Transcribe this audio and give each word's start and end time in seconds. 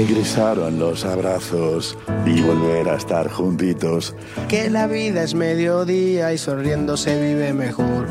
Regresaron 0.00 0.78
los 0.78 1.04
abrazos 1.04 1.94
y 2.24 2.40
volver 2.40 2.88
a 2.88 2.96
estar 2.96 3.30
juntitos. 3.30 4.14
Que 4.48 4.70
la 4.70 4.86
vida 4.86 5.22
es 5.22 5.34
mediodía 5.34 6.32
y 6.32 6.38
sonriendo 6.38 6.96
se 6.96 7.20
vive 7.20 7.52
mejor. 7.52 8.06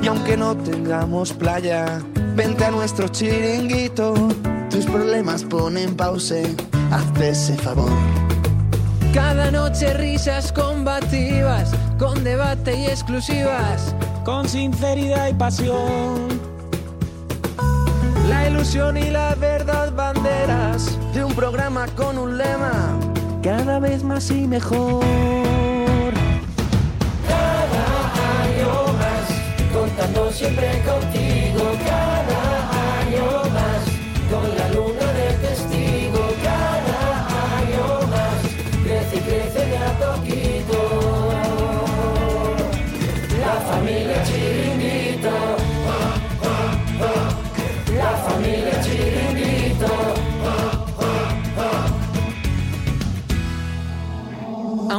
Y 0.00 0.06
aunque 0.06 0.36
no 0.36 0.56
tengamos 0.56 1.32
playa, 1.32 2.00
vente 2.36 2.64
a 2.64 2.70
nuestro 2.70 3.08
chiringuito. 3.08 4.14
Tus 4.70 4.86
problemas 4.86 5.42
ponen 5.42 5.96
pause, 5.96 6.44
hazte 6.92 7.30
ese 7.30 7.56
favor. 7.56 7.90
Cada 9.12 9.50
noche 9.50 9.94
risas 9.94 10.52
combativas, 10.52 11.72
con 11.98 12.22
debate 12.22 12.78
y 12.78 12.86
exclusivas, 12.86 13.96
con 14.24 14.48
sinceridad 14.48 15.26
y 15.26 15.34
pasión. 15.34 16.53
La 18.28 18.48
ilusión 18.48 18.96
y 18.96 19.10
la 19.10 19.34
verdad 19.34 19.92
banderas 19.92 20.98
de 21.12 21.24
un 21.24 21.34
programa 21.34 21.86
con 21.96 22.18
un 22.18 22.38
lema 22.38 22.98
cada 23.42 23.78
vez 23.78 24.02
más 24.02 24.30
y 24.30 24.46
mejor. 24.46 25.04
Cada 27.28 27.84
año 28.42 28.92
más, 28.98 29.72
contando 29.72 30.32
siempre 30.32 30.82
contigo. 30.84 31.23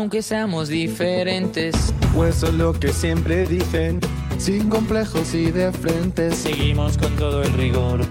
Aunque 0.05 0.21
seamos 0.21 0.67
diferentes. 0.67 1.73
Pues 2.13 2.37
eso 2.37 2.49
es 2.49 2.53
lo 2.53 2.73
que 2.73 2.93
siempre 2.93 3.47
dicen, 3.47 3.99
sin 4.37 4.69
complejos 4.69 5.33
y 5.33 5.49
de 5.49 5.71
frente. 5.71 6.29
Seguimos 6.29 6.95
con 6.99 7.15
todo 7.15 7.41
el 7.41 7.51
rigor. 7.53 8.01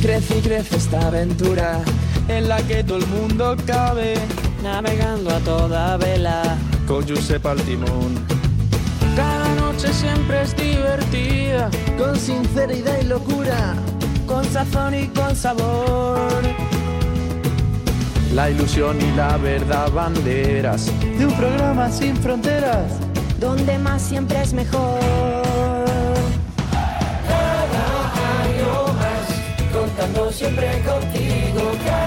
Crece 0.00 0.38
y 0.38 0.40
crece 0.40 0.78
esta 0.78 1.08
aventura 1.08 1.82
en 2.28 2.48
la 2.48 2.56
que 2.62 2.82
todo 2.82 2.96
el 2.96 3.06
mundo 3.08 3.54
cabe. 3.66 4.14
Navegando 4.62 5.28
a 5.28 5.40
toda 5.40 5.98
vela. 5.98 6.56
Con 6.86 7.04
Giuseppe 7.04 7.48
al 7.48 7.60
timón. 7.60 8.14
Cada 9.14 9.54
noche 9.56 9.92
siempre 9.92 10.40
es 10.40 10.56
divertida, 10.56 11.68
Con 11.98 12.18
sinceridad 12.18 12.98
y 13.02 13.04
locura. 13.04 13.74
Con 14.26 14.42
sazón 14.46 14.94
y 14.94 15.08
con 15.08 15.36
sabor. 15.36 16.33
La 18.34 18.50
ilusión 18.50 18.98
y 19.00 19.12
la 19.16 19.36
verdad 19.36 19.92
banderas 19.92 20.90
de 21.16 21.24
un 21.24 21.32
programa 21.34 21.88
sin 21.88 22.16
fronteras. 22.16 22.98
donde 23.38 23.78
más 23.78 24.02
siempre 24.02 24.42
es 24.42 24.52
mejor. 24.52 24.98
Cada 27.28 28.12
año 28.42 28.92
más, 28.98 29.72
contando 29.72 30.32
siempre 30.32 30.82
contigo. 30.82 32.03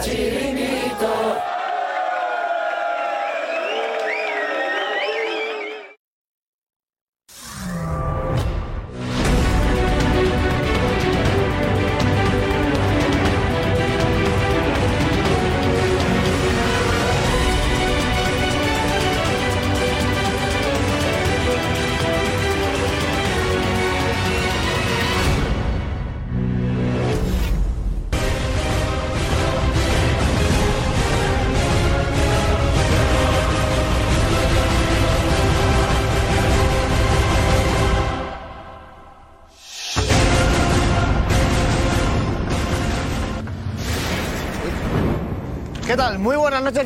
Familia 0.00 0.37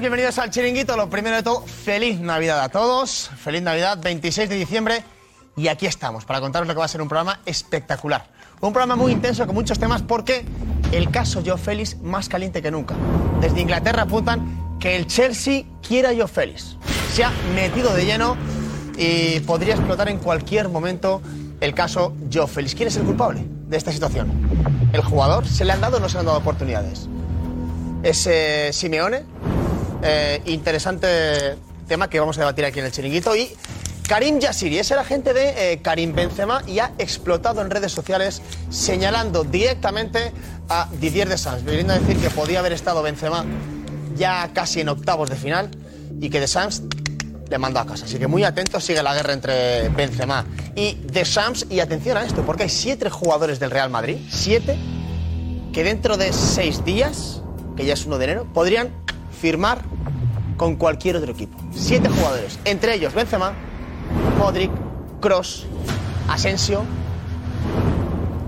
bienvenidos 0.01 0.39
al 0.39 0.51
Chiringuito. 0.51 0.97
Lo 0.97 1.11
primero 1.11 1.37
de 1.37 1.43
todo, 1.43 1.67
feliz 1.67 2.19
Navidad 2.19 2.63
a 2.63 2.69
todos. 2.71 3.31
Feliz 3.43 3.61
Navidad, 3.63 3.99
26 4.03 4.49
de 4.49 4.57
diciembre. 4.57 5.05
Y 5.55 5.69
aquí 5.69 5.87
estamos 5.87 6.25
para 6.25 6.41
contaros 6.41 6.67
lo 6.67 6.73
que 6.73 6.79
va 6.79 6.87
a 6.87 6.89
ser 6.89 7.03
un 7.03 7.09
programa 7.09 7.41
espectacular. 7.45 8.27
Un 8.61 8.73
programa 8.73 8.97
muy 8.97 9.13
intenso 9.13 9.45
con 9.45 9.55
muchos 9.55 9.79
temas 9.79 10.01
porque 10.01 10.45
el 10.93 11.11
caso 11.11 11.43
Joe 11.45 11.59
Félix 11.59 11.99
más 12.01 12.29
caliente 12.29 12.63
que 12.63 12.71
nunca. 12.71 12.95
Desde 13.41 13.61
Inglaterra 13.61 14.03
apuntan 14.03 14.79
que 14.81 14.97
el 14.97 15.07
Chelsea 15.07 15.65
quiere 15.87 16.09
a 16.09 16.17
Joe 16.17 16.29
Félix. 16.29 16.77
Se 17.13 17.25
ha 17.25 17.31
metido 17.55 17.93
de 17.93 18.07
lleno 18.07 18.37
y 18.97 19.41
podría 19.41 19.75
explotar 19.75 20.09
en 20.09 20.19
cualquier 20.19 20.71
momento 20.71 21.21
el 21.61 21.75
caso 21.75 22.15
Joe 22.33 22.47
Félix. 22.47 22.75
¿Quién 22.75 22.89
es 22.89 22.97
el 22.97 23.03
culpable 23.03 23.45
de 23.69 23.77
esta 23.77 23.93
situación? 23.93 24.31
¿El 24.93 25.03
jugador? 25.03 25.47
¿Se 25.47 25.67
le 25.67 25.73
han 25.73 25.83
dado 25.83 25.99
o 25.99 26.01
no 26.01 26.09
se 26.09 26.15
le 26.15 26.21
han 26.21 26.27
dado 26.27 26.39
oportunidades? 26.39 27.09
es 28.03 28.27
eh, 28.27 28.71
Simeone. 28.73 29.32
Eh, 30.03 30.43
interesante 30.47 31.57
tema 31.87 32.09
que 32.09 32.19
vamos 32.19 32.37
a 32.39 32.41
debatir 32.41 32.65
aquí 32.65 32.81
en 32.81 32.87
el 32.87 32.93
chiringuito. 32.93 33.37
Y 33.37 33.51
Karim 34.09 34.41
Yassiri 34.41 34.79
es 34.79 34.91
el 34.91 34.99
agente 34.99 35.33
de 35.33 35.73
eh, 35.73 35.83
Karim 35.83 36.15
Benzema 36.15 36.63
y 36.67 36.81
ha 36.81 36.93
explotado 36.99 37.63
en 37.63 37.71
redes 37.71 37.93
sociales 37.93 38.43
señalando 38.71 39.45
directamente 39.45 40.33
a 40.69 40.89
Didier 41.01 41.29
Deschamps, 41.29 41.65
viniendo 41.65 41.93
a 41.93 41.99
decir 41.99 42.17
que 42.19 42.31
podía 42.31 42.59
haber 42.59 42.73
estado 42.73 43.03
Benzema 43.03 43.45
ya 44.17 44.51
casi 44.53 44.81
en 44.81 44.89
octavos 44.89 45.31
de 45.31 45.37
final 45.37 45.71
y 46.21 46.31
que 46.31 46.41
Deschamps 46.41 46.83
le 47.49 47.59
mandó 47.59 47.81
a 47.81 47.87
casa. 47.87 48.07
Así 48.07 48.19
que 48.19 48.27
muy 48.27 48.45
atentos, 48.45 48.85
sigue 48.85 49.03
la 49.03 49.15
guerra 49.15 49.35
entre 49.35 49.89
Benzema 49.91 50.45
y 50.75 50.95
Deschamps. 51.05 51.67
Y 51.71 51.81
atención 51.81 52.17
a 52.17 52.25
esto, 52.25 52.43
porque 52.43 52.65
hay 52.65 52.69
siete 52.71 53.09
jugadores 53.09 53.61
del 53.61 53.71
Real 53.71 53.91
Madrid, 53.91 54.17
siete, 54.31 54.77
que 55.73 55.85
dentro 55.85 56.17
de 56.17 56.33
seis 56.33 56.85
días 56.85 57.43
que 57.77 57.87
ya 57.87 57.95
es 57.95 58.05
1 58.05 58.19
de 58.19 58.25
enero, 58.25 58.47
podrían 58.53 58.91
firmar 59.43 59.83
con 60.57 60.77
cualquier 60.77 61.17
otro 61.17 61.33
equipo. 61.33 61.59
Siete 61.75 62.09
jugadores, 62.09 62.61
entre 62.65 62.95
ellos 62.95 63.13
Benzema, 63.13 63.53
Modric, 64.39 64.71
Cross, 65.21 65.67
Asensio 66.29 66.85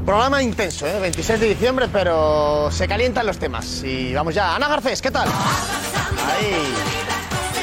Programa 0.06 0.42
intenso, 0.42 0.86
¿eh? 0.86 1.00
26 1.00 1.40
de 1.40 1.48
diciembre, 1.48 1.88
pero 1.90 2.70
se 2.70 2.86
calientan 2.86 3.26
los 3.26 3.38
temas. 3.38 3.82
Y 3.82 4.12
vamos 4.12 4.34
ya. 4.34 4.54
Ana 4.54 4.68
Garcés, 4.68 5.00
¿qué 5.00 5.10
tal? 5.10 5.26
Ahí. 5.26 7.03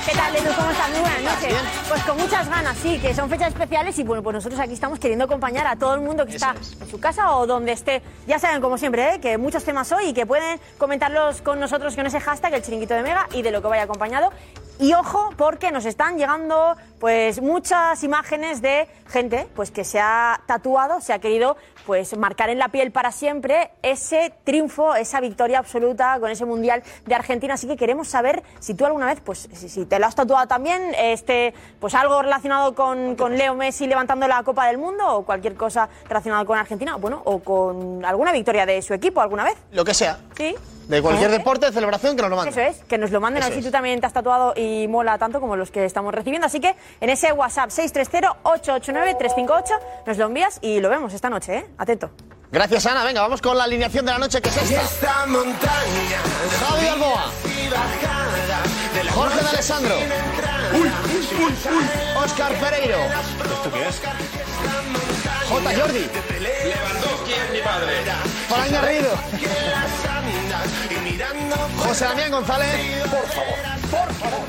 ¿Qué 0.05 0.13
tal, 0.13 0.35
Edu? 0.35 0.51
¿Cómo 0.55 0.71
estás? 0.71 0.89
Muy 0.89 0.99
buenas 0.99 1.21
noches. 1.21 1.47
Bien. 1.47 1.61
Pues 1.87 2.03
con 2.03 2.17
muchas 2.17 2.49
ganas, 2.49 2.75
sí, 2.77 2.97
que 2.99 3.13
son 3.13 3.29
fechas 3.29 3.49
especiales 3.49 3.99
y 3.99 4.03
bueno, 4.03 4.23
pues 4.23 4.33
nosotros 4.33 4.59
aquí 4.59 4.73
estamos 4.73 4.97
queriendo 4.97 5.25
acompañar 5.25 5.67
a 5.67 5.75
todo 5.75 5.93
el 5.93 6.01
mundo 6.01 6.25
que 6.25 6.35
está 6.37 6.55
en 6.79 6.89
su 6.89 6.99
casa 6.99 7.35
o 7.35 7.45
donde 7.45 7.73
esté. 7.73 8.01
Ya 8.25 8.39
saben, 8.39 8.61
como 8.61 8.79
siempre, 8.79 9.15
¿eh? 9.15 9.19
que 9.19 9.37
muchos 9.37 9.63
temas 9.63 9.91
hoy 9.91 10.07
y 10.07 10.13
que 10.13 10.25
pueden 10.25 10.59
comentarlos 10.79 11.43
con 11.43 11.59
nosotros 11.59 11.95
con 11.95 12.07
ese 12.07 12.19
hashtag, 12.19 12.55
el 12.55 12.63
chiringuito 12.63 12.95
de 12.95 13.03
Mega, 13.03 13.27
y 13.31 13.43
de 13.43 13.51
lo 13.51 13.61
que 13.61 13.67
vaya 13.67 13.83
acompañado. 13.83 14.31
Y 14.79 14.93
ojo, 14.93 15.29
porque 15.37 15.71
nos 15.71 15.85
están 15.85 16.17
llegando 16.17 16.75
pues 16.99 17.39
muchas 17.39 18.03
imágenes 18.03 18.63
de 18.63 18.87
gente 19.07 19.47
pues 19.55 19.69
que 19.69 19.83
se 19.83 19.99
ha 19.99 20.41
tatuado, 20.47 21.01
se 21.01 21.13
ha 21.13 21.19
querido 21.19 21.57
pues 21.85 22.15
marcar 22.17 22.49
en 22.49 22.59
la 22.59 22.69
piel 22.69 22.91
para 22.91 23.11
siempre 23.11 23.71
ese 23.81 24.33
triunfo, 24.43 24.95
esa 24.95 25.19
victoria 25.19 25.59
absoluta 25.59 26.19
con 26.19 26.29
ese 26.29 26.45
mundial 26.45 26.83
de 27.05 27.15
Argentina. 27.15 27.55
Así 27.55 27.67
que 27.67 27.77
queremos 27.77 28.07
saber 28.07 28.43
si 28.59 28.73
tú 28.73 28.85
alguna 28.85 29.05
vez, 29.07 29.19
pues 29.21 29.49
si, 29.53 29.69
si 29.69 29.85
te 29.85 29.99
lo 29.99 30.05
has 30.05 30.15
tatuado 30.15 30.47
también, 30.47 30.93
este, 30.97 31.53
pues 31.79 31.95
algo 31.95 32.21
relacionado 32.21 32.75
con, 32.75 33.15
con 33.15 33.37
Leo 33.37 33.55
Messi 33.55 33.87
levantando 33.87 34.27
la 34.27 34.43
Copa 34.43 34.67
del 34.67 34.77
Mundo 34.77 35.05
o 35.07 35.23
cualquier 35.25 35.55
cosa 35.55 35.89
relacionada 36.07 36.45
con 36.45 36.57
Argentina, 36.57 36.95
bueno, 36.95 37.21
o 37.25 37.39
con 37.39 38.03
alguna 38.05 38.31
victoria 38.31 38.65
de 38.65 38.81
su 38.81 38.93
equipo 38.93 39.21
alguna 39.21 39.43
vez. 39.43 39.55
Lo 39.71 39.83
que 39.85 39.93
sea. 39.93 40.19
Sí. 40.35 40.55
De 40.87 41.01
cualquier 41.01 41.31
deporte, 41.31 41.67
de 41.67 41.71
celebración, 41.71 42.17
que 42.17 42.21
nos 42.23 42.31
lo 42.31 42.35
manden. 42.35 42.51
Eso 42.53 42.61
es, 42.61 42.83
que 42.83 42.97
nos 42.97 43.11
lo 43.11 43.21
manden 43.21 43.43
a 43.43 43.45
ver 43.45 43.53
Eso 43.53 43.61
si 43.61 43.65
es. 43.65 43.65
tú 43.65 43.71
también 43.71 44.01
te 44.01 44.07
has 44.07 44.13
tatuado 44.13 44.53
y 44.57 44.87
mola 44.89 45.17
tanto 45.17 45.39
como 45.39 45.55
los 45.55 45.71
que 45.71 45.85
estamos 45.85 46.13
recibiendo. 46.13 46.47
Así 46.47 46.59
que 46.59 46.75
en 46.99 47.09
ese 47.09 47.31
WhatsApp 47.31 47.69
630-889-358 47.69 49.63
nos 50.05 50.17
lo 50.17 50.25
envías 50.25 50.59
y 50.61 50.81
lo 50.81 50.89
vemos 50.89 51.13
esta 51.13 51.29
noche, 51.29 51.57
¿eh? 51.59 51.65
Atento. 51.77 52.11
Gracias, 52.51 52.85
Ana. 52.85 53.03
Venga, 53.03 53.21
vamos 53.21 53.41
con 53.41 53.57
la 53.57 53.63
alineación 53.63 54.05
de 54.05 54.11
la 54.11 54.17
noche, 54.17 54.41
que 54.41 54.49
es 54.49 54.57
esta. 54.57 54.81
Esta 54.81 55.25
montaña 55.25 56.19
Javi 56.59 56.87
Alboa. 56.87 57.31
bajada 57.71 58.61
de 58.93 59.03
la 59.05 59.11
Jorge 59.13 59.41
de 59.41 59.49
Alessandro. 59.49 59.95
Oscar 62.23 62.53
Pereiro. 62.55 62.97
¿Esto 62.97 63.71
qué 63.73 63.87
es? 63.87 64.01
J. 65.49 65.79
Jordi. 65.79 66.09
Lewandowski 66.39 67.33
es 67.33 67.51
mi 67.51 67.59
padre. 67.61 67.93
Fran 68.49 68.71
Garrido. 68.71 69.17
José 71.77 72.05
Damián 72.05 72.31
González. 72.31 73.01
Por 73.09 73.27
favor, 73.27 73.55
por 73.91 74.13
favor. 74.15 74.39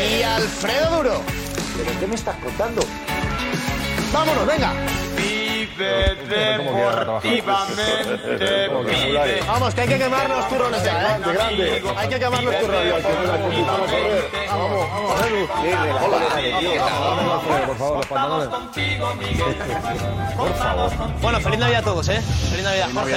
Y 0.00 0.22
Alfredo 0.22 0.96
Duro. 0.96 1.22
¿Pero 1.76 2.00
qué 2.00 2.06
me 2.06 2.14
estás 2.14 2.36
contando? 2.36 2.82
Vámonos, 4.12 4.46
venga. 4.46 4.72
Deportivamente. 5.76 7.28
Vive. 8.84 9.40
Vamos, 9.46 9.74
que 9.74 9.80
hay 9.80 9.88
que 9.88 9.98
quemar 9.98 10.28
los 10.28 10.48
turrones 10.48 10.84
ya, 10.84 11.16
¿eh? 11.16 11.20
Grande, 11.20 11.80
grande. 11.80 12.00
Hay 12.00 12.08
que 12.08 12.18
quemar 12.18 12.44
los 12.44 12.60
turrones. 12.60 13.04
Vamos, 14.48 14.70
vamos, 14.90 15.14
Por 17.66 17.76
favor, 17.76 17.96
los 17.96 18.06
pantalones. 18.06 18.48
Bueno, 21.20 21.40
feliz 21.40 21.58
Navidad 21.58 21.80
a 21.80 21.84
todos, 21.84 22.08
¿eh? 22.08 22.20
Feliz 22.50 22.64
Navidad, 22.64 22.88
Jorge. 22.94 23.16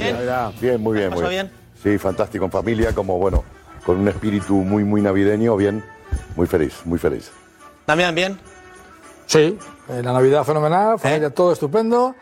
¿Bien? 0.00 0.16
Bien, 0.60 0.80
muy 0.80 0.98
bien, 0.98 1.10
muy 1.10 1.18
¿Pasó 1.18 1.30
bien. 1.30 1.50
bien? 1.50 1.68
Sí, 1.82 1.98
fantástico, 1.98 2.44
en 2.44 2.50
familia, 2.50 2.94
como 2.94 3.18
bueno, 3.18 3.44
con 3.84 3.98
un 3.98 4.08
espíritu 4.08 4.54
muy, 4.56 4.84
muy 4.84 5.00
navideño, 5.00 5.56
bien, 5.56 5.84
muy 6.36 6.46
feliz, 6.46 6.80
muy 6.84 6.98
feliz. 6.98 7.30
Damián, 7.86 8.14
¿bien? 8.14 8.38
Sí, 9.26 9.58
la 9.88 10.12
Navidad 10.12 10.44
fenomenal, 10.44 10.98
familia 10.98 11.30
todo 11.30 11.52
estupendo, 11.52 12.14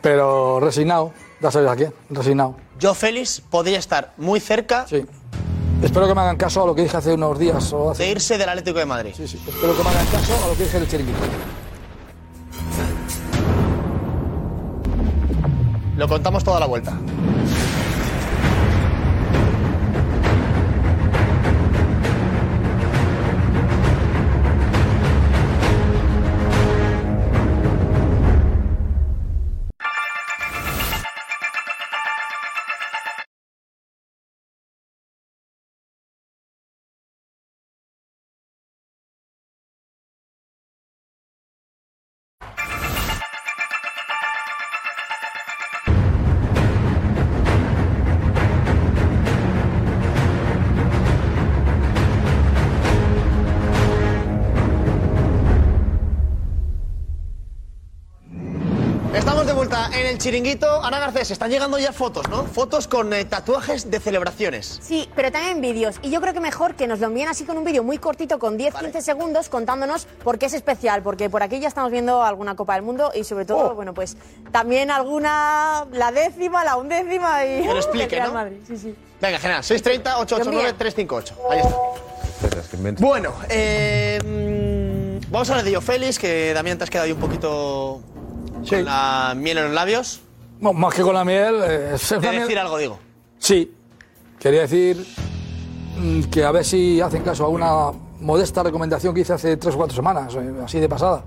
pero 0.00 0.60
resignado, 0.60 1.12
ya 1.40 1.50
sabes 1.50 1.70
a 1.70 1.76
quién, 1.76 1.92
resignado. 2.10 2.56
Yo, 2.78 2.94
Félix, 2.94 3.40
podría 3.40 3.78
estar 3.78 4.12
muy 4.16 4.40
cerca 4.40 4.86
Sí. 4.88 5.04
Espero 5.82 6.06
que 6.08 6.14
me 6.14 6.22
hagan 6.22 6.36
caso 6.36 6.62
a 6.62 6.66
lo 6.66 6.74
que 6.74 6.82
dije 6.82 6.96
hace 6.96 7.12
unos 7.12 7.38
días 7.38 7.72
o 7.74 7.90
hace... 7.90 8.04
de 8.04 8.10
irse 8.10 8.38
del 8.38 8.48
Atlético 8.48 8.78
de 8.78 8.86
Madrid. 8.86 9.12
Sí, 9.14 9.28
sí, 9.28 9.38
espero 9.46 9.76
que 9.76 9.82
me 9.82 9.90
hagan 9.90 10.06
caso 10.06 10.32
a 10.44 10.48
lo 10.48 10.56
que 10.56 10.62
dije 10.62 10.78
del 10.80 10.88
chiringuito. 10.88 11.18
Lo 15.96 16.08
contamos 16.08 16.42
toda 16.42 16.58
la 16.58 16.66
vuelta. 16.66 16.98
En 59.94 60.06
el 60.06 60.18
chiringuito. 60.18 60.82
Ana 60.82 60.98
Garcés, 60.98 61.30
están 61.30 61.50
llegando 61.50 61.78
ya 61.78 61.92
fotos, 61.92 62.28
¿no? 62.28 62.44
Fotos 62.44 62.88
con 62.88 63.12
eh, 63.12 63.24
tatuajes 63.24 63.90
de 63.90 64.00
celebraciones. 64.00 64.80
Sí, 64.82 65.08
pero 65.14 65.30
también 65.30 65.60
vídeos. 65.60 65.96
Y 66.02 66.10
yo 66.10 66.20
creo 66.20 66.32
que 66.34 66.40
mejor 66.40 66.74
que 66.74 66.86
nos 66.86 67.00
lo 67.00 67.06
envíen 67.06 67.28
así 67.28 67.44
con 67.44 67.56
un 67.58 67.64
vídeo 67.64 67.82
muy 67.82 67.98
cortito, 67.98 68.38
con 68.38 68.58
10-15 68.58 69.00
segundos, 69.00 69.48
contándonos 69.48 70.06
por 70.22 70.38
qué 70.38 70.46
es 70.46 70.54
especial. 70.54 71.02
Porque 71.02 71.30
por 71.30 71.42
aquí 71.42 71.60
ya 71.60 71.68
estamos 71.68 71.90
viendo 71.90 72.22
alguna 72.22 72.56
Copa 72.56 72.74
del 72.74 72.82
Mundo 72.82 73.12
y 73.14 73.24
sobre 73.24 73.44
todo, 73.44 73.54
Oh. 73.70 73.74
bueno, 73.74 73.94
pues 73.94 74.16
también 74.52 74.90
alguna, 74.90 75.86
la 75.92 76.10
décima, 76.12 76.64
la 76.64 76.76
undécima 76.76 77.44
y... 77.44 77.62
Que 77.62 77.68
lo 77.68 77.76
explique, 77.76 78.20
¿no? 78.20 78.32
Madrid, 78.32 78.58
Sí, 78.66 78.76
sí. 78.76 78.94
Venga, 79.20 79.38
genial. 79.38 79.62
630 79.64 80.18
889 80.18 80.74
358. 80.78 81.34
Ahí 81.50 81.58
está. 81.60 81.74
Bueno, 82.98 83.32
eh, 83.48 84.20
mm, 84.22 85.30
vamos 85.30 85.48
a 85.48 85.52
hablar 85.54 85.64
de 85.70 85.80
Félix, 85.80 86.18
que 86.18 86.52
Damián 86.52 86.76
te 86.76 86.84
has 86.84 86.90
quedado 86.90 87.06
ahí 87.06 87.12
un 87.12 87.20
poquito 87.20 88.02
Sí. 88.64 88.76
con 88.76 88.84
la 88.84 89.34
miel 89.36 89.58
en 89.58 89.64
los 89.64 89.74
labios. 89.74 90.20
No, 90.60 90.72
más 90.72 90.94
que 90.94 91.02
con 91.02 91.14
la 91.14 91.24
miel... 91.24 91.56
eh, 91.62 91.90
es 91.94 92.12
miel- 92.12 92.40
decir 92.40 92.58
algo, 92.58 92.78
digo. 92.78 92.98
Sí, 93.38 93.72
quería 94.38 94.62
decir 94.62 95.04
mm, 95.98 96.22
que 96.24 96.44
a 96.44 96.50
ver 96.52 96.64
si 96.64 97.00
hacen 97.00 97.22
caso 97.22 97.44
a 97.44 97.48
una 97.48 97.90
modesta 98.20 98.62
recomendación 98.62 99.14
que 99.14 99.20
hice 99.20 99.32
hace 99.34 99.56
tres 99.56 99.74
o 99.74 99.78
cuatro 99.78 99.94
semanas, 99.94 100.34
eh, 100.36 100.52
así 100.64 100.80
de 100.80 100.88
pasada, 100.88 101.24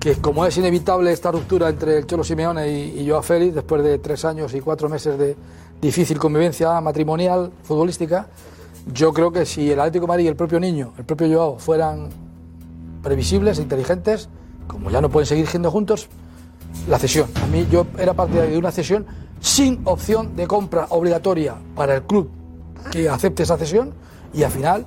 que 0.00 0.16
como 0.16 0.44
es 0.44 0.56
inevitable 0.56 1.12
esta 1.12 1.30
ruptura 1.30 1.68
entre 1.68 1.98
el 1.98 2.06
Cholo 2.06 2.24
Simeone 2.24 2.68
y, 2.68 3.00
y 3.00 3.08
Joao 3.08 3.22
Félix, 3.22 3.54
después 3.54 3.84
de 3.84 3.98
tres 3.98 4.24
años 4.24 4.52
y 4.54 4.60
cuatro 4.60 4.88
meses 4.88 5.16
de 5.18 5.36
difícil 5.80 6.18
convivencia 6.18 6.80
matrimonial, 6.80 7.52
futbolística, 7.62 8.26
yo 8.92 9.12
creo 9.12 9.30
que 9.30 9.46
si 9.46 9.70
el 9.70 9.78
Atlético 9.78 10.06
de 10.06 10.08
Madrid 10.08 10.24
y 10.24 10.28
el 10.28 10.36
propio 10.36 10.58
niño, 10.58 10.92
el 10.98 11.04
propio 11.04 11.28
Joao, 11.32 11.58
fueran 11.60 12.08
previsibles 13.02 13.58
e 13.58 13.62
inteligentes, 13.62 14.28
como 14.66 14.90
ya 14.90 15.00
no 15.00 15.08
pueden 15.10 15.26
seguir 15.26 15.46
siendo 15.46 15.70
juntos, 15.70 16.08
la 16.88 16.98
cesión. 16.98 17.28
A 17.42 17.46
mí 17.46 17.66
yo 17.70 17.86
era 17.98 18.14
partidario 18.14 18.50
de 18.52 18.58
una 18.58 18.70
cesión 18.72 19.06
sin 19.40 19.80
opción 19.84 20.36
de 20.36 20.46
compra 20.46 20.86
obligatoria 20.90 21.54
para 21.74 21.94
el 21.96 22.02
club 22.02 22.30
que 22.90 23.08
acepte 23.08 23.42
esa 23.42 23.56
cesión 23.58 23.92
y 24.32 24.42
al 24.42 24.50
final 24.50 24.84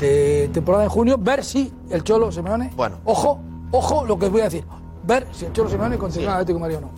de 0.00 0.50
temporada 0.52 0.84
en 0.84 0.90
junio 0.90 1.16
ver 1.18 1.44
si 1.44 1.72
el 1.90 2.02
Cholo 2.02 2.30
Simeone, 2.32 2.70
Bueno. 2.76 2.98
ojo, 3.04 3.40
ojo 3.70 4.04
lo 4.04 4.18
que 4.18 4.26
os 4.26 4.32
voy 4.32 4.40
a 4.40 4.44
decir, 4.44 4.64
ver 5.04 5.26
si 5.32 5.44
el 5.46 5.52
Cholo 5.52 5.70
Simeone 5.70 5.96
continúa 5.98 6.26
el 6.26 6.32
Atlético 6.34 6.58
Madrid 6.58 6.76
o 6.78 6.80
no. 6.82 6.90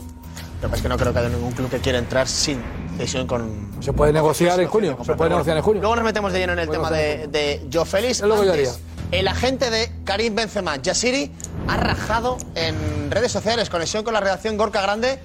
Pasa 0.62 0.76
es 0.76 0.82
que 0.82 0.88
no 0.88 0.96
creo 0.96 1.12
que 1.12 1.18
haya 1.18 1.28
ningún 1.28 1.52
club 1.52 1.68
que 1.68 1.78
quiera 1.78 1.98
entrar 1.98 2.26
sin 2.26 2.58
cesión 2.96 3.26
con. 3.26 3.68
Se 3.80 3.92
puede 3.92 4.12
negociar 4.12 4.58
en 4.58 4.68
junio, 4.68 4.96
se 4.98 5.04
Pero 5.04 5.16
puede 5.18 5.30
negociar 5.30 5.56
en 5.58 5.62
junio. 5.62 5.80
Luego 5.82 5.96
nos 5.96 6.04
metemos 6.04 6.32
de 6.32 6.38
lleno 6.38 6.54
en 6.54 6.58
el 6.60 6.68
tema 6.70 6.90
de, 6.90 7.26
de 7.28 7.68
Joe 7.70 7.84
Félix. 7.84 8.20
Es 8.20 8.26
lo 8.26 8.40
que 8.40 8.46
yo 8.46 8.52
haría. 8.52 8.70
El 9.12 9.28
agente 9.28 9.70
de 9.70 9.92
Karim 10.04 10.34
Benzema, 10.34 10.76
Yassiri, 10.76 11.30
ha 11.68 11.76
rajado 11.76 12.38
en 12.54 13.10
redes 13.10 13.32
sociales, 13.32 13.68
conexión 13.70 14.04
con 14.04 14.14
la 14.14 14.20
redacción 14.20 14.56
Gorka 14.56 14.80
Grande, 14.82 15.18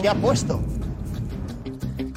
que 0.00 0.08
ha 0.08 0.14
puesto. 0.14 0.60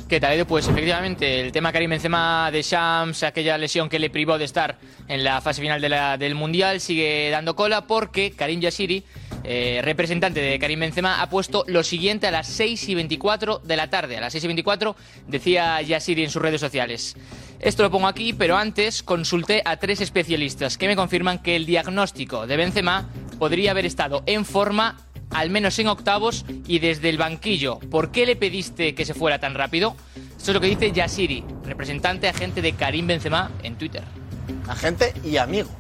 ¿Qué 0.08 0.20
tal, 0.20 0.34
Edu? 0.34 0.46
Pues 0.46 0.68
efectivamente, 0.68 1.40
el 1.40 1.54
tema 1.54 1.72
Karim 1.72 1.90
Benzema 1.92 2.52
de 2.52 2.62
Shams, 2.64 3.24
aquella 3.24 3.58
lesión 3.58 3.88
que 3.88 3.98
le 3.98 4.10
privó 4.10 4.38
de 4.38 4.44
estar 4.44 4.78
en 5.08 5.24
la 5.24 5.40
fase 5.40 5.62
final 5.62 5.80
de 5.80 5.88
la- 5.88 6.18
del 6.18 6.36
Mundial, 6.36 6.82
sigue 6.82 7.30
dando 7.32 7.56
cola 7.56 7.88
porque 7.88 8.32
Karim 8.32 8.60
Yassiri, 8.60 9.06
eh, 9.46 9.80
representante 9.82 10.42
de 10.42 10.60
Karim 10.60 10.82
Benzema, 10.82 11.22
ha 11.22 11.30
puesto 11.30 11.64
lo 11.68 11.82
siguiente 11.82 12.28
a 12.28 12.32
las 12.32 12.48
6 12.48 12.90
y 12.90 12.96
24 12.96 13.60
de 13.60 13.78
la 13.78 13.90
tarde. 13.90 14.18
A 14.18 14.22
las 14.22 14.34
6 14.34 14.44
y 14.44 14.48
24 14.48 14.98
decía 15.28 15.82
Yassiri 15.82 16.26
en 16.26 16.30
sus 16.30 16.42
redes 16.42 16.60
sociales. 16.60 17.16
Esto 17.62 17.84
lo 17.84 17.90
pongo 17.90 18.08
aquí, 18.08 18.34
pero 18.34 18.58
antes 18.58 19.04
consulté 19.04 19.62
a 19.64 19.78
tres 19.78 20.02
especialistas 20.02 20.78
que 20.78 20.88
me 20.88 20.98
confirman 20.98 21.40
que 21.40 21.56
el 21.56 21.66
diagnóstico 21.66 22.48
de 22.48 22.58
Benzema 22.58 23.08
podría 23.42 23.72
haber 23.72 23.88
estado 23.88 24.22
en 24.28 24.46
forma 24.46 25.00
al 25.32 25.50
menos 25.50 25.80
en 25.80 25.88
octavos 25.88 26.46
y 26.68 26.78
desde 26.78 27.10
el 27.10 27.18
banquillo. 27.18 27.80
¿Por 27.80 28.12
qué 28.12 28.28
le 28.28 28.36
pediste 28.36 28.94
que 28.94 29.04
se 29.04 29.16
fuera 29.16 29.40
tan 29.40 29.56
rápido? 29.56 29.96
Esto 30.38 30.52
es 30.52 30.54
lo 30.54 30.62
que 30.62 30.68
dice 30.68 30.92
Yasiri, 30.92 31.44
representante 31.64 32.28
agente 32.28 32.62
de 32.62 32.74
Karim 32.74 33.08
Benzema 33.08 33.50
en 33.64 33.80
Twitter. 33.80 34.04
Agente 34.68 35.16
y 35.24 35.38
amigo. 35.38 35.72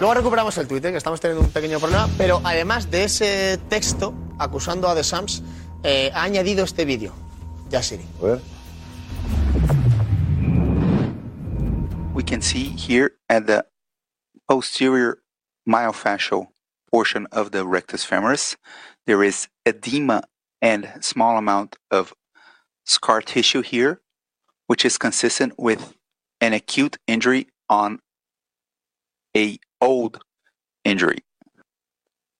Luego 0.00 0.14
recuperamos 0.14 0.58
el 0.58 0.66
Twitter, 0.66 0.90
que 0.90 0.98
estamos 0.98 1.20
teniendo 1.20 1.46
un 1.46 1.52
pequeño 1.52 1.78
problema, 1.78 2.08
pero 2.18 2.40
además 2.42 2.90
de 2.90 3.04
ese 3.04 3.60
texto 3.68 4.12
acusando 4.40 4.88
a 4.88 4.96
The 4.96 5.04
Sams, 5.04 5.44
eh, 5.84 6.10
ha 6.12 6.24
añadido 6.24 6.64
este 6.64 6.84
vídeo. 6.84 7.14
Yasiri. 7.70 8.02
A 8.20 8.26
ver. 8.26 8.40
we 12.12 12.24
can 12.24 12.42
see 12.42 12.74
here 12.76 13.12
at 13.28 13.46
the 13.46 13.64
posterior 14.48 15.22
myofascial 15.64 16.48
portion 16.92 17.26
of 17.32 17.50
the 17.52 17.66
rectus 17.66 18.04
femoris, 18.04 18.56
there 19.06 19.22
is 19.22 19.48
edema 19.66 20.22
and 20.60 20.92
small 21.00 21.38
amount 21.38 21.76
of 21.90 22.12
scar 22.84 23.22
tissue 23.22 23.62
here, 23.62 24.00
which 24.66 24.84
is 24.84 24.98
consistent 24.98 25.54
with 25.58 25.94
an 26.40 26.52
acute 26.52 26.98
injury 27.06 27.48
on 27.68 27.98
a 29.36 29.58
old 29.80 30.20
injury 30.84 31.18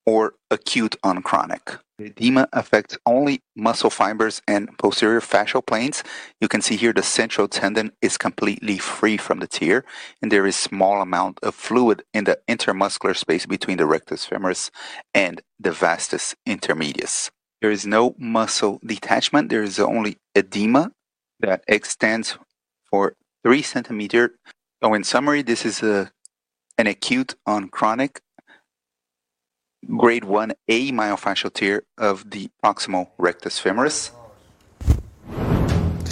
or 0.05 0.35
acute 0.63 0.95
on 1.03 1.21
chronic. 1.21 1.77
The 1.97 2.05
edema 2.05 2.47
affects 2.53 2.97
only 3.05 3.41
muscle 3.55 3.89
fibers 3.89 4.41
and 4.47 4.69
posterior 4.77 5.19
fascial 5.19 5.65
planes. 5.65 6.03
You 6.41 6.47
can 6.47 6.61
see 6.61 6.77
here 6.77 6.93
the 6.93 7.03
central 7.03 7.47
tendon 7.47 7.91
is 8.01 8.17
completely 8.17 8.77
free 8.77 9.17
from 9.17 9.39
the 9.39 9.47
tear, 9.47 9.83
and 10.21 10.31
there 10.31 10.47
is 10.47 10.55
small 10.55 11.01
amount 11.01 11.39
of 11.43 11.53
fluid 11.53 12.03
in 12.13 12.23
the 12.23 12.39
intermuscular 12.47 13.15
space 13.15 13.45
between 13.45 13.77
the 13.77 13.85
rectus 13.85 14.25
femoris 14.25 14.71
and 15.13 15.41
the 15.59 15.71
vastus 15.71 16.33
intermedius. 16.47 17.29
There 17.61 17.71
is 17.71 17.85
no 17.85 18.15
muscle 18.17 18.79
detachment. 18.85 19.49
There 19.49 19.63
is 19.63 19.79
only 19.79 20.17
edema 20.33 20.91
that 21.41 21.63
extends 21.67 22.37
for 22.89 23.15
three 23.43 23.61
centimeter. 23.61 24.35
So 24.81 24.93
in 24.93 25.03
summary, 25.03 25.41
this 25.43 25.65
is 25.65 25.83
a 25.83 26.11
an 26.77 26.87
acute 26.87 27.35
on 27.45 27.69
chronic 27.69 28.21
grade 29.87 30.25
1A 30.25 30.91
myofascial 30.93 31.51
tear 31.51 31.83
of 31.97 32.23
the 32.29 32.49
proximal 32.61 33.07
rectus 33.17 33.61
femoris. 33.61 34.13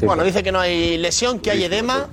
Bueno, 0.04 0.24
dice 0.24 0.42
que 0.42 0.52
no 0.52 0.60
hay 0.60 0.98
lesión, 0.98 1.40
que 1.40 1.52
hay 1.52 1.64
edema. 1.64 2.08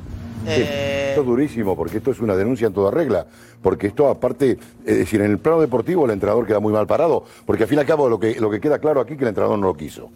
Eh, 0.47 1.09
Esto 1.11 1.23
es 1.23 1.27
durísimo, 1.27 1.77
porque 1.77 1.99
esto 1.99 2.11
es 2.11 2.21
una 2.21 2.37
denuncia 2.37 2.67
en 2.67 2.73
toda 2.73 2.91
regla. 2.91 3.27
Porque 3.63 3.89
esto, 3.89 4.09
aparte, 4.09 4.59
es 4.85 4.99
decir, 4.99 5.21
en 5.21 5.31
el 5.31 5.39
plano 5.39 5.61
deportivo 5.61 6.05
el 6.05 6.13
entrenador 6.13 6.47
queda 6.47 6.61
muy 6.61 6.73
mal 6.73 6.87
parado. 6.87 7.25
Porque 7.47 7.65
al 7.65 7.69
fin 7.69 7.79
y 7.79 7.81
al 7.81 7.87
cabo 7.87 8.09
lo 8.09 8.21
que, 8.21 8.39
lo 8.41 8.51
que 8.51 8.61
queda 8.61 8.79
claro 8.79 9.01
aquí 9.01 9.13
es 9.15 9.19
que 9.19 9.25
el 9.25 9.29
entrenador 9.29 9.59
no 9.59 9.67
lo 9.67 9.75
quiso. 9.75 10.11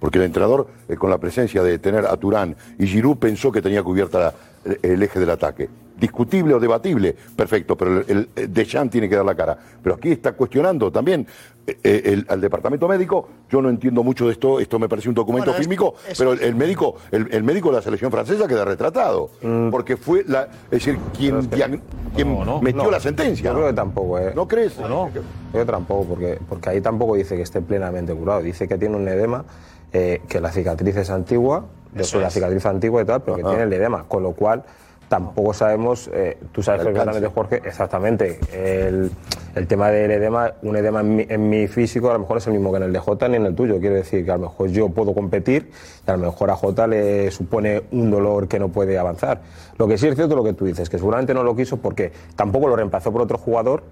Porque 0.00 0.18
el 0.18 0.24
entrenador, 0.24 0.68
eh, 0.88 0.96
con 0.96 1.10
la 1.10 1.18
presencia 1.18 1.62
de 1.62 1.78
tener 1.78 2.06
a 2.06 2.16
Turán 2.16 2.54
y 2.78 2.86
Giroud, 2.86 3.16
pensó 3.16 3.50
que 3.50 3.60
tenía 3.62 3.82
cubierta 3.82 4.18
la- 4.18 4.34
el, 4.64 4.78
el 4.82 5.02
eje 5.02 5.18
del 5.18 5.30
ataque. 5.30 5.68
Discutible 5.98 6.54
o 6.54 6.60
debatible, 6.60 7.16
perfecto, 7.34 7.76
pero 7.76 8.04
el, 8.06 8.28
el 8.36 8.52
Deschamps 8.54 8.92
tiene 8.92 9.08
que 9.08 9.16
dar 9.16 9.24
la 9.24 9.34
cara. 9.34 9.58
Pero 9.82 9.96
aquí 9.96 10.12
está 10.12 10.30
cuestionando 10.32 10.92
también 10.92 11.26
eh, 11.66 11.76
eh, 11.82 12.02
el- 12.04 12.26
al 12.28 12.40
departamento 12.40 12.86
médico. 12.86 13.28
Yo 13.50 13.60
no 13.60 13.68
entiendo 13.68 14.04
mucho 14.04 14.26
de 14.26 14.32
esto, 14.32 14.60
esto 14.60 14.78
me 14.78 14.88
parece 14.88 15.08
un 15.08 15.16
documento 15.16 15.46
Bueno, 15.46 15.58
es- 15.58 15.66
fílmico, 15.66 15.94
es- 16.08 16.16
pero 16.16 16.34
el, 16.34 16.42
el 16.42 16.54
médico, 16.54 16.94
el, 17.10 17.26
el 17.32 17.42
médico 17.42 17.70
de 17.70 17.76
la 17.76 17.82
selección 17.82 18.12
francesa 18.12 18.46
queda 18.46 18.64
retratado. 18.64 19.30
Porque 19.72 19.96
fue 19.96 20.22
la, 20.28 20.44
es 20.66 20.70
decir, 20.70 20.98
quien, 21.16 21.50
diag- 21.50 21.80
quien 22.14 22.38
metió 22.62 22.84
No, 22.84 22.90
la 22.92 23.00
sentencia. 23.00 23.50
Yo 23.50 23.54
creo 23.56 23.66
que 23.66 23.72
tampoco, 23.74 24.20
¿eh? 24.20 24.32
¿No 24.36 24.46
crees? 24.46 24.78
No, 24.78 25.10
Yo 25.12 25.22
creo 25.50 25.66
que 25.66 25.72
tampoco, 25.72 26.04
porque, 26.10 26.38
porque 26.48 26.70
ahí 26.70 26.80
tampoco 26.80 27.16
dice 27.16 27.34
que 27.34 27.42
esté 27.42 27.60
plenamente 27.60 28.14
curado. 28.14 28.40
Dice 28.42 28.68
que 28.68 28.78
tiene 28.78 28.94
un 28.96 29.08
edema, 29.08 29.44
eh, 29.92 30.20
que 30.28 30.40
la 30.40 30.50
cicatriz 30.52 30.96
es 30.96 31.10
antigua, 31.10 31.64
es. 31.94 32.08
cicatriz 32.30 32.66
antigua 32.66 33.02
y 33.02 33.04
tal, 33.04 33.22
pero 33.22 33.36
que 33.36 33.44
tiene 33.44 33.62
el 33.62 33.72
edema, 33.72 34.04
con 34.08 34.22
lo 34.22 34.32
cual 34.32 34.62
tampoco 35.08 35.54
sabemos, 35.54 36.10
eh, 36.12 36.36
tú 36.52 36.62
sabes 36.62 36.84
perfectamente, 36.84 37.28
Jorge, 37.28 37.62
exactamente, 37.64 38.38
el, 38.52 39.10
el 39.54 39.66
tema 39.66 39.88
del 39.88 40.10
edema, 40.10 40.52
un 40.60 40.76
edema 40.76 41.00
en 41.00 41.16
mi, 41.16 41.26
en 41.26 41.48
mi 41.48 41.66
físico 41.66 42.10
a 42.10 42.12
lo 42.12 42.18
mejor 42.18 42.36
es 42.36 42.46
el 42.46 42.52
mismo 42.52 42.70
que 42.70 42.76
en 42.76 42.82
el 42.82 42.92
de 42.92 42.98
Jota 42.98 43.26
ni 43.26 43.36
en 43.36 43.46
el 43.46 43.54
tuyo. 43.54 43.80
Quiero 43.80 43.94
decir 43.94 44.22
que 44.26 44.30
a 44.32 44.36
lo 44.36 44.50
mejor 44.50 44.68
yo 44.68 44.90
puedo 44.90 45.14
competir 45.14 45.70
y 46.06 46.10
a 46.10 46.16
lo 46.18 46.26
mejor 46.26 46.50
a 46.50 46.56
Jota 46.56 46.86
le 46.86 47.30
supone 47.30 47.84
un 47.90 48.10
dolor 48.10 48.48
que 48.48 48.58
no 48.58 48.68
puede 48.68 48.98
avanzar. 48.98 49.40
Lo 49.78 49.88
que 49.88 49.96
sí 49.96 50.06
es 50.08 50.14
cierto 50.14 50.36
lo 50.36 50.44
que 50.44 50.52
tú 50.52 50.66
dices, 50.66 50.90
que 50.90 50.98
seguramente 50.98 51.32
no 51.32 51.42
lo 51.42 51.56
quiso 51.56 51.78
porque 51.78 52.12
tampoco 52.36 52.68
lo 52.68 52.76
reemplazó 52.76 53.10
por 53.10 53.22
otro 53.22 53.38
jugador, 53.38 53.84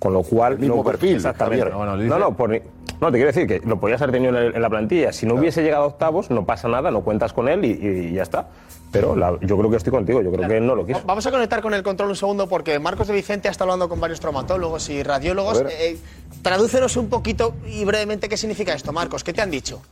con 0.00 0.12
lo 0.14 0.24
cual... 0.24 0.54
El 0.54 0.58
mismo 0.58 0.76
no- 0.78 0.82
perfil, 0.84 1.14
Exactamente. 1.14 1.62
Javier. 1.62 1.72
No, 1.72 1.78
Bueno, 1.78 1.96
no, 1.96 2.18
no, 2.18 2.36
por- 2.36 2.60
no, 3.00 3.12
te 3.12 3.18
quiero 3.18 3.32
decir 3.32 3.46
que 3.46 3.66
lo 3.66 3.78
podías 3.78 4.00
haber 4.02 4.12
tenido 4.12 4.38
en, 4.38 4.60
la 4.60 4.70
plantilla. 4.70 5.12
Si 5.12 5.26
no 5.26 5.34
hubiese 5.34 5.62
llegado 5.62 5.84
a 5.84 5.86
octavos, 5.86 6.30
no 6.30 6.44
pasa 6.44 6.68
nada, 6.68 6.90
no 6.90 7.02
cuentas 7.02 7.32
con 7.32 7.48
él 7.48 7.64
y, 7.64 7.70
y 7.70 8.12
ya 8.12 8.22
está. 8.22 8.48
Pero 8.96 9.14
la- 9.14 9.38
yo 9.42 9.58
creo 9.58 9.70
que 9.70 9.76
estoy 9.76 9.90
contigo, 9.90 10.22
yo 10.22 10.32
creo 10.32 10.48
que 10.48 10.56
él 10.56 10.66
no 10.66 10.74
lo 10.74 10.86
quiso. 10.86 11.02
Vamos 11.04 11.26
a 11.26 11.30
conectar 11.30 11.60
con 11.60 11.74
el 11.74 11.82
control 11.82 12.08
un 12.10 12.16
segundo 12.16 12.48
porque 12.48 12.78
Marcos 12.78 13.06
de 13.08 13.12
Vicente 13.14 13.48
ha 13.48 13.50
estado 13.50 13.70
hablando 13.70 13.88
con 13.90 14.00
varios 14.00 14.20
traumatólogos 14.20 14.88
y 14.88 15.02
radiólogos. 15.02 15.62
Eh, 15.68 15.98
tradúcenos 16.42 16.96
un 16.96 17.08
poquito 17.08 17.54
y 17.66 17.84
brevemente 17.84 18.28
qué 18.28 18.36
significa 18.36 18.72
esto, 18.74 18.92
Marcos. 18.92 19.22
¿Qué 19.22 19.32
te 19.32 19.42
han 19.42 19.50
dicho? 19.50 19.82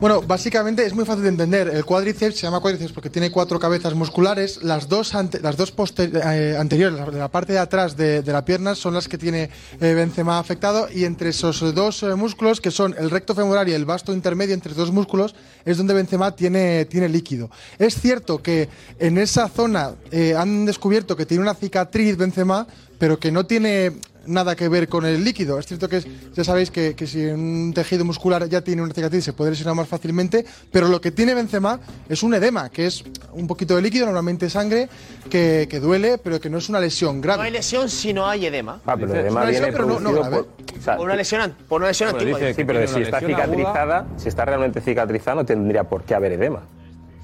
Bueno, 0.00 0.20
básicamente 0.22 0.84
es 0.84 0.94
muy 0.94 1.04
fácil 1.04 1.22
de 1.22 1.28
entender. 1.28 1.68
El 1.68 1.84
cuádriceps 1.84 2.36
se 2.36 2.42
llama 2.42 2.60
cuádriceps 2.60 2.92
porque 2.92 3.10
tiene 3.10 3.30
cuatro 3.30 3.58
cabezas 3.60 3.94
musculares. 3.94 4.62
Las 4.62 4.88
dos, 4.88 5.14
ante- 5.14 5.40
las 5.40 5.56
dos 5.56 5.70
poster- 5.74 6.10
eh, 6.24 6.56
anteriores, 6.58 6.98
la, 6.98 7.06
de 7.10 7.18
la 7.18 7.28
parte 7.28 7.52
de 7.52 7.58
atrás 7.60 7.96
de, 7.96 8.22
de 8.22 8.32
la 8.32 8.44
pierna, 8.44 8.74
son 8.74 8.94
las 8.94 9.06
que 9.08 9.16
tiene 9.18 9.50
eh, 9.80 9.94
Benzema 9.94 10.38
afectado. 10.38 10.88
Y 10.92 11.04
entre 11.04 11.30
esos 11.30 11.74
dos 11.74 12.02
eh, 12.02 12.14
músculos, 12.16 12.60
que 12.60 12.70
son 12.70 12.94
el 12.98 13.10
recto 13.10 13.34
femoral 13.34 13.68
y 13.68 13.72
el 13.72 13.84
vasto 13.84 14.12
intermedio, 14.12 14.54
entre 14.54 14.74
dos 14.74 14.90
músculos, 14.90 15.34
es 15.64 15.76
donde 15.76 15.94
Benzema 15.94 16.34
tiene, 16.34 16.84
tiene 16.86 17.08
líquido. 17.08 17.50
Es 17.78 17.94
cierto 18.00 18.23
que 18.24 18.68
en 18.98 19.18
esa 19.18 19.48
zona 19.48 19.92
eh, 20.10 20.34
han 20.36 20.64
descubierto 20.64 21.16
que 21.16 21.26
tiene 21.26 21.42
una 21.42 21.54
cicatriz 21.54 22.16
Benzema, 22.16 22.66
pero 22.98 23.18
que 23.18 23.30
no 23.30 23.44
tiene 23.46 23.92
nada 24.26 24.56
que 24.56 24.68
ver 24.70 24.88
con 24.88 25.04
el 25.04 25.22
líquido. 25.22 25.58
Es 25.58 25.66
cierto 25.66 25.86
que 25.86 25.98
es- 25.98 26.06
ya 26.34 26.42
sabéis 26.44 26.70
que, 26.70 26.94
que 26.94 27.06
si 27.06 27.26
un 27.26 27.72
tejido 27.74 28.06
muscular 28.06 28.48
ya 28.48 28.62
tiene 28.62 28.80
una 28.80 28.94
cicatriz 28.94 29.22
se 29.22 29.34
puede 29.34 29.50
lesionar 29.50 29.74
más 29.74 29.86
fácilmente, 29.86 30.46
pero 30.72 30.88
lo 30.88 30.98
que 30.98 31.10
tiene 31.10 31.34
Benzema 31.34 31.78
es 32.08 32.22
un 32.22 32.32
edema, 32.32 32.70
que 32.70 32.86
es 32.86 33.04
un 33.34 33.46
poquito 33.46 33.76
de 33.76 33.82
líquido, 33.82 34.06
normalmente 34.06 34.48
sangre, 34.48 34.88
que, 35.28 35.66
que 35.68 35.78
duele, 35.78 36.16
pero 36.16 36.40
que 36.40 36.48
no 36.48 36.56
es 36.56 36.70
una 36.70 36.80
lesión 36.80 37.16
No 37.16 37.22
grave. 37.22 37.42
hay 37.42 37.50
lesión 37.50 37.90
si 37.90 38.14
no 38.14 38.26
hay 38.26 38.46
edema. 38.46 38.80
Ah, 38.86 38.96
pero 38.98 39.12
el 39.12 39.20
edema 39.20 39.44
lesión, 39.44 39.64
viene 39.70 39.78
no- 39.86 40.00
no 40.00 40.12
grave. 40.14 40.36
por... 40.36 40.46
o 40.78 40.82
sea, 40.82 40.96
Por 40.96 41.04
una 41.04 41.16
lesión, 41.16 41.40
an- 41.42 41.56
por 41.68 41.82
una 41.82 41.88
lesión 41.88 42.08
antigua. 42.08 42.38
Sí, 42.54 42.64
pero 42.64 42.86
si 42.88 43.02
está 43.02 43.20
cicatrizada, 43.20 44.06
si 44.16 44.28
está 44.28 44.46
realmente 44.46 44.80
cicatrizada, 44.80 45.34
no 45.36 45.44
tendría 45.44 45.84
por 45.84 46.02
qué 46.04 46.14
haber 46.14 46.32
edema. 46.32 46.62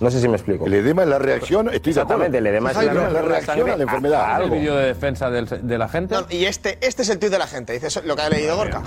No 0.01 0.11
sé 0.11 0.21
si 0.21 0.29
me 0.29 0.37
explico. 0.37 0.67
El 0.67 0.75
edema 0.75 1.03
es 1.03 1.09
la 1.09 1.19
reacción, 1.19 1.67
estoy 1.69 1.93
de. 1.93 2.01
Exactamente, 2.01 2.39
el 2.39 2.47
edema 2.47 2.71
es 2.71 2.77
la, 2.77 2.83
es 2.85 2.95
la 3.13 3.23
reacción 3.23 3.71
a 3.71 3.77
la 3.77 3.83
enfermedad. 3.83 4.35
algo. 4.37 4.55
¿El 4.55 4.61
vídeo 4.61 4.77
de 4.77 4.87
defensa 4.87 5.31
del- 5.31 5.47
de 5.47 5.79
la 5.79 5.89
gente? 5.89 6.15
No, 6.15 6.27
y 6.31 6.47
este, 6.47 6.79
este 6.81 7.03
es 7.03 7.09
el 7.11 7.19
tuit 7.19 7.31
de 7.31 7.39
la 7.39 7.47
gente, 7.47 7.73
dice 7.75 7.89
eso- 7.89 8.01
lo 8.05 8.17
que 8.17 8.23
ha 8.23 8.29
leído 8.31 8.57
Gorka. 8.57 8.83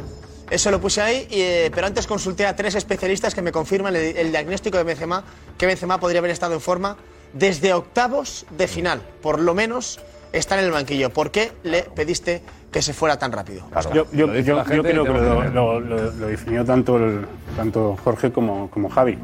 Eso 0.50 0.72
lo 0.72 0.82
puse 0.82 1.02
ahí, 1.02 1.28
y, 1.30 1.42
eh, 1.42 1.72
pero 1.74 1.88
antes 1.88 2.06
consulté 2.08 2.46
a 2.46 2.56
tres 2.56 2.76
especialistas 2.76 3.34
que 3.34 3.42
me 3.42 3.52
confirman 3.52 3.96
el, 3.96 4.18
el 4.18 4.32
diagnóstico 4.32 4.78
de 4.78 4.84
Benzema, 4.84 5.24
que 5.58 5.66
Benzema 5.66 6.00
podría 6.00 6.20
haber 6.20 6.32
estado 6.32 6.54
en 6.56 6.62
forma 6.62 6.98
desde 7.32 7.74
octavos 7.74 8.46
de 8.52 8.68
final, 8.68 9.02
por 9.22 9.40
lo 9.40 9.54
menos 9.56 10.00
está 10.32 10.58
en 10.60 10.66
el 10.66 10.72
banquillo. 10.72 11.12
¿Por 11.12 11.32
qué 11.32 11.52
le 11.64 11.84
pediste 11.84 12.42
que 12.72 12.82
se 12.82 12.94
fuera 12.94 13.18
tan 13.18 13.32
rápido? 13.32 13.66
Yo, 13.94 14.06
creo 14.08 14.84
que 14.84 14.94
lo, 14.94 15.06
que 15.06 15.12
ver. 15.12 15.52
lo- 15.54 15.80
lo- 15.80 16.12
lo 16.12 16.28
definió 16.28 16.66
tanto, 16.66 16.98
el- 16.98 17.26
tanto 17.56 17.98
Jorge 18.04 18.32
como, 18.32 18.70
como 18.70 18.90
Javi. 18.90 19.18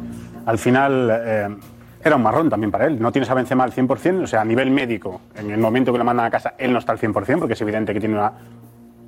Al 0.45 0.57
final 0.57 1.09
eh, 1.25 1.47
era 2.03 2.15
un 2.15 2.23
marrón 2.23 2.49
también 2.49 2.71
para 2.71 2.85
él. 2.87 2.99
No 3.01 3.11
tienes 3.11 3.29
a 3.29 3.33
Benzema 3.33 3.63
al 3.63 3.71
100%, 3.73 4.23
o 4.23 4.27
sea, 4.27 4.41
a 4.41 4.45
nivel 4.45 4.71
médico, 4.71 5.21
en 5.35 5.51
el 5.51 5.59
momento 5.59 5.91
que 5.91 5.97
le 5.97 6.03
mandan 6.03 6.25
a 6.25 6.29
casa, 6.29 6.53
él 6.57 6.71
no 6.71 6.79
está 6.79 6.91
al 6.93 6.97
100%, 6.99 7.39
porque 7.39 7.53
es 7.53 7.61
evidente 7.61 7.93
que 7.93 7.99
tiene 7.99 8.15
una, 8.15 8.31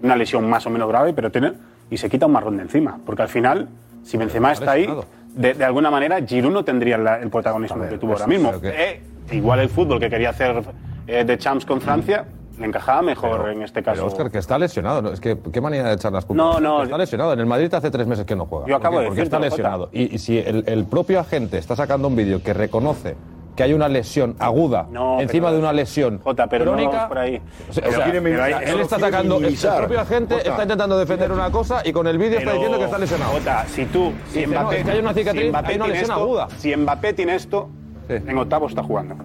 una 0.03 0.15
lesión 0.15 0.49
más 0.49 0.65
o 0.65 0.69
menos 0.69 0.87
grave, 0.89 1.13
pero 1.13 1.31
tiene, 1.31 1.53
y 1.89 1.97
se 1.97 2.09
quita 2.09 2.25
un 2.25 2.31
marrón 2.33 2.57
de 2.57 2.63
encima. 2.63 2.97
Porque 3.05 3.21
al 3.21 3.29
final, 3.29 3.67
si 4.03 4.17
Benzema 4.17 4.51
está 4.51 4.71
ahí, 4.71 4.87
de, 5.35 5.53
de 5.53 5.63
alguna 5.63 5.89
manera 5.89 6.19
Giroud 6.25 6.51
no 6.51 6.65
tendría 6.65 6.97
la- 6.97 7.19
el 7.19 7.29
protagonismo 7.29 7.87
que 7.87 7.97
tuvo 7.97 8.11
pues, 8.11 8.21
ahora 8.21 8.33
mismo. 8.33 8.59
que- 8.59 8.69
Eh, 8.69 9.01
igual 9.31 9.59
el 9.61 9.69
fútbol 9.69 9.99
que 9.99 10.09
quería 10.09 10.31
hacer 10.31 10.61
eh, 11.07 11.23
de 11.23 11.37
Champs 11.37 11.65
con 11.65 11.79
Francia 11.79 12.25
le 12.61 12.67
encajaba 12.67 13.01
mejor 13.01 13.49
en 13.49 13.61
este 13.63 13.83
caso. 13.83 13.95
Pero 14.01 14.07
Oscar, 14.07 14.31
que 14.31 14.37
está 14.37 14.57
lesionado. 14.57 15.01
¿no? 15.01 15.09
Es 15.11 15.19
que, 15.19 15.37
¿qué 15.51 15.59
manera 15.61 15.89
de 15.89 15.95
echar 15.95 16.11
las 16.13 16.25
culpas? 16.25 16.45
No, 16.45 16.59
no. 16.59 16.83
Está 16.83 16.97
lesionado. 16.97 17.33
En 17.33 17.39
el 17.39 17.45
Madrid 17.45 17.73
hace 17.73 17.91
tres 17.91 18.07
meses 18.07 18.25
que 18.25 18.35
no 18.35 18.45
juega. 18.45 18.67
Yo 18.67 18.75
acabo 18.77 18.99
de 18.99 19.07
Porque 19.07 19.21
está 19.23 19.39
lesionado. 19.39 19.89
Y, 19.91 20.15
y 20.15 20.17
si 20.19 20.37
el, 20.37 20.63
el 20.67 20.85
propio 20.85 21.19
agente 21.19 21.57
está 21.57 21.75
sacando 21.75 22.07
un 22.07 22.15
vídeo 22.15 22.41
que 22.41 22.53
reconoce 22.53 23.15
que 23.55 23.63
hay 23.63 23.73
una 23.73 23.89
lesión 23.89 24.37
aguda 24.39 24.87
No, 24.89 25.19
encima 25.19 25.47
pero- 25.47 25.55
de 25.57 25.59
una 25.63 25.73
lesión 25.73 26.19
Jota, 26.23 26.47
pero 26.47 26.63
no 26.63 26.71
crónica, 26.71 26.91
vamos 26.93 27.07
por 27.09 27.17
ahí. 27.17 27.41
o 27.69 27.73
sea, 27.73 27.83
Pero 27.83 27.89
o 27.89 27.95
sea, 27.95 28.03
quiere 28.05 28.21
pero 28.21 28.35
minimizar- 28.43 28.53
ahí- 28.63 28.71
él 28.73 28.79
está 28.79 28.97
sacando, 28.99 29.37
el, 29.39 29.55
propio 29.77 29.99
agente 29.99 30.35
Jota. 30.35 30.49
está 30.51 30.61
intentando 30.63 30.97
defender 30.97 31.31
una 31.33 31.51
cosa 31.51 31.81
y 31.83 31.91
con 31.91 32.07
el 32.07 32.17
vídeo 32.17 32.39
está 32.39 32.53
diciendo 32.53 32.77
que 32.77 32.85
está 32.85 32.97
lesionado. 32.97 33.31
Jota, 33.33 33.65
si 33.67 33.85
tú, 33.87 34.13
si 34.29 34.45
no, 34.47 34.61
Mbappé, 34.61 34.79
es 34.79 34.85
que 34.85 34.91
hay 34.91 34.99
una 34.99 35.13
cicatriz, 35.13 35.51
si 35.51 35.65
hay 35.65 35.75
una 35.75 35.87
lesión 35.87 36.01
esto, 36.11 36.13
aguda. 36.13 36.47
Si 36.59 36.73
Mbappé 36.77 37.13
tiene 37.13 37.35
esto, 37.35 37.69
en 38.07 38.37
octavo 38.37 38.67
está 38.67 38.83
jugando. 38.83 39.15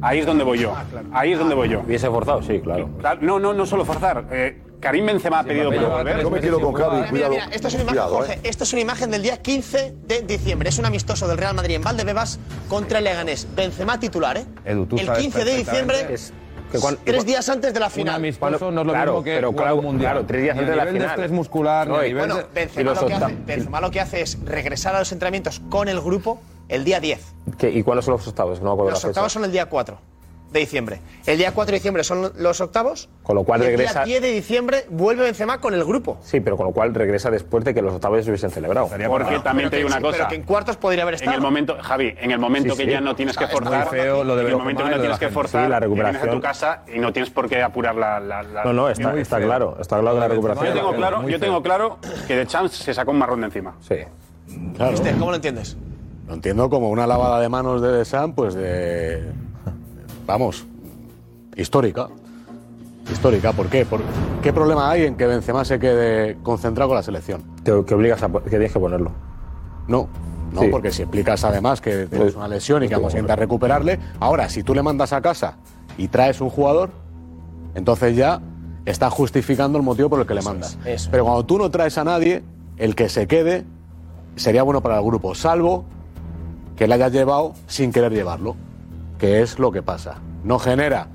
Ahí 0.00 0.20
es 0.20 0.26
donde 0.26 0.44
voy 0.44 0.58
yo. 0.58 0.72
Ah, 0.76 0.84
Ahí 1.12 1.32
es 1.32 1.38
donde 1.38 1.54
voy 1.54 1.68
yo. 1.68 1.80
Hubiese 1.80 2.08
forzado, 2.08 2.42
sí, 2.42 2.60
claro. 2.60 2.88
No, 3.20 3.38
no, 3.38 3.52
no 3.52 3.66
solo 3.66 3.84
forzar. 3.84 4.24
eh, 4.30 4.62
Karim 4.80 5.06
Benzema 5.06 5.40
ha 5.40 5.44
pedido 5.44 5.72
por 5.72 5.88
volver. 5.90 6.20
Yo 6.22 6.30
me 6.30 6.40
quedo 6.40 6.60
con 6.60 6.72
Javi, 6.72 6.96
Mira, 6.98 7.08
cuidado. 7.10 7.30
mira, 7.32 7.48
esto 7.50 7.66
es 7.68 7.74
una 7.74 7.82
imagen, 7.82 7.98
Cuidado, 7.98 8.16
Jorge, 8.16 8.32
eh. 8.34 8.40
esto 8.44 8.62
es 8.64 8.72
una 8.72 8.82
imagen 8.82 9.10
del 9.10 9.22
día 9.22 9.36
15 9.42 9.94
de 10.06 10.20
diciembre. 10.22 10.68
Es 10.68 10.78
un 10.78 10.86
amistoso 10.86 11.26
del 11.26 11.36
Real 11.36 11.54
Madrid 11.54 11.74
en 11.74 11.82
Valdebebas 11.82 12.38
contra 12.68 12.98
el 12.98 13.04
Leganés. 13.04 13.48
Benzema 13.56 13.98
titular, 13.98 14.36
¿eh? 14.36 14.44
Edu, 14.64 14.86
tú 14.86 14.96
el 14.96 15.06
sabes 15.06 15.20
15 15.22 15.44
de 15.44 15.56
diciembre, 15.56 15.98
perfectamente 15.98 16.48
que 16.70 16.78
cuan- 16.78 16.98
tres 17.02 17.24
días 17.24 17.48
antes 17.48 17.74
de 17.74 17.80
la 17.80 17.90
final. 17.90 18.14
Un 18.14 18.24
amistoso 18.24 18.58
Cuando- 18.58 18.70
no 18.70 18.80
es 18.82 18.86
lo 18.86 18.92
claro, 18.92 19.12
mismo 19.14 19.24
que 19.24 19.34
pero 19.34 19.52
claro, 19.52 19.76
un 19.76 19.84
mundial. 19.84 20.12
claro, 20.12 20.26
tres 20.26 20.42
días 20.42 20.54
Ni 20.54 20.60
antes 20.60 20.70
de 20.70 20.76
la 20.76 20.82
nivel 20.84 20.94
de 20.94 21.00
final. 21.00 21.14
estrés 21.16 21.30
muscular, 21.32 21.88
No, 21.88 22.04
y- 22.04 22.08
nivel 22.08 22.28
Bueno, 22.28 22.46
Benzema 22.54 22.92
lo, 22.94 23.06
que 23.06 23.14
hace. 23.14 23.36
Benzema 23.46 23.80
lo 23.80 23.90
que 23.90 24.00
hace 24.00 24.20
es 24.20 24.38
regresar 24.44 24.94
a 24.94 24.98
los 25.00 25.10
entrenamientos 25.10 25.60
con 25.70 25.88
el 25.88 26.00
grupo 26.00 26.40
el 26.68 26.84
día 26.84 27.00
10. 27.00 27.34
¿Qué- 27.58 27.70
¿Y 27.70 27.82
cuándo 27.82 28.02
son 28.02 28.12
los 28.12 28.26
octavos? 28.28 28.60
No 28.60 28.66
me 28.70 28.72
acuerdo 28.72 28.90
Los 28.90 28.98
la 28.98 29.00
fecha. 29.00 29.08
octavos 29.10 29.32
son 29.32 29.44
el 29.44 29.52
día 29.52 29.66
4 29.66 29.98
de 30.50 30.60
diciembre. 30.60 30.98
El 31.26 31.36
día 31.36 31.52
4 31.52 31.72
de 31.72 31.76
diciembre 31.78 32.02
son 32.04 32.32
los 32.38 32.60
octavos. 32.62 33.10
Con 33.22 33.36
lo 33.36 33.44
cual 33.44 33.60
y 33.60 33.64
el 33.64 33.70
regresa. 33.72 34.04
día 34.04 34.18
10 34.18 34.22
de 34.22 34.32
diciembre 34.32 34.86
vuelve 34.88 35.24
Benzema 35.24 35.60
con 35.60 35.74
el 35.74 35.84
grupo. 35.84 36.16
Sí, 36.22 36.40
pero 36.40 36.56
con 36.56 36.64
lo 36.66 36.72
cual 36.72 36.94
regresa 36.94 37.30
después 37.30 37.64
de 37.64 37.74
que 37.74 37.82
los 37.82 37.92
octavos 37.92 38.24
se 38.24 38.30
hubiesen 38.30 38.50
celebrado. 38.50 38.88
Porque 39.08 39.40
también 39.40 39.68
te 39.68 39.76
digo 39.76 39.88
una 39.88 40.00
cosa. 40.00 40.16
Pero 40.16 40.28
que 40.30 40.34
en 40.36 40.42
cuartos 40.44 40.78
podría 40.78 41.02
haber 41.02 41.16
En 41.16 41.20
estado. 41.20 41.36
el 41.36 41.42
momento, 41.42 41.76
Javi, 41.82 42.14
en 42.18 42.30
el 42.30 42.38
momento 42.38 42.72
Sí, 42.72 42.78
que 42.78 42.84
sí. 42.86 42.90
ya 42.92 43.00
no 43.02 43.14
tienes 43.14 43.36
que 43.36 43.44
Está- 43.44 43.56
forzar, 43.56 43.88
muy 43.90 43.98
feo 44.00 44.24
lo 44.24 44.36
de 44.36 44.42
en 44.42 44.48
el 44.48 44.56
momento 44.56 44.78
que 44.78 44.84
no 44.84 44.90
lo 44.90 44.96
de 44.96 45.02
tienes 45.02 45.20
la 45.20 45.26
que 45.28 45.34
forzar, 45.34 45.64
Sí, 45.66 45.70
la 45.70 45.80
que 45.80 45.86
vienes 45.86 46.04
a 46.04 46.08
recuperación. 46.08 46.34
tu 46.36 46.40
casa 46.42 46.82
y 46.94 46.98
no 46.98 47.12
tienes 47.12 47.30
por 47.30 47.46
qué 47.48 47.62
apurar 47.62 47.94
la. 47.94 48.18
la- 48.18 48.42
la- 48.42 48.64
No, 48.64 48.72
no, 48.72 48.88
está, 48.88 49.14
está 49.20 49.38
claro. 49.40 49.76
Está 49.78 50.00
claro 50.00 50.14
que 50.14 50.20
la 50.20 50.28
de 50.28 50.34
recuperación. 50.34 50.66
Yo 50.68 50.72
tengo 50.74 50.94
claro, 50.94 51.28
yo 51.28 51.38
tengo 51.40 51.62
claro 51.62 51.98
que 52.26 52.36
de 52.36 52.46
Champs 52.46 52.72
se 52.72 52.94
sacó 52.94 53.10
un 53.10 53.18
marrón 53.18 53.40
de 53.40 53.46
encima. 53.48 53.74
Sí. 53.86 53.96
Claro. 54.76 54.96
¿Cómo 55.18 55.28
lo 55.30 55.36
entiendes? 55.36 55.76
Lo 56.28 56.34
entiendo 56.34 56.68
como 56.68 56.90
una 56.90 57.06
lavada 57.06 57.40
de 57.40 57.48
manos 57.48 57.80
de 57.80 58.04
Sam, 58.04 58.34
pues 58.34 58.54
de. 58.54 59.32
Vamos. 60.26 60.66
Histórica. 61.56 62.08
Histórica. 63.10 63.52
¿Por 63.52 63.68
qué? 63.68 63.86
¿Por 63.86 64.00
¿Qué 64.42 64.52
problema 64.52 64.90
hay 64.90 65.04
en 65.04 65.16
que 65.16 65.26
Benzema 65.26 65.64
se 65.64 65.78
quede 65.78 66.36
concentrado 66.42 66.88
con 66.90 66.96
la 66.96 67.02
selección? 67.02 67.42
Te, 67.64 67.72
que 67.84 67.94
obligas 67.94 68.22
a 68.22 68.28
que 68.28 68.50
tienes 68.50 68.72
que 68.72 68.78
ponerlo. 68.78 69.10
No. 69.88 70.08
No, 70.52 70.62
Sí. 70.62 70.68
porque 70.68 70.90
si 70.90 71.02
explicas 71.02 71.44
además 71.44 71.80
que 71.80 72.06
tienes 72.06 72.34
una 72.34 72.48
lesión 72.48 72.82
y 72.82 72.88
que 72.88 72.94
vamos 72.94 73.12
a 73.14 73.18
intentar 73.18 73.38
recuperarle, 73.38 73.98
ahora 74.18 74.48
si 74.48 74.62
tú 74.62 74.74
le 74.74 74.82
mandas 74.82 75.12
a 75.12 75.20
casa 75.20 75.56
y 75.98 76.08
traes 76.08 76.40
un 76.40 76.48
jugador, 76.48 76.90
entonces 77.74 78.16
ya 78.16 78.40
estás 78.86 79.12
justificando 79.12 79.76
el 79.76 79.84
motivo 79.84 80.08
por 80.08 80.20
el 80.20 80.26
que 80.26 80.32
le 80.34 80.40
mandas. 80.42 80.78
eso. 80.86 81.08
Pero 81.10 81.24
cuando 81.24 81.44
tú 81.44 81.58
no 81.58 81.70
traes 81.70 81.98
a 81.98 82.04
nadie, 82.04 82.42
el 82.78 82.94
que 82.94 83.10
se 83.10 83.26
quede 83.26 83.64
sería 84.36 84.62
bueno 84.62 84.80
para 84.82 84.96
el 84.98 85.04
grupo, 85.04 85.34
salvo 85.34 85.84
que 86.78 86.86
le 86.86 86.94
hayas 86.94 87.12
llevado 87.12 87.54
sin 87.66 87.92
querer 87.92 88.12
llevarlo, 88.12 88.56
que 89.18 89.42
es 89.42 89.58
lo 89.58 89.72
que 89.72 89.82
pasa. 89.82 90.16
No 90.44 90.58
genera 90.58 91.08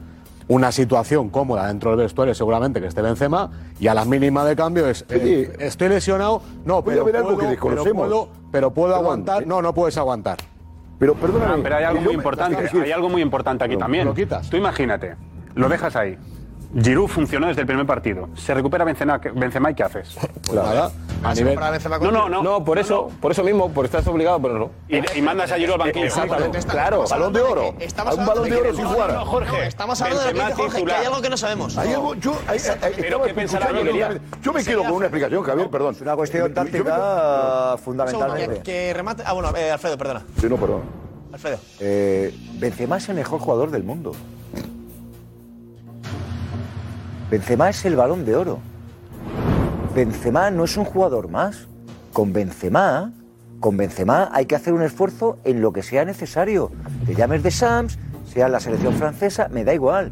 una 0.49 0.71
situación 0.73 1.29
cómoda 1.29 1.67
dentro 1.67 1.91
del 1.91 1.99
vestuario, 2.01 2.35
seguramente 2.35 2.81
que 2.81 2.87
esté 2.87 3.01
Benzema, 3.01 3.49
y 3.79 3.87
a 3.87 3.93
la 3.93 4.03
mínima 4.03 4.43
de 4.43 4.55
cambio 4.57 4.87
es, 4.87 5.05
eh, 5.09 5.55
estoy 5.59 5.87
lesionado, 5.89 6.41
no, 6.65 6.83
puede 6.83 6.97
pero 6.97 7.03
haber 7.03 7.15
algo 7.15 7.27
puedo, 7.29 7.39
que 7.39 7.47
desconocemos. 7.47 8.07
Pero 8.07 8.09
puedo, 8.25 8.29
pero 8.51 8.71
puedo 8.73 8.87
Perdón, 8.89 9.05
aguantar. 9.05 9.43
eh. 9.43 9.45
No, 9.45 9.61
no 9.61 9.73
puedes 9.73 9.97
aguantar. 9.97 10.37
Pero 10.99 11.15
perdóname. 11.15 11.53
Ah, 11.55 11.59
pero 11.63 11.75
hay 11.77 11.83
algo 11.85 12.01
muy 12.01 12.09
me- 12.09 12.13
importante, 12.15 12.69
hay 12.83 12.91
algo 12.91 13.09
muy 13.09 13.21
importante 13.21 13.63
aquí 13.63 13.77
también. 13.77 14.05
lo 14.05 14.13
quitas. 14.13 14.49
Tú 14.49 14.57
imagínate, 14.57 15.15
lo 15.55 15.69
dejas 15.69 15.95
ahí. 15.95 16.17
Giroud 16.75 17.07
funcionó 17.07 17.47
desde 17.47 17.61
el 17.61 17.67
primer 17.67 17.85
partido. 17.85 18.29
Se 18.35 18.53
recupera 18.53 18.83
Benzema, 18.83 19.17
Benzema 19.17 19.71
y 19.71 19.75
¿qué 19.75 19.83
haces? 19.83 20.17
Pues 20.43 20.55
nada, 20.55 20.91
a 21.23 21.33
nivel, 21.33 21.57
No, 22.01 22.11
no, 22.11 22.29
no. 22.29 22.43
No, 22.43 22.63
por 22.65 22.77
eso, 22.77 23.09
por 23.21 23.31
eso 23.31 23.43
mismo, 23.43 23.71
por 23.71 23.85
estás 23.85 24.05
obligado 24.07 24.35
a 24.35 24.39
ponerlo. 24.39 24.71
Y, 24.89 24.97
y 25.17 25.21
mandas 25.21 25.51
a 25.51 25.55
Giroud 25.55 25.73
al 25.73 25.79
banquillo. 25.79 26.05
Exactamente. 26.05 26.59
Claro, 26.63 27.05
balón 27.09 27.31
de 27.31 27.41
oro. 27.41 27.75
Estamos 27.79 28.17
un 28.17 28.25
balón 28.25 28.49
de 28.49 28.55
oro 28.57 28.73
sin 28.73 28.85
jugar. 28.85 29.13
No, 29.13 29.25
Jorge, 29.25 29.67
estamos 29.67 30.01
hablando 30.01 30.23
de 30.25 30.33
lo 30.33 30.45
que 30.47 30.53
Jorge, 30.53 30.83
que 30.83 30.91
hay 30.91 31.05
algo 31.05 31.21
que 31.21 31.29
no 31.29 31.37
sabemos. 31.37 31.77
Hay 31.77 31.93
algo, 31.93 32.15
yo, 32.15 32.33
me 34.53 34.63
quedo 34.63 34.83
con 34.83 34.93
una 34.93 35.05
explicación, 35.05 35.43
Javier, 35.43 35.69
perdón. 35.69 35.95
Es 35.95 36.01
una 36.01 36.15
cuestión 36.15 36.53
táctica 36.53 37.77
fundamentalmente. 37.83 38.57
que, 38.57 38.63
que 38.63 38.93
remate. 38.93 39.23
Ah, 39.25 39.33
bueno, 39.33 39.55
eh, 39.55 39.71
Alfredo, 39.71 39.97
perdona. 39.97 40.23
Sí, 40.39 40.47
no, 40.49 40.57
perdón. 40.57 40.81
Alfredo. 41.31 41.57
Eh, 41.79 42.35
Benzema 42.55 42.97
es 42.97 43.09
el 43.09 43.15
mejor 43.15 43.39
jugador 43.39 43.71
del 43.71 43.83
mundo. 43.83 44.13
Benzema 47.33 47.67
es 47.67 47.83
el 47.85 47.95
balón 47.95 48.25
de 48.25 48.35
oro. 48.35 48.59
Benzema 49.95 50.51
no 50.51 50.65
es 50.65 50.77
un 50.77 50.85
jugador 50.85 51.29
más. 51.29 51.67
Con 52.11 52.31
Benzema, 52.31 53.11
con 53.59 53.75
Benzema 53.75 54.29
hay 54.31 54.45
que 54.45 54.53
hacer 54.53 54.71
un 54.71 54.83
esfuerzo 54.83 55.39
en 55.43 55.59
lo 55.59 55.73
que 55.73 55.81
sea 55.81 56.05
necesario. 56.05 56.69
Te 57.07 57.15
llames 57.15 57.41
de 57.41 57.49
Sams, 57.49 57.97
sea 58.31 58.49
la 58.49 58.59
selección 58.59 58.93
francesa, 58.93 59.47
me 59.49 59.63
da 59.63 59.73
igual. 59.73 60.11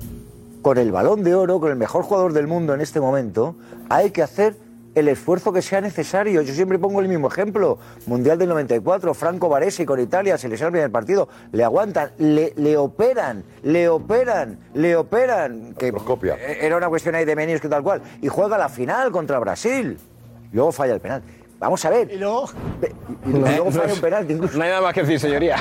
Con 0.63 0.79
el 0.79 0.91
balón 0.91 1.23
de 1.23 1.35
oro, 1.35 1.59
con 1.59 1.69
el 1.69 1.77
mejor 1.77 2.01
jugador 2.01 2.33
del 2.33 2.47
mundo 2.47 2.73
en 2.73 2.81
este 2.81 2.99
momento, 2.99 3.55
hay 3.87 4.09
que 4.09 4.23
hacer 4.23 4.57
el 4.95 5.07
esfuerzo 5.07 5.53
que 5.53 5.61
sea 5.61 5.81
necesario. 5.81 6.41
Yo 6.41 6.53
siempre 6.53 6.79
pongo 6.79 6.99
el 6.99 7.07
mismo 7.07 7.27
ejemplo. 7.27 7.79
Mundial 8.05 8.37
del 8.37 8.49
94, 8.49 9.13
Franco 9.13 9.49
Baresi 9.49 9.85
con 9.85 9.99
Italia, 9.99 10.37
se 10.37 10.49
lesiona 10.49 10.67
el 10.67 10.73
primer 10.73 10.91
partido, 10.91 11.29
le 11.51 11.63
aguantan, 11.63 12.11
le, 12.17 12.53
le 12.57 12.77
operan, 12.77 13.43
le 13.63 13.89
operan, 13.89 14.59
le 14.73 14.95
operan. 14.95 15.73
Que 15.77 15.93
era 16.59 16.77
una 16.77 16.89
cuestión 16.89 17.15
ahí 17.15 17.25
de 17.25 17.35
menios 17.35 17.61
que 17.61 17.69
tal 17.69 17.83
cual. 17.83 18.01
Y 18.21 18.27
juega 18.27 18.57
la 18.57 18.69
final 18.69 19.11
contra 19.11 19.39
Brasil. 19.39 19.97
Luego 20.51 20.71
falla 20.71 20.93
el 20.93 20.99
penal. 20.99 21.23
Vamos 21.61 21.85
a 21.85 21.91
ver. 21.91 22.11
Y 22.11 22.17
luego. 22.17 22.49
Y, 23.23 23.29
luego 23.33 23.69
falla 23.71 23.93
un 23.93 24.01
penalti 24.01 24.33
incluso. 24.33 24.57
No 24.57 24.63
hay 24.63 24.69
nada 24.71 24.81
más 24.81 24.93
que 24.95 25.01
decir, 25.01 25.19
señoría. 25.19 25.57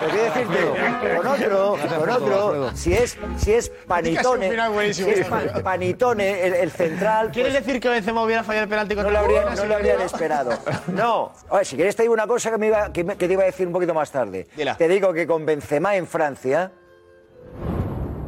Pero 0.00 0.10
quiero 0.10 0.24
decirte, 0.24 1.16
con 1.16 1.26
otro, 1.28 1.76
con 2.00 2.10
otro, 2.10 2.70
si 2.76 2.92
es, 2.92 3.16
si 3.36 3.52
es 3.52 3.70
Panitone, 3.86 4.92
si 4.92 5.08
es 5.08 5.24
pa- 5.28 5.62
Panitone, 5.62 6.44
el, 6.44 6.54
el 6.54 6.70
central, 6.72 7.30
¿Quieres 7.30 7.52
pues, 7.52 7.64
decir 7.64 7.80
que 7.80 7.88
Benzema 7.88 8.24
hubiera 8.24 8.42
fallado 8.42 8.64
el 8.64 8.68
penalti 8.68 8.96
no 8.96 9.04
contra 9.04 9.20
lo, 9.22 9.24
habría- 9.24 9.54
no 9.54 9.64
lo 9.64 9.74
habrían 9.76 10.00
esperado. 10.00 10.50
No. 10.88 11.32
Oye, 11.50 11.64
si 11.66 11.76
quieres 11.76 11.94
te 11.94 12.02
digo 12.02 12.12
una 12.14 12.26
cosa 12.26 12.50
que, 12.50 12.58
me 12.58 12.66
iba, 12.66 12.92
que, 12.92 13.04
me- 13.04 13.16
que 13.16 13.28
te 13.28 13.34
iba 13.34 13.44
a 13.44 13.46
decir 13.46 13.68
un 13.68 13.72
poquito 13.72 13.94
más 13.94 14.10
tarde. 14.10 14.48
Dila. 14.56 14.76
Te 14.76 14.88
digo 14.88 15.12
que 15.12 15.28
con 15.28 15.46
Benzema 15.46 15.94
en 15.94 16.08
Francia, 16.08 16.72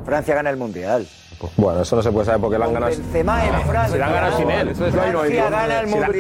Francia 0.05 0.35
gana 0.37 0.51
el 0.51 0.57
Mundial. 0.59 1.09
Bueno, 1.57 1.83
eso 1.83 1.97
no 1.97 2.03
se 2.03 2.11
puede 2.13 2.27
saber 2.27 2.41
porque 2.41 2.59
la 2.59 2.65
han 2.67 2.73
ganado. 2.75 2.93
Benzema 2.93 3.45
en 3.47 3.61
Francia. 3.63 3.93
Si 3.93 3.99
la 3.99 4.07
han 4.07 4.13
ganado 4.13 4.37
sin 4.39 4.51
él. 4.51 4.69
Eso 4.69 4.87
es 4.87 4.95
Francia 4.95 5.51
gana 5.51 5.81
el 5.81 5.87
Mundial 5.87 6.13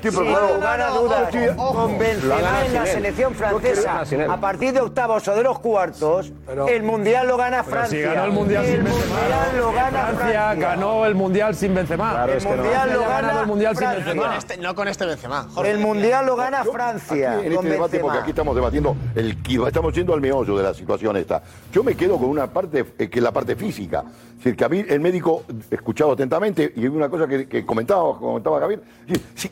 sin 0.00 0.24
lugar 0.24 0.92
dudas. 0.94 1.30
Con 1.56 1.98
Benzema 1.98 2.64
en 2.66 2.74
la 2.74 2.86
selección 2.86 3.34
francesa. 3.34 4.02
A 4.30 4.40
partir 4.40 4.72
de 4.72 4.80
octavos 4.80 5.26
o 5.28 5.34
de 5.34 5.42
los 5.42 5.58
cuartos, 5.58 6.32
Pero- 6.46 6.68
el 6.68 6.82
Mundial 6.82 7.26
lo 7.28 7.36
gana 7.36 7.62
Francia. 7.62 7.98
si 7.98 8.02
ganó 8.04 8.24
el 8.24 8.32
Mundial 8.32 8.64
sin 8.66 8.84
Benzema. 8.84 9.14
Mundial 9.20 9.56
lo 9.58 9.72
gana 9.72 9.90
Francia 9.90 10.16
Francia. 10.16 10.54
ganó 10.54 11.06
el 11.06 11.14
Mundial 11.14 11.54
sin 11.54 11.74
Benzema. 11.74 12.10
Claro, 12.10 12.32
El 12.32 12.38
es 12.38 12.44
que 12.46 12.50
no. 12.56 12.62
Mundial 12.62 12.92
lo 12.92 13.00
gana 13.00 13.40
el 13.40 13.46
Mundial 13.46 13.76
sin 13.76 13.88
Benzema. 13.90 14.36
este, 14.36 14.56
no 14.58 14.74
con 14.74 14.88
este 14.88 15.06
Benzema. 15.06 15.46
Jorge. 15.54 15.70
El 15.70 15.78
Mundial 15.78 16.26
lo 16.26 16.36
gana 16.36 16.64
Yo- 16.64 16.72
Francia. 16.72 17.32
aquí 17.38 17.46
en 17.46 17.54
con 17.54 17.64
este 17.64 17.72
debate, 17.74 17.92
Benzema. 17.92 18.02
porque 18.02 18.18
aquí 18.20 18.30
estamos 18.30 18.54
debatiendo 18.54 18.96
el 19.14 19.42
estamos 19.66 19.92
yendo 19.94 20.14
al 20.14 20.20
meollo 20.20 20.56
de 20.56 20.62
la 20.62 20.74
situación 20.74 21.16
esta. 21.16 21.42
Yo 21.72 21.82
me 21.82 21.94
quedo 21.94 22.18
con 22.18 22.28
una 22.28 22.46
parte 22.46 22.84
eh, 22.98 23.08
que 23.08 23.18
es 23.18 23.22
la 23.22 23.32
parte 23.32 23.56
física. 23.56 24.04
Es 24.38 24.44
decir, 24.44 24.56
que 24.60 24.66
a 24.66 24.68
mí 24.68 24.84
el 24.86 25.00
médico, 25.00 25.44
escuchado 25.70 26.12
atentamente, 26.12 26.74
y 26.76 26.86
una 26.86 27.08
cosa 27.08 27.26
que, 27.26 27.48
que 27.48 27.64
comentaba, 27.64 28.18
comentaba 28.18 28.60
Javier, 28.60 28.82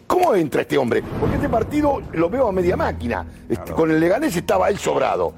¿cómo 0.06 0.34
entra 0.34 0.60
este 0.60 0.76
hombre? 0.76 1.02
Porque 1.18 1.36
este 1.36 1.48
partido 1.48 2.02
lo 2.12 2.28
veo 2.28 2.48
a 2.48 2.52
media 2.52 2.76
máquina. 2.76 3.24
Este, 3.48 3.72
Con 3.72 3.90
el 3.90 4.00
Leganés 4.00 4.36
estaba 4.36 4.68
él 4.68 4.76
sobrado. 4.76 5.32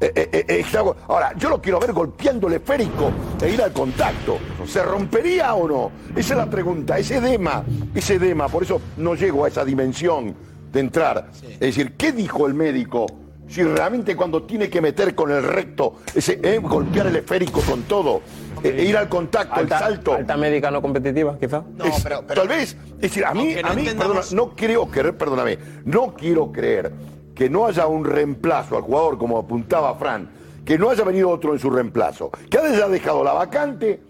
Eh, 0.00 0.12
eh, 0.14 0.44
eh, 0.46 0.64
ahora, 1.08 1.32
yo 1.36 1.48
lo 1.48 1.60
quiero 1.60 1.80
ver 1.80 1.92
golpeando 1.92 2.46
el 2.46 2.54
esférico 2.54 3.10
e 3.42 3.50
ir 3.50 3.60
al 3.60 3.72
contacto. 3.72 4.38
¿Se 4.64 4.80
rompería 4.84 5.54
o 5.54 5.66
no? 5.66 5.90
Esa 6.14 6.34
es 6.34 6.38
la 6.38 6.48
pregunta. 6.48 6.96
Ese 6.96 7.16
edema, 7.16 7.64
ese 7.96 8.14
edema, 8.14 8.46
por 8.46 8.62
eso 8.62 8.80
no 8.96 9.16
llego 9.16 9.44
a 9.44 9.48
esa 9.48 9.64
dimensión 9.64 10.36
de 10.70 10.78
entrar. 10.78 11.30
Es 11.42 11.58
decir, 11.58 11.94
¿qué 11.96 12.12
dijo 12.12 12.46
el 12.46 12.54
médico? 12.54 13.06
Si 13.48 13.62
realmente 13.62 14.16
cuando 14.16 14.42
tiene 14.42 14.68
que 14.68 14.80
meter 14.80 15.14
con 15.14 15.30
el 15.30 15.42
recto, 15.42 15.94
ese, 16.14 16.40
eh, 16.42 16.58
golpear 16.58 17.06
el 17.06 17.16
esférico 17.16 17.60
con 17.60 17.82
todo, 17.84 18.20
eh, 18.62 18.84
ir 18.88 18.96
al 18.96 19.08
contacto, 19.08 19.54
Alta, 19.60 19.76
el 19.78 19.82
salto. 19.84 20.14
alta 20.14 20.36
médica 20.36 20.70
no 20.70 20.82
competitiva, 20.82 21.38
quizá. 21.38 21.62
No, 21.76 21.84
Es- 21.84 22.02
pero- 22.02 22.22
pero- 22.26 22.40
tal 22.40 22.48
vez, 22.48 22.76
es 22.96 23.00
decir, 23.00 23.24
a 23.24 23.32
mí, 23.32 23.54
no 23.62 23.68
a 23.68 23.74
mí 23.74 23.82
entendamos- 23.82 24.16
perdona, 24.30 24.36
no 24.42 24.56
creo 24.56 24.86
creer, 24.88 25.16
perdóname, 25.16 25.58
no 25.84 26.14
quiero 26.14 26.50
creer 26.50 26.92
que 27.34 27.48
no 27.48 27.66
haya 27.66 27.86
un 27.86 28.04
reemplazo 28.04 28.76
al 28.76 28.82
jugador 28.82 29.16
como 29.18 29.38
apuntaba 29.38 29.94
Fran, 29.94 30.28
que 30.64 30.76
no 30.76 30.90
haya 30.90 31.04
venido 31.04 31.30
otro 31.30 31.52
en 31.52 31.60
su 31.60 31.70
reemplazo, 31.70 32.30
que 32.50 32.58
haya 32.58 32.88
dejado 32.88 33.22
la 33.22 33.32
vacante 33.32 34.00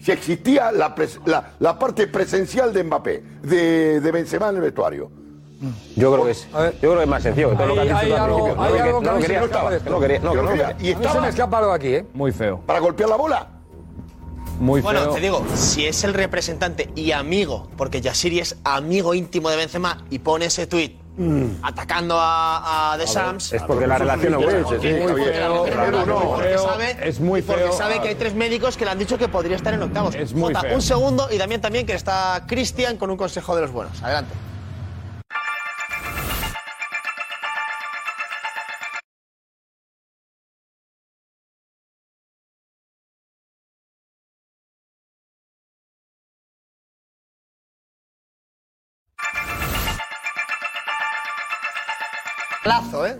si 0.00 0.10
existía 0.12 0.72
la, 0.72 0.94
pres- 0.94 1.20
la- 1.26 1.52
la 1.58 1.78
parte 1.78 2.06
presencial 2.06 2.72
de 2.72 2.82
Mbappé, 2.84 3.22
de, 3.42 4.00
de 4.00 4.10
Benzema 4.12 4.48
en 4.48 4.56
el 4.56 4.62
vestuario. 4.62 5.10
Yo 5.96 6.12
creo 6.12 6.24
que 6.24 6.30
es, 6.32 6.46
yo 6.52 6.70
creo 6.80 6.96
que 6.96 7.02
es 7.02 7.08
más 7.08 7.22
sencillo 7.22 7.50
que 7.50 7.56
todo 7.56 7.66
lo 7.68 7.74
que 7.74 7.80
has 7.90 7.98
Hay- 8.02 8.06
dicho 8.10 8.16
tú 8.16 8.22
al 8.22 8.28
principio. 8.28 8.54
No 8.56 8.56
lo 8.56 8.62
algo 8.62 8.76
que- 8.76 8.82
que 8.82 9.08
a 9.08 9.12
no 9.12 9.18
quería, 9.20 9.40
no 9.40 10.00
quería, 10.00 10.18
no, 10.20 10.30
que 10.32 10.42
no 10.42 10.48
quería. 10.48 10.64
Y 10.64 10.70
A 10.70 10.74
mí 10.76 10.82
se 10.82 10.90
estaba 10.90 11.20
me 11.20 11.28
escapa 11.28 11.58
algo 11.58 11.72
aquí, 11.72 11.94
¿eh? 11.94 12.06
Muy 12.12 12.32
feo. 12.32 12.60
para 12.66 12.78
golpear 12.80 13.08
la 13.08 13.16
bola. 13.16 13.46
Muy 14.58 14.80
Bueno, 14.80 15.00
feo. 15.00 15.10
te 15.14 15.20
digo, 15.20 15.44
si 15.54 15.86
es 15.86 16.02
el 16.04 16.14
representante 16.14 16.90
y 16.94 17.12
amigo, 17.12 17.68
porque 17.76 18.00
Yasiri 18.00 18.40
es 18.40 18.56
amigo 18.64 19.14
íntimo 19.14 19.50
de 19.50 19.56
Benzema 19.56 20.04
y 20.10 20.18
pone 20.18 20.46
ese 20.46 20.66
tuit 20.66 20.98
atacando 21.62 22.16
a, 22.18 22.92
a 22.92 22.98
The 22.98 23.06
Shams. 23.06 23.52
es 23.54 23.62
porque 23.62 23.86
la 23.86 23.96
relación 23.98 24.32
no 24.34 24.38
es 24.40 24.44
buena. 24.44 24.68
Sí, 24.68 24.74
Es 24.86 24.98
muy 25.02 25.12
porque 25.12 25.24
feo, 25.24 25.40
la 25.40 25.48
relación 25.48 25.66
Fernando, 25.66 25.98
es 26.00 26.06
buena, 26.06 26.20
muy 26.20 26.26
porque 26.34 26.48
feo, 26.48 26.64
sabe- 26.68 27.08
es 27.08 27.20
muy 27.20 27.40
y 27.40 27.42
porque 27.42 27.62
feo. 27.62 27.72
sabe 27.72 28.00
que 28.02 28.08
hay 28.08 28.14
tres 28.16 28.34
médicos 28.34 28.76
que 28.76 28.84
le 28.84 28.90
han 28.90 28.98
dicho 28.98 29.16
que 29.18 29.28
podría 29.28 29.56
estar 29.56 29.72
en 29.72 29.82
octavos. 29.82 30.14
Es 30.14 30.34
muy 30.34 30.52
Jota, 30.54 30.60
feo. 30.60 30.74
un 30.74 30.82
segundo 30.82 31.28
y 31.30 31.38
también 31.38 31.60
también 31.62 31.86
que 31.86 31.94
está 31.94 32.44
Cristian 32.46 32.96
con 32.98 33.10
un 33.10 33.16
consejo 33.16 33.54
de 33.56 33.62
los 33.62 33.72
buenos. 33.72 34.02
Adelante. 34.02 34.34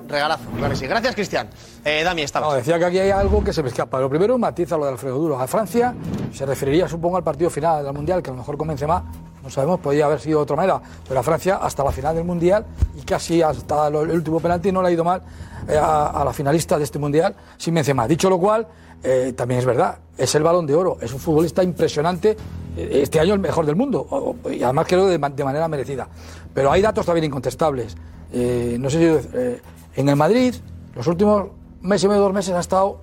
Regalazo, 0.08 0.44
claro 0.56 0.70
que 0.70 0.76
sí. 0.76 0.86
Gracias, 0.86 1.14
Cristian. 1.14 1.48
Eh, 1.84 2.02
Dami, 2.04 2.22
estaba. 2.22 2.46
No, 2.48 2.54
decía 2.54 2.78
que 2.78 2.84
aquí 2.84 2.98
hay 2.98 3.10
algo 3.10 3.42
que 3.42 3.52
se 3.52 3.62
me 3.62 3.68
escapa. 3.68 4.00
Lo 4.00 4.08
primero, 4.08 4.34
un 4.34 4.40
matiz 4.40 4.70
a 4.72 4.76
lo 4.76 4.84
de 4.84 4.92
Alfredo 4.92 5.18
Duro. 5.18 5.38
A 5.40 5.46
Francia 5.46 5.94
se 6.32 6.46
referiría, 6.46 6.88
supongo, 6.88 7.16
al 7.16 7.24
partido 7.24 7.50
final 7.50 7.84
del 7.84 7.92
Mundial, 7.92 8.22
que 8.22 8.30
a 8.30 8.32
lo 8.32 8.38
mejor 8.38 8.56
convence 8.56 8.86
más. 8.86 9.02
No 9.42 9.50
sabemos, 9.50 9.78
podría 9.78 10.06
haber 10.06 10.18
sido 10.18 10.40
de 10.40 10.42
otra 10.42 10.56
manera. 10.56 10.80
Pero 11.06 11.20
a 11.20 11.22
Francia, 11.22 11.56
hasta 11.56 11.84
la 11.84 11.92
final 11.92 12.16
del 12.16 12.24
Mundial 12.24 12.64
y 12.96 13.02
casi 13.02 13.42
hasta 13.42 13.86
el 13.88 13.94
último 14.10 14.40
penalti, 14.40 14.72
no 14.72 14.82
le 14.82 14.88
ha 14.88 14.90
ido 14.90 15.04
mal 15.04 15.22
eh, 15.68 15.78
a, 15.80 16.22
la 16.24 16.32
finalista 16.32 16.76
de 16.78 16.82
este 16.84 16.98
Mundial 16.98 17.34
sin 17.56 17.72
Benzema. 17.74 18.08
Dicho 18.08 18.28
lo 18.28 18.38
cual, 18.40 18.66
eh, 19.04 19.34
también 19.36 19.60
es 19.60 19.66
verdad, 19.66 19.98
es 20.18 20.34
el 20.34 20.42
balón 20.42 20.66
de 20.66 20.74
oro. 20.74 20.98
Es 21.00 21.12
un 21.12 21.20
futbolista 21.20 21.62
impresionante. 21.62 22.36
eh, 22.76 23.00
Este 23.02 23.20
año 23.20 23.34
el 23.34 23.40
mejor 23.40 23.64
del 23.66 23.76
mundo. 23.76 24.34
Y 24.50 24.62
además 24.64 24.86
creo 24.88 25.06
de, 25.06 25.18
de 25.18 25.44
manera 25.44 25.68
merecida. 25.68 26.08
Pero 26.52 26.72
hay 26.72 26.82
datos 26.82 27.06
también 27.06 27.24
incontestables. 27.26 27.96
No 28.32 28.90
sé 28.90 28.98
si 28.98 29.60
en 29.96 30.08
el 30.08 30.16
Madrid, 30.16 30.54
los 30.94 31.06
últimos 31.06 31.48
mes 31.82 32.02
y 32.04 32.08
medio, 32.08 32.22
dos 32.22 32.32
meses 32.32 32.54
ha 32.54 32.60
estado 32.60 32.98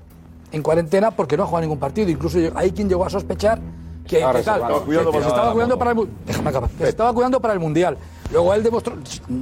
en 0.52 0.62
cuarentena 0.62 1.12
porque 1.12 1.36
no 1.38 1.44
ha 1.44 1.46
jugado 1.48 1.62
ningún 1.62 1.80
partido. 1.80 2.10
Incluso 2.10 2.38
hay 2.56 2.72
quien 2.72 2.88
llegó 2.90 3.06
a 3.06 3.10
sospechar 3.10 3.60
que, 4.08 4.20
tal, 4.44 4.68
se 5.14 5.28
estaba 5.30 5.54
cuidando 5.54 5.78
para 5.80 5.92
el 5.92 5.96
mu- 5.98 6.08
déjame 6.26 6.50
acabar, 6.50 6.70
que 6.72 6.84
se 6.84 6.90
estaba 6.90 7.14
cuidando 7.14 7.40
para 7.42 7.54
el 7.54 7.60
mundial. 7.60 7.98
Luego 8.32 8.54
él 8.54 8.64
demostró, 8.64 8.94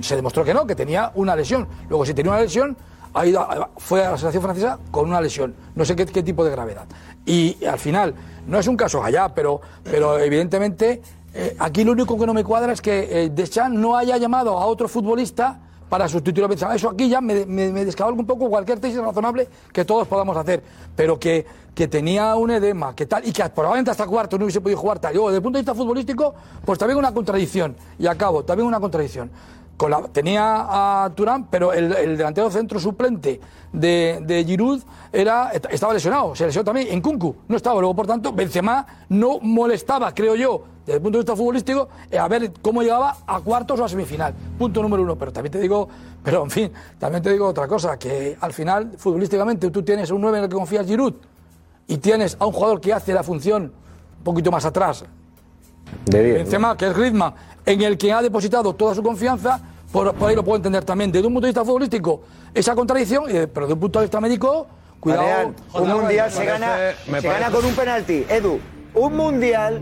se 0.01 0.15
demostró 0.15 0.43
que 0.43 0.53
no, 0.53 0.65
que 0.67 0.75
tenía 0.75 1.11
una 1.15 1.35
lesión. 1.35 1.67
Luego 1.89 2.05
si 2.05 2.13
tenía 2.13 2.31
una 2.31 2.41
lesión, 2.41 2.77
ha 3.13 3.25
ido 3.25 3.41
a- 3.41 3.69
fue 3.77 4.05
a 4.05 4.11
la 4.11 4.17
selección 4.17 4.43
francesa 4.43 4.79
con 4.91 5.09
una 5.09 5.19
lesión. 5.19 5.53
No 5.75 5.83
sé 5.83 5.95
qué, 5.95 6.05
qué 6.05 6.23
tipo 6.23 6.45
de 6.45 6.51
gravedad. 6.51 6.85
Y 7.25 7.57
al 7.65 7.79
final, 7.79 8.13
no 8.47 8.59
es 8.59 8.67
un 8.67 8.77
caso 8.77 9.03
allá, 9.03 9.29
pero, 9.33 9.59
pero 9.83 10.17
evidentemente 10.19 11.01
eh, 11.33 11.55
aquí 11.59 11.83
lo 11.83 11.91
único 11.93 12.17
que 12.17 12.25
no 12.25 12.33
me 12.33 12.43
cuadra 12.43 12.73
es 12.73 12.81
que 12.81 13.25
eh, 13.25 13.29
Deschamps 13.29 13.77
no 13.77 13.97
haya 13.97 14.17
llamado 14.17 14.57
a 14.59 14.65
otro 14.65 14.87
futbolista 14.87 15.59
para 15.91 16.07
sustituir 16.07 16.45
a. 16.45 16.73
Eso 16.73 16.89
aquí 16.89 17.09
ya 17.09 17.19
me, 17.19 17.45
me, 17.45 17.83
un 17.83 18.25
poco 18.25 18.49
cualquier 18.49 18.79
tesis 18.79 18.97
razonable 18.97 19.49
que 19.73 19.83
todos 19.83 20.07
podamos 20.07 20.37
hacer. 20.37 20.63
Pero 20.95 21.19
que, 21.19 21.45
que 21.75 21.89
tenía 21.89 22.33
un 22.35 22.49
edema, 22.49 22.95
que 22.95 23.05
tal, 23.05 23.27
y 23.27 23.33
que 23.33 23.43
probablemente 23.49 23.91
hasta 23.91 24.07
cuarto 24.07 24.37
no 24.37 24.45
hubiese 24.45 24.61
podido 24.61 24.79
jugar 24.79 24.99
tal. 24.99 25.13
Luego, 25.13 25.27
desde 25.27 25.39
el 25.39 25.43
punto 25.43 25.57
de 25.57 25.63
vista 25.63 25.75
futbolístico, 25.75 26.33
pues 26.63 26.79
también 26.79 26.97
una 26.97 27.13
contradicción. 27.13 27.75
Y 27.99 28.07
acabo, 28.07 28.45
también 28.45 28.67
una 28.67 28.79
contradicción. 28.79 29.29
Tenía 30.11 31.05
a 31.05 31.09
Turán, 31.15 31.47
pero 31.49 31.73
el, 31.73 31.91
el 31.93 32.17
delantero 32.17 32.49
centro 32.51 32.79
suplente 32.79 33.39
de, 33.73 34.19
de 34.21 34.43
Giroud 34.45 34.81
era, 35.11 35.51
est- 35.51 35.65
estaba 35.71 35.93
lesionado, 35.93 36.35
se 36.35 36.45
lesionó 36.45 36.65
también 36.65 36.87
en 36.89 37.01
Kunku, 37.01 37.35
no 37.47 37.55
estaba. 37.57 37.79
Luego, 37.79 37.95
por 37.95 38.05
tanto, 38.07 38.31
Benzema 38.33 38.85
no 39.09 39.39
molestaba, 39.39 40.13
creo 40.13 40.35
yo, 40.35 40.63
desde 40.85 40.97
el 40.97 41.01
punto 41.01 41.17
de 41.17 41.21
vista 41.23 41.35
futbolístico, 41.35 41.89
eh, 42.09 42.17
a 42.19 42.27
ver 42.27 42.51
cómo 42.61 42.81
llegaba 42.81 43.17
a 43.25 43.39
cuartos 43.39 43.79
o 43.79 43.85
a 43.85 43.89
semifinal. 43.89 44.33
Punto 44.57 44.81
número 44.81 45.03
uno. 45.03 45.15
Pero 45.15 45.31
también 45.31 45.51
te 45.53 45.59
digo, 45.59 45.87
pero 46.23 46.43
en 46.43 46.49
fin, 46.51 46.71
también 46.99 47.23
te 47.23 47.31
digo 47.31 47.47
otra 47.47 47.67
cosa, 47.67 47.97
que 47.97 48.37
al 48.39 48.53
final, 48.53 48.91
futbolísticamente, 48.97 49.69
tú 49.71 49.83
tienes 49.83 50.11
un 50.11 50.21
9 50.21 50.37
en 50.39 50.43
el 50.45 50.49
que 50.49 50.55
confías 50.55 50.85
Giroud 50.85 51.13
y 51.87 51.97
tienes 51.97 52.35
a 52.39 52.45
un 52.45 52.51
jugador 52.53 52.79
que 52.81 52.93
hace 52.93 53.13
la 53.13 53.23
función 53.23 53.63
un 54.17 54.23
poquito 54.23 54.51
más 54.51 54.65
atrás, 54.65 55.03
De 56.05 56.23
10. 56.23 56.35
Benzema, 56.37 56.77
que 56.77 56.87
es 56.87 56.95
Griezmann, 56.95 57.33
en 57.65 57.81
el 57.81 57.97
que 57.97 58.11
ha 58.13 58.21
depositado 58.21 58.73
toda 58.73 58.95
su 58.95 59.03
confianza, 59.03 59.59
por, 59.91 60.13
por 60.15 60.29
ahí 60.29 60.35
lo 60.35 60.43
puedo 60.43 60.57
entender 60.57 60.83
también. 60.83 61.11
Desde 61.11 61.27
un 61.27 61.33
punto 61.33 61.45
de 61.47 61.51
vista 61.51 61.63
futbolístico, 61.65 62.21
esa 62.53 62.75
contradicción, 62.75 63.25
de- 63.25 63.47
pero 63.47 63.65
desde 63.67 63.73
un 63.73 63.79
punto 63.79 63.99
de 63.99 64.05
vista 64.05 64.21
médico, 64.21 64.67
cuidado. 64.99 65.21
Adrián, 65.23 65.55
un 65.73 65.87
mundial 65.89 66.29
me 66.29 66.35
se 66.37 66.45
gana, 66.45 66.67
parece- 66.67 67.11
me 67.11 67.21
se 67.21 67.27
parece- 67.27 67.43
gana 67.43 67.55
con 67.55 67.65
un 67.65 67.75
penalti. 67.75 68.25
Edu, 68.29 68.59
un 68.93 69.15
mundial 69.17 69.81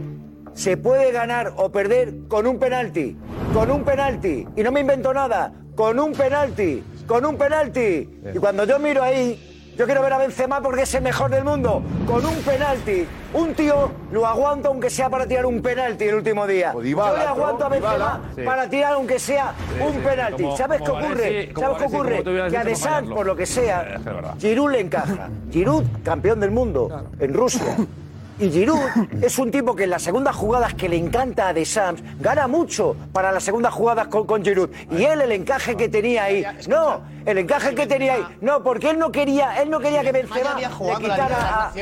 se 0.54 0.78
puede 0.78 1.12
ganar 1.12 1.54
o 1.58 1.72
perder 1.72 2.14
con 2.28 2.48
un 2.48 2.60
penalti. 2.60 3.18
Con 3.54 3.72
un 3.72 3.84
penalti. 3.84 4.48
Y 4.56 4.64
no 4.64 4.72
me 4.72 4.82
invento 4.82 5.14
nada. 5.14 5.54
Con 5.76 6.00
un 6.00 6.12
penalti. 6.14 6.84
Con 7.08 7.26
un 7.26 7.38
penalti. 7.38 8.10
Y 8.34 8.38
cuando 8.40 8.66
yo 8.66 8.78
miro 8.80 9.02
ahí, 9.02 9.49
yo 9.80 9.86
quiero 9.86 10.02
ver 10.02 10.12
a 10.12 10.18
Benzema 10.18 10.62
porque 10.62 10.82
es 10.82 10.94
el 10.94 11.02
mejor 11.04 11.32
del 11.32 11.46
mundo. 11.46 11.82
Con 12.06 12.26
un 12.26 12.36
penalti. 12.44 13.08
Un 13.34 13.54
tío 13.54 13.90
lo 14.12 14.28
aguanta 14.28 14.68
aunque 14.68 14.90
sea 14.90 15.10
para 15.10 15.26
tirar 15.26 15.46
un 15.46 15.62
penalti 15.62 16.04
el 16.04 16.16
último 16.16 16.46
día. 16.46 16.74
yo 16.74 16.82
Dybala, 16.82 17.18
le 17.20 17.26
aguanto 17.30 17.64
a. 17.66 17.70
Benzema 17.70 17.94
Dybala. 17.96 18.20
Sí. 18.36 18.42
para 18.42 18.70
tirar 18.70 18.94
aunque 18.94 19.20
sea 19.20 19.54
Sí, 19.78 19.82
un 19.82 19.94
sí. 19.94 20.00
penalti. 20.00 20.44
Como- 20.44 20.58
¿Sabes 20.58 20.82
qué 20.82 20.92
ocurre? 20.92 21.52
¿Sabes 21.58 21.78
qué 21.78 21.86
ocurre? 21.86 22.24
Que 22.24 22.30
a 22.30 22.44
dicho, 22.44 22.50
De 22.50 22.64
como 22.64 22.76
Sanz, 22.76 22.86
Mayarlo. 22.92 23.16
por 23.16 23.26
lo 23.26 23.36
que 23.38 23.46
sea. 23.46 24.02
Giroud 24.38 24.72
le 24.72 24.80
encaja. 24.82 25.30
Giroud, 25.50 25.86
campeón 26.04 26.42
del 26.42 26.52
mundo 26.52 27.06
en 27.18 27.34
Rusia. 27.34 27.78
Y 28.40 28.50
Giroud 28.50 28.80
es 29.22 29.38
un 29.38 29.52
tipo 29.52 29.76
que 29.76 29.84
en 29.84 29.90
las 29.90 30.02
segundas 30.02 30.36
jugadas 30.36 30.74
que 30.74 30.88
le 30.88 30.98
encanta 30.98 31.50
a 31.50 31.54
Deschamps 31.54 32.02
gana 32.20 32.48
mucho 32.48 32.96
para 33.12 33.32
las 33.32 33.44
segundas 33.44 33.74
jugadas 33.74 34.08
con, 34.08 34.26
con 34.26 34.44
Giroud. 34.44 34.70
Y 34.92 35.04
él 35.04 35.22
el 35.22 35.32
encaje 35.34 35.76
que 35.76 35.90
tenía 35.90 36.24
ahí, 36.24 36.46
no, 36.68 37.02
el 37.26 37.38
encaje 37.38 37.76
que 37.76 37.86
tenía 37.86 38.14
ahí, 38.14 38.26
no, 38.42 38.64
porque 38.64 38.92
él 38.92 39.00
no 39.00 39.12
quería, 39.12 39.62
él 39.62 39.70
no 39.70 39.80
quería 39.80 40.02
que 40.02 40.12
Benzema 40.12 40.56
le 40.56 40.68
de 40.68 41.02
quitara 41.02 41.66
a, 41.66 41.74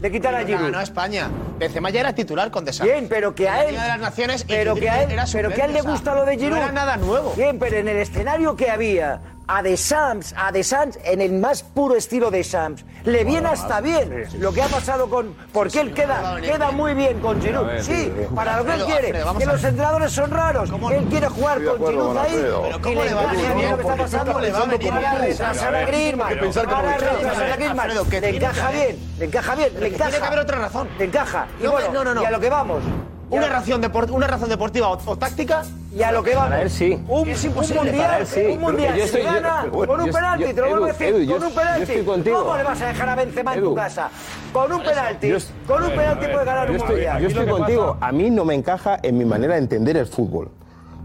le 0.00 0.12
quitara 0.12 0.38
a 0.38 0.44
Giroud. 0.44 0.74
a 0.74 0.82
España. 0.82 1.28
Benzema 1.58 1.90
ya 1.90 2.00
era 2.00 2.14
titular 2.14 2.50
con 2.50 2.64
Deschamps. 2.64 2.92
Bien, 2.92 3.08
pero 3.08 3.34
que 3.34 3.48
a 3.48 3.64
él, 3.64 3.74
de 3.74 3.80
las 3.80 4.00
Naciones 4.00 4.44
pero 4.44 4.74
que 4.74 4.88
a 4.88 5.02
él, 5.02 5.16
pero 5.32 5.50
que 5.50 5.62
a 5.62 5.64
él 5.66 5.72
le 5.72 5.82
gusta 5.82 6.14
lo 6.14 6.24
de 6.24 6.36
Giroud. 6.36 6.56
No 6.58 6.62
era 6.62 6.72
nada 6.72 6.96
nuevo. 6.96 7.32
Bien, 7.36 7.58
pero 7.58 7.76
en 7.76 7.88
el 7.88 7.96
escenario 7.96 8.56
que 8.56 8.70
había 8.70 9.20
a 9.46 9.62
De 9.62 9.76
Sams, 9.76 10.34
a 10.36 10.50
De 10.52 10.64
Sams, 10.64 10.98
en 11.04 11.20
el 11.20 11.32
más 11.32 11.62
puro 11.62 11.96
estilo 11.96 12.30
de 12.30 12.42
Sams, 12.44 12.84
le 13.04 13.24
viene 13.24 13.48
hasta 13.48 13.80
bien 13.82 14.24
lo 14.38 14.52
que 14.52 14.62
ha 14.62 14.68
pasado 14.68 15.08
con, 15.10 15.34
porque 15.52 15.80
él 15.80 15.92
queda, 15.92 16.40
queda 16.40 16.70
muy 16.70 16.94
bien 16.94 17.20
con 17.20 17.40
Giroud. 17.42 17.66
ver, 17.66 17.84
Sí, 17.84 18.10
para 18.34 18.56
lo 18.58 18.64
que 18.64 18.72
él 18.74 18.84
quiere, 18.84 19.06
Alfredo, 19.18 19.38
que 19.38 19.46
los 19.46 19.64
entrenadores 19.64 20.12
son 20.12 20.30
raros. 20.30 20.70
Él 20.92 21.04
quiere 21.10 21.28
jugar 21.28 21.58
Estoy 21.58 21.78
con 21.78 21.88
Giroud 21.88 22.16
ahí. 22.16 22.32
Pero 22.34 22.80
¿cómo 22.80 23.04
le 23.04 23.14
va 23.14 23.20
a 23.20 23.24
encaja 23.24 23.48
venir 23.54 23.68
lo 23.70 23.76
que 23.76 23.82
está 23.82 23.96
pasando. 23.96 24.32
¿Cómo 24.32 24.40
le 24.44 24.52
va 24.52 24.58
a 24.58 24.64
venir 24.66 24.88
Para 24.90 25.14
retrasar 25.18 25.74
a 25.74 25.84
Griezmann, 25.84 26.28
para 26.64 26.82
retrasar 26.98 27.50
a 27.50 27.56
Griezmann. 27.56 27.88
Le 27.88 28.28
encaja 28.30 28.68
que- 28.70 28.76
bien, 28.76 28.98
le 29.18 29.24
encaja 29.26 29.54
bien, 29.54 29.68
le 29.68 29.74
que 29.74 29.78
tiene 29.80 29.94
encaja. 29.96 30.18
que 30.20 30.26
haber 30.26 30.38
otra 30.38 30.58
razón. 30.58 30.88
Le 30.98 31.04
encaja. 31.04 31.46
Y 31.60 31.64
No, 31.64 31.72
bueno, 31.72 31.92
no, 31.92 32.04
no, 32.04 32.14
no. 32.14 32.22
y 32.22 32.24
a 32.24 32.30
lo 32.30 32.40
que 32.40 32.48
vamos. 32.48 32.82
Una 33.30 33.48
razón, 33.48 33.82
depor- 33.82 34.10
una 34.10 34.26
razón 34.26 34.48
deportiva 34.48 34.88
o, 34.88 34.98
o 35.04 35.16
táctica. 35.16 35.62
Y 35.96 36.02
a 36.02 36.12
lo 36.12 36.22
que 36.22 36.34
vamos. 36.34 36.50
Para 36.50 36.62
él 36.62 36.70
sí. 36.70 36.98
Un, 37.08 37.28
Es 37.28 37.44
un 37.44 37.54
mundial, 37.54 37.96
para 37.96 38.18
él 38.18 38.26
sí. 38.26 38.40
un 38.50 38.60
mundial. 38.60 38.94
Yo 38.94 38.98
se 39.00 39.04
estoy- 39.04 39.22
yo- 39.22 39.32
gana 39.32 39.66
con 39.70 39.90
un 40.00 40.06
yo- 40.06 40.12
penalti, 40.12 40.42
yo- 40.44 40.54
te 40.54 40.60
lo 40.60 40.68
vuelvo 40.68 40.84
a 40.84 40.88
Edu, 40.88 40.98
decir, 40.98 41.14
Edu, 41.22 41.32
con 41.32 41.42
un 41.44 41.54
penalti. 41.54 41.82
estoy 41.82 42.02
contigo. 42.04 42.38
¿Cómo 42.44 42.56
le 42.56 42.62
vas 42.64 42.82
a 42.82 42.86
dejar 42.86 43.08
a 43.08 43.14
Benzema 43.14 43.54
en 43.54 43.60
tu 43.60 43.66
Edu. 43.66 43.74
casa? 43.74 44.10
Con 44.52 44.72
un 44.72 44.82
penalti, 44.82 45.28
yo- 45.28 45.38
con 45.66 45.82
un 45.84 45.90
penalti 45.90 46.26
puede 46.26 46.44
ganar 46.44 46.70
un 46.70 46.76
estoy, 46.76 46.90
mundial. 46.90 47.22
yo 47.22 47.28
estoy 47.28 47.46
contigo. 47.46 47.96
A 48.00 48.12
mí 48.12 48.30
no 48.30 48.44
me 48.44 48.54
encaja 48.54 48.98
en 49.02 49.18
mi 49.18 49.24
manera 49.24 49.54
de 49.54 49.60
entender 49.60 49.96
el 49.96 50.06
fútbol. 50.06 50.50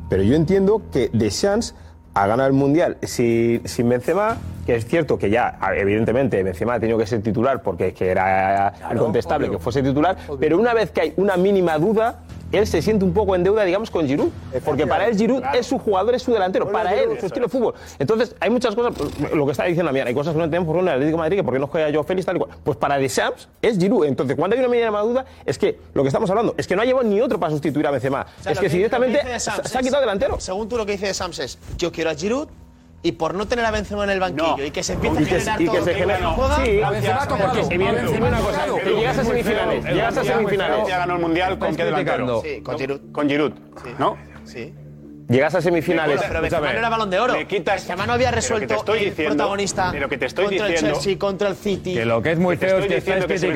Pero 0.10 0.24
yo 0.24 0.36
entiendo 0.36 0.82
que 0.92 1.10
Deschamps 1.14 1.76
ha 2.16 2.26
ganado 2.26 2.48
el 2.48 2.54
Mundial 2.54 2.98
sin, 3.04 3.68
sin 3.68 3.88
Benzema, 3.90 4.38
que 4.70 4.76
es 4.76 4.86
cierto 4.86 5.18
que 5.18 5.32
ya, 5.32 5.58
evidentemente, 5.76 6.44
Benzema 6.44 6.76
ha 6.76 6.80
tenido 6.80 6.96
que 7.00 7.08
ser 7.08 7.24
titular 7.24 7.64
porque 7.64 7.88
es 7.88 7.94
que 7.96 8.08
era 8.10 8.72
incontestable 8.94 9.48
obvio. 9.48 9.58
que 9.58 9.64
fuese 9.64 9.82
titular, 9.82 10.16
pero 10.40 10.60
una 10.60 10.76
vez 10.76 10.92
que 10.92 11.02
hay 11.02 11.14
una 11.18 11.38
mínima 11.38 11.80
duda, 11.80 12.20
él 12.52 12.68
se 12.68 12.80
siente 12.84 13.04
un 13.04 13.12
poco 13.12 13.36
en 13.36 13.44
deuda, 13.44 13.64
digamos, 13.64 13.90
con 13.90 14.06
Giroud. 14.06 14.30
Porque 14.64 14.86
para 14.86 15.08
él 15.08 15.18
Giroud 15.18 15.42
es 15.56 15.66
su 15.66 15.80
jugador, 15.80 16.14
es 16.14 16.22
su 16.22 16.32
delantero, 16.34 16.72
para 16.72 16.94
él, 16.94 17.20
su 17.20 17.26
estilo 17.26 17.48
de 17.48 17.52
fútbol. 17.52 17.74
Entonces, 17.98 18.36
hay 18.40 18.52
muchas 18.52 18.76
cosas, 18.76 18.94
lo 19.34 19.44
que 19.48 19.52
está 19.54 19.64
diciendo 19.64 19.90
Amián, 19.90 20.06
hay 20.08 20.14
cosas 20.14 20.34
que 20.34 20.38
no 20.38 20.44
entendemos 20.44 20.68
por 20.68 20.76
ejemplo, 20.76 20.92
en 20.92 20.94
el 20.94 21.02
Atlético 21.02 21.18
de 21.18 21.24
Madrid, 21.24 21.38
que 21.38 21.44
por 21.44 21.54
qué 21.56 21.60
no 21.60 21.66
juega 21.68 21.90
yo 21.90 22.04
Félix, 22.04 22.28
tal 22.28 22.36
y 22.36 22.40
cual. 22.40 22.52
Pues 22.64 22.78
para 22.78 23.00
Deschamps 23.00 23.50
es 23.64 23.80
Giroud. 23.80 24.06
Entonces, 24.06 24.36
cuando 24.36 24.56
hay 24.56 24.60
una 24.60 24.70
mínima 24.70 25.02
duda, 25.02 25.26
es 25.48 25.58
que 25.58 25.80
lo 25.96 26.04
que 26.04 26.10
estamos 26.10 26.30
hablando 26.30 26.54
es 26.60 26.68
que 26.68 26.76
no 26.76 26.84
ha 26.84 26.86
llevado 26.86 27.08
ni 27.08 27.20
otro 27.22 27.40
para 27.40 27.50
sustituir 27.52 27.88
a 27.88 27.92
Benzema. 27.92 28.28
O 28.40 28.44
sea, 28.44 28.52
es 28.52 28.60
que 28.60 28.68
lo 28.68 28.74
directamente 28.74 29.40
Sams 29.40 29.68
se 29.68 29.78
ha 29.78 29.82
es- 29.82 29.86
quitado 29.88 30.02
delantero. 30.02 30.40
Según 30.40 30.70
tú 30.70 30.78
lo 30.78 30.86
que 30.86 30.92
dice 30.92 31.08
de 31.08 31.16
Sams 31.16 31.40
es, 31.40 31.58
yo 31.76 31.92
quiero 31.92 32.12
a 32.12 32.14
Giroud 32.14 32.50
y 33.02 33.14
por 33.14 33.34
no 33.34 33.48
tener 33.48 33.64
a 33.66 33.72
Benzema 33.72 34.04
en 34.04 34.10
el 34.10 34.20
banquillo 34.20 34.58
No. 34.58 34.64
y 34.66 34.72
que 34.72 34.84
se 34.84 34.94
empiece 34.94 35.22
Y 35.22 35.24
a 35.24 35.28
que, 35.28 35.36
generar 35.36 35.62
y 35.62 35.66
todo 35.66 35.76
que 35.78 35.82
se 35.84 35.92
que 35.92 35.98
genera. 36.00 36.20
no 36.20 36.34
juega, 36.34 36.66
Sí, 36.66 36.82
A 36.82 36.90
Benzema 36.90 37.28
tocado. 37.28 37.54
evidentemente 37.54 38.02
Benzema 38.02 38.28
una 38.28 38.40
cosa, 38.40 38.66
que 38.84 38.90
llegas 38.96 39.18
a 39.18 39.24
semifinales, 39.24 39.86
llegas 39.86 40.18
a 40.18 40.24
semifinales. 40.24 40.88
Ya 40.88 40.98
ganó 40.98 41.14
el 41.16 41.22
mundial 41.22 41.60
con 41.60 41.76
qué 41.76 41.86
delantero. 41.86 42.42
Sí, 42.42 42.62
con 42.62 42.78
Giroud. 42.78 43.00
Con 43.12 43.30
Giroud, 43.30 43.54
¿no? 43.98 44.18
Sí. 44.46 44.74
Llegas 45.30 45.54
a 45.54 45.62
semifinales. 45.62 46.20
Pero 46.28 46.42
Benzema 46.42 46.74
no 46.74 46.80
era 46.80 46.90
balón 46.90 47.10
de 47.12 47.20
oro. 47.20 47.34
Le 47.36 47.48
quitas- 47.48 47.82
Benzema 47.88 48.06
no 48.08 48.14
había 48.14 48.30
Pero 48.32 48.36
que 48.36 48.42
resuelto 48.42 48.68
te 48.68 48.74
estoy 48.80 49.00
el 49.00 49.06
diciendo- 49.12 49.36
protagonista 49.36 49.90
pero 49.92 50.10
que 50.10 50.18
te 50.18 50.26
estoy 50.26 50.46
contra 50.46 50.66
diciendo- 50.68 50.90
el 50.90 50.94
Chelsea, 50.96 51.20
contra 51.20 51.48
el 51.50 51.56
City. 51.56 51.94
Que 51.94 52.06
lo 52.06 52.22
que 52.22 52.32
es 52.32 52.40
muy 52.40 52.58
feo 52.58 52.80
es 52.80 52.88
que 52.88 52.96
diciendo 52.96 53.26
estáis 53.26 53.28
que 53.28 53.48
si 53.48 53.54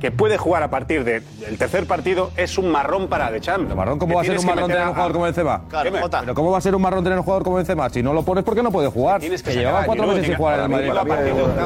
que 0.00 0.10
puede 0.10 0.38
jugar 0.38 0.62
a 0.62 0.70
partir 0.70 1.04
del 1.04 1.22
de 1.38 1.56
tercer 1.56 1.86
partido 1.86 2.30
es 2.36 2.58
un 2.58 2.70
marrón 2.70 3.08
para 3.08 3.30
De 3.30 3.40
Champs. 3.40 3.74
marrón 3.74 3.98
cómo 3.98 4.14
va 4.14 4.22
a 4.22 4.24
ser 4.24 4.38
un 4.38 4.46
marrón 4.46 4.70
tener 4.70 4.86
un 4.86 4.92
jugador 4.92 5.12
como 5.12 5.24
Benzema? 5.24 5.62
Claro, 5.68 5.90
Pero 6.20 6.34
cómo 6.34 6.50
va 6.50 6.58
a 6.58 6.60
ser 6.60 6.74
un 6.74 6.82
marrón 6.82 7.04
tener 7.04 7.18
un 7.18 7.24
jugador 7.24 7.44
como 7.44 7.56
Benzema? 7.56 7.90
Si 7.90 8.02
no 8.02 8.12
lo 8.12 8.22
pones, 8.22 8.44
¿por 8.44 8.54
qué 8.54 8.62
no 8.62 8.72
puede 8.72 8.88
jugar? 8.88 9.20
Tienes 9.20 9.42
que, 9.42 9.52
llevaba 9.52 9.84
cuatro 9.84 10.06
meses 10.06 10.26
sin 10.26 10.36
jugar 10.36 10.58
en 10.58 10.64
el 10.64 10.70
Madrid. 10.70 10.90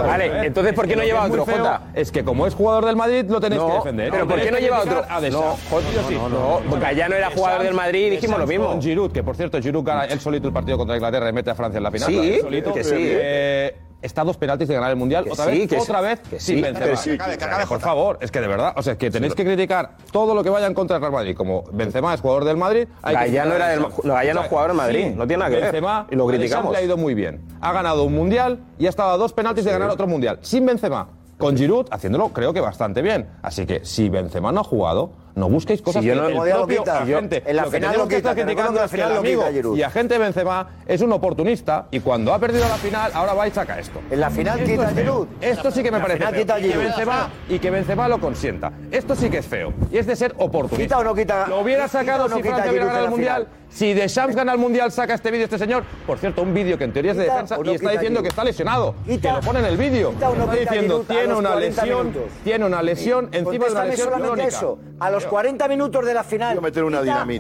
Vale, 0.06 0.46
entonces 0.46 0.74
¿por 0.74 0.86
qué 0.86 0.96
no 0.96 1.02
lleva 1.02 1.24
otro, 1.24 1.44
Jota? 1.44 1.82
Es 1.94 2.10
que 2.10 2.24
como 2.24 2.46
es 2.46 2.54
jugador 2.54 2.86
del 2.86 2.96
Madrid, 2.96 3.24
lo 3.28 3.40
tenés 3.40 3.58
que 3.58 3.72
defender. 3.72 4.10
Pero 4.10 4.26
¿por 4.26 4.40
qué 4.40 4.50
no 4.50 4.58
lleva 4.58 4.80
otro? 4.80 5.04
No, 5.30 6.78
Gallano 6.78 7.14
era 7.14 7.30
jugador 7.30 7.62
del 7.62 7.74
Madrid 7.74 8.10
dijimos 8.10 8.38
lo 8.38 8.46
mismo. 8.46 8.80
Giroud, 8.80 9.12
que 9.12 9.22
por 9.22 9.36
cierto, 9.36 9.60
Giroud 9.60 9.84
gana 9.84 10.04
él 10.04 10.20
solito 10.20 10.48
el 10.48 10.52
partido 10.52 10.76
contra 10.76 10.96
Inglaterra 10.96 11.28
y 11.28 11.32
mete 11.32 11.50
a 11.50 11.54
Francia 11.54 11.78
en 11.78 11.84
la 11.84 11.90
final. 11.90 12.08
Sí, 12.08 12.40
que 12.74 12.84
sí. 12.84 12.94
Eh, 12.96 13.74
eh 13.74 13.76
está 14.04 14.20
a 14.20 14.24
dos 14.24 14.36
penaltis 14.36 14.68
de 14.68 14.74
ganar 14.74 14.90
el 14.90 14.96
Mundial. 14.96 15.24
Otra 15.30 15.46
vez, 15.46 15.72
otra 15.72 16.00
vez, 16.00 16.20
sin 16.38 16.56
sí, 16.56 16.62
Benzema. 16.62 17.64
Por 17.66 17.80
favor, 17.80 18.18
es 18.20 18.30
que 18.30 18.40
de 18.40 18.46
verdad, 18.46 18.74
o 18.76 18.82
sea, 18.82 18.96
que 18.96 19.10
tenéis 19.10 19.34
que 19.34 19.44
criticar 19.44 19.96
todo 20.12 20.34
lo 20.34 20.44
que 20.44 20.50
vaya 20.50 20.66
en 20.66 20.74
contra 20.74 20.96
del 20.96 21.02
Real 21.02 21.12
Madrid. 21.12 21.34
Como 21.36 21.64
Benzema 21.72 22.12
es 22.14 22.20
jugador 22.20 22.44
del 22.44 22.56
Madrid, 22.56 22.86
hay 23.02 23.14
Gallano 23.14 23.50
que 23.50 23.56
era 23.56 23.68
del, 23.68 23.80
no, 23.80 24.20
es 24.20 24.48
jugador 24.48 24.70
del 24.70 24.76
Madrid, 24.76 25.06
no 25.16 25.26
tiene 25.26 25.38
nada 25.38 25.50
que 25.50 25.60
Benzema, 25.62 26.02
ver. 26.02 26.14
Y 26.14 26.16
lo 26.16 26.26
criticamos. 26.26 26.76
Ha 26.76 26.82
ido 26.82 26.96
muy 26.96 27.14
bien. 27.14 27.40
Ha 27.60 27.72
ganado 27.72 28.04
un 28.04 28.14
Mundial 28.14 28.60
y 28.78 28.86
ha 28.86 28.90
estado 28.90 29.12
a 29.12 29.16
dos 29.16 29.32
penaltis 29.32 29.64
de 29.64 29.72
ganar 29.72 29.90
otro 29.90 30.06
Mundial. 30.06 30.38
Sin 30.42 30.66
Benzema. 30.66 31.08
Con 31.38 31.56
Giroud 31.56 31.86
haciéndolo 31.90 32.28
creo 32.28 32.52
que 32.52 32.60
bastante 32.60 33.02
bien. 33.02 33.28
Así 33.42 33.66
que 33.66 33.84
si 33.84 34.08
Benzema 34.08 34.52
no 34.52 34.60
ha 34.60 34.64
jugado, 34.64 35.10
no 35.34 35.48
busquéis 35.48 35.82
cosas 35.82 36.02
si 36.02 36.08
yo 36.08 36.14
no 36.14 36.26
que 36.28 36.50
el 36.50 36.54
propio 36.54 36.84
en 37.18 37.56
la 37.56 37.64
lo 37.64 37.70
final 37.70 37.92
que 37.92 37.98
lo 37.98 38.04
quita, 38.04 38.08
que 38.08 38.16
está 38.16 38.34
criticando 38.34 38.84
es 38.84 38.90
que 38.90 38.96
el 38.96 39.02
amigo 39.16 39.44
quita, 39.50 39.68
y 39.76 39.82
agente 39.82 40.18
Benzema 40.18 40.68
es 40.86 41.00
un 41.00 41.12
oportunista 41.12 41.88
y 41.90 42.00
cuando 42.00 42.32
ha 42.32 42.38
perdido 42.38 42.68
la 42.68 42.76
final 42.76 43.10
ahora 43.14 43.34
va 43.34 43.48
y 43.48 43.50
saca 43.50 43.78
esto. 43.78 44.00
En 44.10 44.20
la 44.20 44.30
final 44.30 44.60
esto 44.60 44.70
quita 44.70 44.90
es 44.90 44.96
Giroud. 44.96 45.28
Esto 45.40 45.70
sí 45.72 45.82
que 45.82 45.90
me 45.90 45.98
parece 45.98 46.24
feo. 46.24 46.38
Quita 46.38 46.60
y, 46.60 46.70
que 46.70 46.76
Benzema, 46.76 47.30
y 47.48 47.58
que 47.58 47.70
Benzema 47.70 48.08
lo 48.08 48.20
consienta. 48.20 48.72
Esto 48.92 49.16
sí 49.16 49.28
que 49.28 49.38
es 49.38 49.46
feo 49.46 49.72
y 49.90 49.98
es 49.98 50.06
de 50.06 50.14
ser 50.14 50.34
oportunista. 50.38 50.84
¿Quita 50.84 50.98
o 50.98 51.04
no 51.04 51.14
quita? 51.14 51.46
Lo 51.48 51.60
hubiera 51.60 51.88
sacado 51.88 52.28
si 52.28 52.40
Francia 52.40 52.70
hubiera 52.70 52.86
ganado 52.86 53.04
el 53.06 53.10
mundial. 53.10 53.48
Si 53.74 53.92
Deschamps 53.92 54.36
gana 54.36 54.52
el 54.52 54.58
mundial 54.58 54.92
saca 54.92 55.14
este 55.14 55.32
vídeo 55.32 55.46
este 55.46 55.58
señor, 55.58 55.82
por 56.06 56.18
cierto, 56.18 56.42
un 56.42 56.54
vídeo 56.54 56.78
que 56.78 56.84
en 56.84 56.92
teoría 56.92 57.10
es 57.10 57.16
de 57.16 57.24
defensa 57.24 57.58
y 57.64 57.70
está 57.70 57.90
diciendo 57.90 58.22
que 58.22 58.28
está 58.28 58.44
lesionado, 58.44 58.94
que 59.04 59.32
lo 59.32 59.40
pone 59.40 59.58
en 59.58 59.64
el 59.64 59.76
vídeo. 59.76 60.10
Está 60.10 60.30
diciendo 60.54 61.04
tiene 61.08 61.34
una 61.34 61.56
lesión, 61.56 62.14
tiene 62.44 62.64
una 62.66 62.82
lesión 62.82 63.28
encima 63.32 63.66
de 63.66 63.72
una 63.72 63.84
lesión 63.84 64.12
crónica. 64.20 64.60
40 65.26 65.68
minutos 65.68 66.04
de 66.04 66.14
la 66.14 66.24
final, 66.24 66.58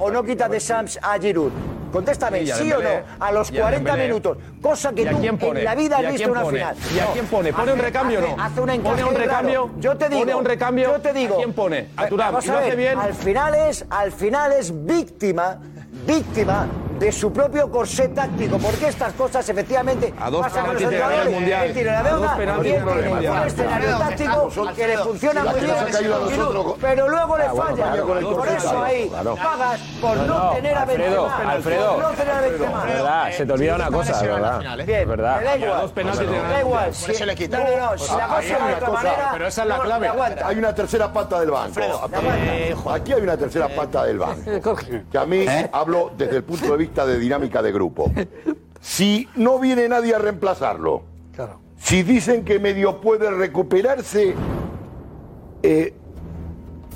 o 0.00 0.10
no 0.10 0.22
quitas 0.22 0.50
de 0.50 0.60
Sams 0.60 0.98
a 1.02 1.18
Giroud. 1.18 1.52
Contéstame, 1.92 2.44
sí, 2.44 2.72
o 2.72 2.82
no, 2.82 2.88
a 3.20 3.30
los 3.30 3.52
40 3.52 3.96
minutos. 3.96 4.36
Cosa 4.60 4.92
que 4.92 5.06
tú 5.06 5.16
en 5.22 5.64
la 5.64 5.76
vida 5.76 5.98
has 5.98 6.12
visto 6.12 6.30
una 6.30 6.44
final. 6.44 6.76
¿Y 6.92 6.98
a 6.98 7.06
quién 7.12 7.26
pone? 7.26 7.52
¿Pone 7.52 7.72
un 7.72 7.78
recambio 7.78 8.18
o 8.18 8.22
no? 8.22 8.42
Hace 8.42 8.60
una 8.60 8.74
¿Pone 8.74 9.04
un 9.04 9.14
recambio? 9.14 9.70
¿Pone 9.70 10.34
un 10.34 10.44
recambio? 10.44 10.92
Yo 10.92 11.00
te 11.00 11.12
digo. 11.12 11.36
Quién 11.36 11.52
pone? 11.52 11.90
A 11.96 12.06
eh, 12.06 12.08
Turam. 12.08 12.34
¿Y 12.42 12.46
lo 12.48 12.58
hace 12.58 12.74
bien? 12.74 12.98
Al 12.98 13.14
final 13.14 13.54
es, 13.54 13.86
al 13.88 14.10
final 14.10 14.52
es 14.52 14.84
víctima, 14.84 15.60
víctima 16.04 16.66
de 16.98 17.12
su 17.12 17.32
propio 17.32 17.70
corsé 17.70 18.08
táctico, 18.08 18.58
porque 18.58 18.88
estas 18.88 19.12
cosas 19.14 19.48
efectivamente 19.48 20.14
a 20.18 20.30
dos 20.30 20.42
pasan 20.42 20.66
a 20.66 20.72
los 20.72 20.82
entrenadores. 20.82 21.30
Mundial. 21.34 21.66
Él 21.66 21.72
tiene 21.74 21.90
la 21.90 22.02
deuda 22.02 22.36
y 22.38 22.42
él 22.42 22.62
tiene 22.62 23.30
un 23.30 23.46
escenario 23.46 23.98
táctico 23.98 24.50
que 24.74 24.86
le 24.88 24.98
funciona 24.98 25.44
muy 25.44 25.60
bien, 25.60 25.74
pero 26.80 27.08
luego 27.08 27.38
le 27.38 27.44
falla. 27.50 28.02
Por 28.22 28.48
eso 28.48 28.82
ahí 28.82 29.10
pagas 29.10 29.80
por 30.00 30.16
no 30.18 30.50
tener 30.52 30.76
a 30.76 30.84
Benzema. 30.84 31.50
Alfredo, 31.50 31.98
verdad, 32.86 33.32
se 33.32 33.46
te 33.46 33.52
olvida 33.52 33.74
una 33.74 33.90
cosa, 33.90 34.22
verdad. 34.22 34.80
Es 34.80 35.08
verdad. 35.08 35.40
Da 35.42 35.56
igual. 35.56 35.92
Da 35.94 36.60
igual. 36.60 36.90
Por 36.90 37.10
eso 37.10 37.26
le 37.26 37.34
quitan. 37.34 37.64
No, 37.64 37.92
no, 37.92 37.98
si 37.98 38.14
la 38.14 38.26
cosa. 38.28 39.30
Pero 39.32 39.46
esa 39.46 39.62
es 39.62 39.68
la 39.68 39.78
clave. 39.78 40.10
Hay 40.44 40.58
una 40.58 40.74
tercera 40.74 41.12
pata 41.12 41.40
del 41.40 41.50
banco. 41.50 41.80
Aquí 42.90 43.12
hay 43.12 43.22
una 43.22 43.36
tercera 43.36 43.66
eh, 43.66 43.74
pata 43.76 44.04
del 44.04 44.18
banco. 44.18 44.76
Que 45.10 45.18
a 45.18 45.24
mí 45.24 45.46
hablo 45.72 46.12
desde 46.16 46.36
el 46.36 46.44
punto 46.44 46.72
de 46.72 46.76
vista 46.78 46.83
de 46.84 47.18
dinámica 47.18 47.62
de 47.62 47.72
grupo. 47.72 48.12
Si 48.80 49.28
no 49.36 49.58
viene 49.58 49.88
nadie 49.88 50.14
a 50.14 50.18
reemplazarlo, 50.18 51.04
si 51.76 52.02
dicen 52.02 52.44
que 52.44 52.58
medio 52.58 53.00
puede 53.00 53.30
recuperarse, 53.30 54.34
eh, 55.62 55.94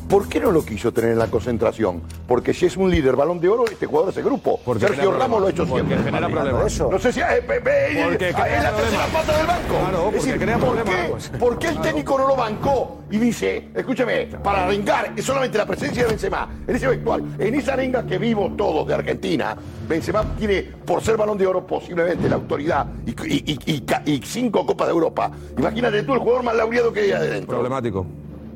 ¿Por 0.08 0.26
qué 0.26 0.40
no 0.40 0.50
lo 0.50 0.64
quiso 0.64 0.90
tener 0.90 1.10
en 1.10 1.18
la 1.18 1.26
concentración? 1.26 2.02
Porque 2.26 2.54
si 2.54 2.64
es 2.64 2.78
un 2.78 2.90
líder 2.90 3.14
balón 3.14 3.40
de 3.40 3.48
oro, 3.50 3.66
este 3.66 3.84
jugador 3.84 4.10
es 4.10 4.16
el 4.16 4.24
grupo. 4.24 4.58
Sergio 4.78 5.12
Ramos 5.12 5.40
lo 5.40 5.46
ha 5.46 5.50
hecho 5.50 5.66
porque 5.66 5.84
siempre. 5.84 6.04
Genera 6.10 6.28
problemas. 6.28 6.80
No 6.80 6.98
sé 6.98 7.12
si 7.12 7.20
es 7.20 7.26
eh, 7.26 7.44
eh, 7.46 7.62
eh, 7.66 8.04
porque 8.04 8.32
crea 8.32 8.62
la 8.62 8.72
tercera 8.72 9.06
pata 9.12 9.36
del 9.36 9.46
banco. 9.46 9.74
Claro, 9.78 10.02
porque 10.04 10.16
es 10.16 10.24
decir, 10.24 10.40
crea 10.40 10.58
¿por, 10.58 10.82
qué, 10.82 11.38
¿por, 11.38 11.58
qué, 11.58 11.68
el 11.68 11.80
técnico 11.82 12.18
no 12.18 12.26
lo 12.26 12.36
bancó 12.36 13.00
y 13.10 13.18
dice, 13.18 13.68
escúchame, 13.74 14.28
para 14.42 14.64
arengar 14.64 15.12
es 15.14 15.24
solamente 15.26 15.58
la 15.58 15.66
presencia 15.66 16.04
de 16.04 16.08
Benzema 16.08 16.48
en 16.66 16.74
ese 16.74 16.86
actual, 16.86 17.24
en 17.38 17.54
esa 17.54 17.74
arenga 17.74 18.06
que 18.06 18.16
vimos 18.16 18.56
todos 18.56 18.88
de 18.88 18.94
Argentina, 18.94 19.56
Benzema 19.86 20.24
tiene, 20.38 20.62
por 20.62 21.02
ser 21.02 21.18
balón 21.18 21.36
de 21.36 21.46
oro, 21.46 21.66
posiblemente 21.66 22.30
la 22.30 22.36
autoridad 22.36 22.86
y 23.04 24.22
cinco 24.24 24.64
Copas 24.64 24.88
de 24.88 24.94
Europa. 24.94 25.30
Imagínate 25.58 26.02
tú 26.02 26.14
el 26.14 26.20
jugador 26.20 26.44
más 26.44 26.56
laureado 26.56 26.92
que 26.94 27.00
hay 27.00 27.12
adentro. 27.12 27.56
Problemático. 27.56 28.06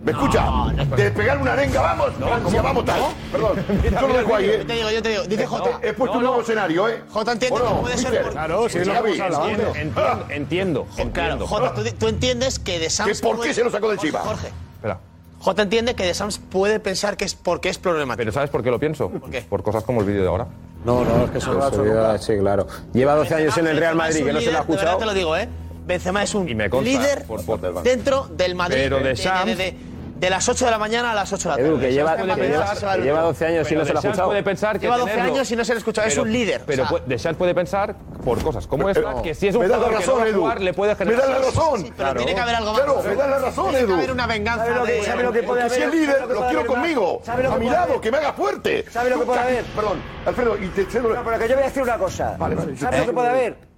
¿Me 0.02 0.10
escucha? 0.10 0.44
No, 0.44 0.70
de 0.96 1.10
pegar 1.12 1.38
una 1.38 1.52
arenga, 1.52 1.80
vamos, 1.80 2.18
no, 2.18 2.26
Francia, 2.26 2.44
¿cómo? 2.44 2.62
vamos, 2.62 2.84
tal. 2.84 3.02
Perdón, 3.30 3.64
mira, 3.82 4.00
yo 4.00 4.08
lo 4.08 4.14
dejo 4.14 4.34
ahí, 4.34 4.44
¿eh? 4.46 4.58
Yo 4.58 4.66
te 4.66 4.72
digo, 4.72 4.90
yo 4.90 5.02
te 5.02 5.08
digo. 5.10 5.22
Dice 5.24 5.42
eh, 5.42 5.46
Jota. 5.46 5.70
Eh, 5.70 5.88
he 5.88 5.92
puesto 5.92 6.18
un 6.18 6.24
nuevo 6.24 6.40
escenario, 6.40 6.88
¿eh? 6.88 7.02
Jota 7.08 7.32
entiende 7.32 7.60
que 7.60 7.80
puede 7.80 7.98
ser 7.98 8.22
por... 8.22 8.32
Claro, 8.32 8.68
sí, 8.68 8.78
lo 8.84 8.92
Entiendo, 10.30 10.86
entiendo. 10.96 11.46
Jota, 11.46 11.74
tú 11.98 12.08
entiendes 12.08 12.58
que 12.58 12.80
de 12.80 12.90
Sams... 12.90 13.20
¿Por 13.20 13.40
qué 13.40 13.54
se 13.54 13.62
lo 13.62 13.70
sacó 13.70 13.90
de 13.90 13.98
Chiva? 13.98 14.20
Jorge. 14.20 14.48
Espera. 14.74 14.98
Jota 15.38 15.62
entiende 15.62 15.94
que 15.94 16.04
de 16.04 16.14
Sams 16.14 16.38
puede 16.38 16.80
pensar 16.80 17.16
que 17.16 17.24
es 17.24 17.36
porque 17.36 17.68
es 17.68 17.78
problemático. 17.78 18.18
Pero 18.18 18.32
¿sabes 18.32 18.50
por 18.50 18.64
qué 18.64 18.70
lo 18.70 18.80
pienso? 18.80 19.08
¿Por 19.08 19.30
qué? 19.30 19.42
Por 19.42 19.62
cosas 19.62 19.84
como 19.84 20.00
el 20.00 20.06
vídeo 20.06 20.22
de 20.22 20.28
ahora. 20.28 20.48
No, 20.84 21.04
no, 21.04 21.26
es 21.26 21.30
que 21.30 21.38
eso 21.38 21.54
no 21.54 21.70
lo 21.70 22.18
Sí, 22.18 22.36
claro. 22.38 22.66
Lleva 22.92 23.14
12 23.14 23.34
años 23.36 23.56
en 23.56 23.68
el 23.68 23.76
Real 23.76 23.94
Madrid, 23.94 24.24
que 24.24 24.32
no 24.32 24.40
se 24.40 24.50
lo 24.50 24.58
ha 24.58 24.60
escuchado. 24.62 24.98
te 24.98 25.06
lo 25.06 25.14
digo, 25.14 25.36
¿eh? 25.36 25.48
Benzema 25.86 26.22
es 26.22 26.34
un 26.34 26.46
líder 26.46 27.26
dentro 27.82 28.28
del 28.28 28.54
Madrid. 28.54 28.78
Pero 28.82 29.00
de 29.00 29.16
Sams 29.16 29.56
de 30.22 30.30
las 30.30 30.48
8 30.48 30.66
de 30.66 30.70
la 30.70 30.78
mañana 30.78 31.10
a 31.10 31.14
las 31.16 31.32
8 31.32 31.42
de 31.42 31.48
la 31.48 31.56
tarde. 31.56 31.68
Edu, 31.68 31.80
que 31.80 31.92
lleva, 31.92 32.16
que 32.16 32.22
lleva, 32.22 32.36
que 32.36 33.02
lleva 33.02 33.22
12 33.22 33.44
años 33.44 33.72
y 33.72 33.74
no 33.74 33.84
se 33.84 33.92
lo 33.92 33.98
ha 33.98 34.02
escuchado. 34.02 34.28
Puede 34.28 34.42
pensar 34.44 34.78
que 34.78 34.86
lleva 34.86 34.98
12 34.98 35.10
tenerlo. 35.10 35.34
años 35.34 35.50
y 35.50 35.56
no 35.56 35.64
se 35.64 35.72
lo 35.72 35.76
ha 35.76 35.78
escuchado, 35.78 36.08
pero, 36.08 36.22
es 36.22 36.26
un 36.26 36.32
líder. 36.32 36.62
Pero 36.64 36.84
o 36.84 36.86
sea. 36.86 36.98
de 37.00 37.04
Deschamps 37.06 37.38
puede 37.38 37.54
pensar 37.56 37.96
por 38.24 38.40
cosas 38.40 38.68
como 38.68 38.88
esta, 38.88 39.00
pero, 39.02 39.22
que 39.22 39.34
si 39.34 39.48
es 39.48 39.56
un 39.56 39.64
jugador 39.64 39.92
razón, 39.92 40.00
que 40.04 40.10
no 40.10 40.14
va 40.14 40.30
a 40.30 40.32
jugar, 40.32 40.56
Edu. 40.58 40.64
le 40.64 40.74
puede 40.74 40.94
generar... 40.94 41.20
Me 41.20 41.26
da 41.26 41.40
la 41.40 41.44
razón. 41.44 41.80
Sí, 41.80 41.84
pero 41.86 41.96
claro. 41.96 42.16
tiene 42.18 42.34
que 42.36 42.40
haber 42.40 42.54
algo 42.54 42.72
más. 42.72 42.82
Claro, 42.82 43.02
me 43.02 43.14
da 43.16 43.26
la 43.26 43.38
razón, 43.38 43.66
Edu. 43.66 43.72
Tiene 43.72 43.86
que 43.86 43.92
haber 43.94 44.12
una 44.12 44.26
venganza. 44.28 44.64
¿Sabe 44.64 44.76
lo 44.76 44.84
que, 44.84 44.92
de... 44.92 45.02
sabe 45.02 45.22
lo 45.24 45.32
que 45.32 45.42
puede 45.42 45.60
haber? 45.62 45.72
Si 45.72 45.82
es 45.82 45.92
líder, 45.92 46.28
lo 46.28 46.46
quiero 46.46 46.66
conmigo, 46.66 47.22
a 47.26 47.56
mi 47.56 47.68
lado, 47.68 48.00
que 48.00 48.10
me 48.12 48.18
haga 48.18 48.32
fuerte. 48.32 48.84
¿Sabe 48.92 49.10
lo 49.10 49.18
que 49.18 49.26
puede 49.26 49.40
haber? 49.40 49.64
Perdón, 49.64 50.00
Alfredo, 50.24 50.56
y 50.56 50.68
te 50.68 50.84
cedo... 50.84 51.14
No, 51.14 51.24
pero 51.24 51.38
que 51.40 51.48
yo 51.48 51.54
voy 51.56 51.64
a 51.64 51.66
decir 51.66 51.82
una 51.82 51.98
cosa. 51.98 52.36
¿Sabe 52.78 52.98
lo 53.00 53.06
que 53.06 53.12
puede 53.12 53.28
haber? 53.28 53.71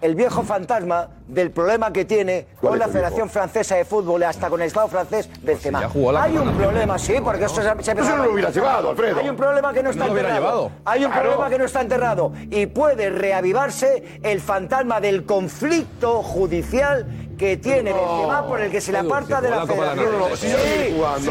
el 0.00 0.14
viejo 0.14 0.42
fantasma 0.42 1.08
del 1.26 1.50
problema 1.50 1.92
que 1.92 2.04
tiene 2.04 2.46
con 2.60 2.78
la 2.78 2.88
Federación 2.88 3.30
Francesa 3.30 3.76
de 3.76 3.84
Fútbol, 3.84 4.22
hasta 4.24 4.50
con 4.50 4.60
el 4.60 4.66
Estado 4.66 4.88
francés, 4.88 5.28
pues 5.28 5.42
Benzema. 5.42 5.88
Pues 5.88 6.16
Hay 6.16 6.36
un 6.36 6.52
problema, 6.52 6.98
sí, 6.98 7.14
porque 7.22 7.44
esto 7.44 7.62
se, 7.62 7.82
se 7.82 7.92
Eso 7.92 8.16
no 8.16 8.24
lo 8.24 8.32
hubiera 8.32 8.50
llevado, 8.50 8.90
Alfredo. 8.90 9.20
Hay 9.20 9.28
un 9.28 9.36
problema 9.36 9.72
que 9.72 9.82
no 9.82 9.90
está 9.90 10.06
enterrado. 10.06 10.70
Hay 10.84 11.04
un 11.04 11.12
problema 11.12 11.50
que 11.50 11.58
no 11.58 11.64
está 11.64 11.80
enterrado. 11.80 12.32
Y 12.50 12.66
puede 12.66 13.10
reavivarse 13.10 14.20
el 14.22 14.40
fantasma 14.40 15.00
del 15.00 15.24
conflicto 15.24 16.22
judicial 16.22 17.06
que 17.36 17.56
tiene 17.56 17.90
el 17.90 17.96
Benzema 17.96 18.46
por 18.46 18.60
el 18.60 18.70
que 18.70 18.80
se 18.80 18.92
le 18.92 18.98
aparta 18.98 19.40
de 19.40 19.50
la 19.50 19.66
federación. 19.66 20.06
Sí, 20.34 20.48
sí. 21.20 21.30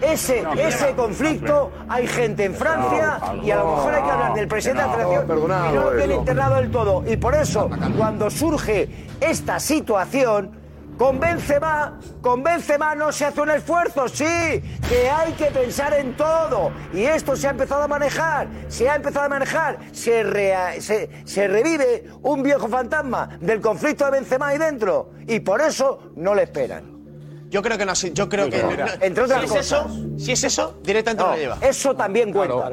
Ese, 0.00 0.44
ese 0.58 0.94
conflicto, 0.94 1.70
hay 1.88 2.06
gente 2.06 2.44
en 2.44 2.54
Francia 2.54 3.18
y 3.42 3.50
a 3.50 3.56
lo 3.56 3.76
mejor 3.76 3.94
hay 3.94 4.02
que 4.02 4.10
hablar 4.10 4.34
del 4.34 4.48
presidente 4.48 4.82
de 4.82 4.88
la 4.88 4.94
federación 4.94 5.38
y 5.70 5.74
no 5.74 5.84
lo 5.84 5.96
tiene 5.96 6.14
internado 6.14 6.56
del 6.56 6.70
todo. 6.70 7.04
Y 7.06 7.16
por 7.16 7.34
eso, 7.34 7.70
cuando 7.96 8.30
surge 8.30 8.88
esta 9.20 9.58
situación 9.60 10.63
con 10.98 11.18
Benzema, 11.18 11.98
con 12.20 12.42
Benzema 12.44 12.94
no 12.94 13.10
se 13.10 13.24
hace 13.24 13.40
un 13.40 13.50
esfuerzo, 13.50 14.06
sí, 14.06 14.24
que 14.88 15.10
hay 15.10 15.32
que 15.32 15.46
pensar 15.46 15.92
en 15.94 16.16
todo. 16.16 16.70
Y 16.92 17.02
esto 17.02 17.34
se 17.34 17.48
ha 17.48 17.50
empezado 17.50 17.82
a 17.82 17.88
manejar, 17.88 18.46
se 18.68 18.88
ha 18.88 18.94
empezado 18.94 19.26
a 19.26 19.28
manejar, 19.28 19.78
se, 19.92 20.22
revive 20.22 22.04
un 22.22 22.44
viejo 22.44 22.68
fantasma 22.68 23.36
del 23.40 23.60
conflicto 23.60 24.04
de 24.04 24.12
Benzema 24.12 24.48
ahí 24.48 24.58
dentro. 24.58 25.10
Y 25.26 25.40
por 25.40 25.60
eso 25.62 26.12
no 26.14 26.32
le 26.34 26.44
esperan. 26.44 26.94
Yo 27.50 27.60
creo 27.62 27.76
que 27.78 27.86
no 27.86 27.94
yo 27.94 28.28
creo 28.28 28.50
que 28.50 28.62
no. 28.62 28.68
entre 29.00 29.24
otras 29.24 29.48
si 29.48 29.56
es. 29.56 29.66
Eso, 29.66 29.86
si 30.16 30.32
es 30.32 30.44
eso, 30.44 30.78
directamente 30.82 31.24
no, 31.24 31.36
lleva. 31.36 31.58
Eso 31.60 31.94
también 31.94 32.32
cuenta. 32.32 32.70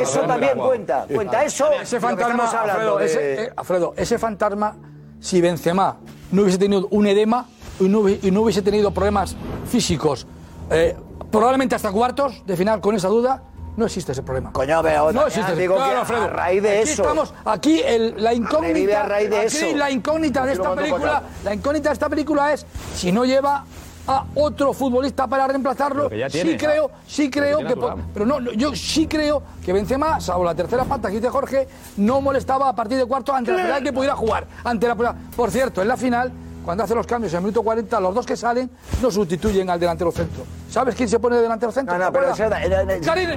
Eso 0.00 0.20
también 0.20 0.58
cuenta. 0.58 1.06
Cuenta 1.12 1.44
eso. 1.44 1.70
Ese 1.72 1.98
fantasma, 2.00 2.44
Alfredo, 2.44 2.98
de... 2.98 3.06
ese, 3.06 3.42
eh, 3.44 3.52
Alfredo, 3.56 3.94
ese 3.96 4.18
fantasma 4.18 4.76
si 5.20 5.40
Benzema 5.40 5.98
no 6.32 6.42
hubiese 6.42 6.58
tenido 6.58 6.86
un 6.90 7.06
edema 7.06 7.46
y 7.80 7.84
no, 7.88 8.00
hubi- 8.02 8.18
y 8.22 8.30
no 8.30 8.42
hubiese 8.42 8.62
tenido 8.62 8.90
problemas 8.92 9.36
físicos, 9.68 10.26
eh, 10.70 10.96
probablemente 11.30 11.74
hasta 11.74 11.90
cuartos 11.92 12.42
de 12.46 12.56
final 12.56 12.80
con 12.80 12.94
esa 12.94 13.08
duda, 13.08 13.42
no 13.76 13.86
existe 13.86 14.12
ese 14.12 14.22
problema. 14.22 14.52
Coño, 14.52 14.80
pero 14.82 15.12
no 15.12 15.26
existe. 15.26 15.56
digo 15.56 15.74
Claro, 15.74 15.90
que 15.92 15.98
Alfredo. 15.98 16.22
a 16.24 16.26
raíz 16.28 16.62
de 16.62 16.78
aquí 16.80 16.90
eso. 16.90 17.02
Estamos, 17.02 17.34
aquí 17.44 17.80
el- 17.84 18.22
la 18.22 18.32
incógnita, 18.32 18.68
Revive 18.74 18.94
a 18.94 19.02
raíz 19.02 19.30
de 19.30 19.38
aquí 19.38 19.56
eso. 19.56 19.76
la 19.76 19.90
incógnita 19.90 20.46
de 20.46 20.52
esta 20.52 20.74
película, 20.76 21.22
la 21.44 21.54
incógnita 21.54 21.88
de 21.88 21.92
esta 21.94 22.08
película 22.08 22.52
es 22.52 22.64
si 22.94 23.10
no 23.10 23.24
lleva 23.24 23.64
a 24.06 24.24
otro 24.34 24.72
futbolista 24.72 25.26
para 25.26 25.46
reemplazarlo. 25.48 26.08
que 26.08 26.18
ya 26.18 26.28
sí 26.30 26.56
creo, 26.56 26.90
sí 27.06 27.30
creo 27.30 27.58
que, 27.58 27.74
por- 27.76 27.96
pero 28.12 28.26
no, 28.26 28.40
no, 28.40 28.52
yo 28.52 28.74
sí 28.74 29.06
creo 29.06 29.42
que 29.64 29.72
Benzema, 29.72 30.20
salvo 30.20 30.44
la 30.44 30.54
tercera 30.54 30.84
pata 30.84 31.08
que 31.08 31.16
dice 31.16 31.28
Jorge, 31.30 31.66
no 31.96 32.20
molestaba 32.20 32.68
a 32.68 32.74
partir 32.74 32.98
de 32.98 33.06
cuarto 33.06 33.34
ante 33.34 33.52
la 33.52 33.58
final 33.64 33.82
que 33.82 33.92
pudiera 33.92 34.14
jugar. 34.16 34.46
Ante 34.64 34.88
la, 34.88 34.94
por 35.36 35.50
cierto, 35.50 35.80
en 35.82 35.88
la 35.88 35.96
final, 35.96 36.32
cuando 36.64 36.84
hace 36.84 36.94
los 36.94 37.06
cambios 37.06 37.32
en 37.32 37.38
el 37.38 37.42
minuto 37.44 37.62
40, 37.62 38.00
los 38.00 38.14
dos 38.14 38.24
que 38.26 38.36
salen 38.36 38.70
no 39.02 39.10
sustituyen 39.10 39.68
al 39.70 39.78
delantero 39.78 40.10
centro. 40.10 40.44
¿Sabes 40.70 40.94
quién 40.94 41.08
se 41.08 41.18
pone 41.20 41.36
de 41.36 41.42
delantero 41.42 41.70
centro? 41.70 41.96
No, 41.98 42.04
no, 42.04 42.12
pero 42.12 42.34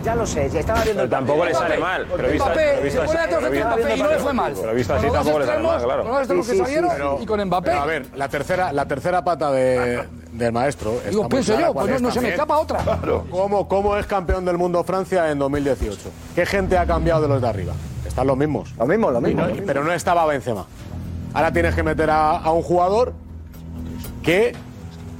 ya 0.03 0.15
lo 0.15 0.25
sé, 0.25 0.49
ya 0.49 0.59
estaba 0.59 0.81
viendo 0.83 1.03
Pero 1.03 1.09
tampoco 1.09 1.45
le 1.45 1.53
sale 1.53 1.77
mal. 1.77 2.07
Pero 2.15 2.29
visto, 2.29 2.45
Mbappé, 2.45 2.61
pero 2.71 2.81
visto 2.83 3.01
se 3.01 3.05
pone 3.07 3.19
delantero 3.19 3.41
centro 3.41 3.67
Mbappé 3.67 3.95
y 3.95 4.01
no 4.01 4.09
le 4.09 4.19
fue 4.19 4.33
mal. 4.33 4.53
Pero 4.59 4.73
visto 4.73 4.93
así 4.93 5.05
los 5.05 5.13
tampoco 5.13 5.39
le 5.39 5.45
sale 5.45 5.63
mal, 5.63 5.83
claro. 5.83 6.03
con 6.03 6.11
los 6.11 6.19
extremos 6.19 6.47
que 6.47 6.57
salieron 6.57 7.21
y 7.21 7.25
con 7.25 7.43
Mbappé. 7.45 7.69
Pero 7.69 7.81
a 7.81 7.85
ver, 7.85 8.07
la 8.15 8.29
tercera, 8.29 8.73
la 8.73 8.85
tercera 8.87 9.23
pata 9.23 9.51
de- 9.51 10.03
del 10.31 10.51
maestro. 10.51 10.99
Digo, 11.09 11.27
pienso 11.29 11.59
yo, 11.59 11.73
pues 11.73 12.01
no, 12.01 12.11
se 12.11 12.21
me 12.21 12.29
escapa 12.29 12.57
otra. 12.57 12.79
¿Cómo, 13.31 13.67
¿Cómo 13.67 13.97
es 13.97 14.05
campeón 14.05 14.45
del 14.45 14.57
mundo 14.57 14.83
Francia 14.83 15.29
en 15.31 15.39
2018? 15.39 15.97
¿Qué 16.35 16.45
gente 16.45 16.77
ha 16.77 16.85
cambiado 16.85 17.21
de 17.21 17.27
los 17.27 17.41
de 17.41 17.47
arriba? 17.47 17.73
Están 18.05 18.27
los 18.27 18.37
mismos. 18.37 18.73
Lo 18.77 18.85
mismo, 18.85 19.11
lo 19.11 19.21
mismo. 19.21 19.47
Y 19.49 19.53
no- 19.59 19.65
Pero 19.65 19.83
no 19.83 19.91
estaba 19.91 20.25
Benzema. 20.25 20.65
Ahora 21.33 21.51
tienes 21.51 21.75
que 21.75 21.83
meter 21.83 22.09
a, 22.09 22.37
a 22.37 22.51
un 22.51 22.61
jugador 22.61 23.13
que 24.23 24.53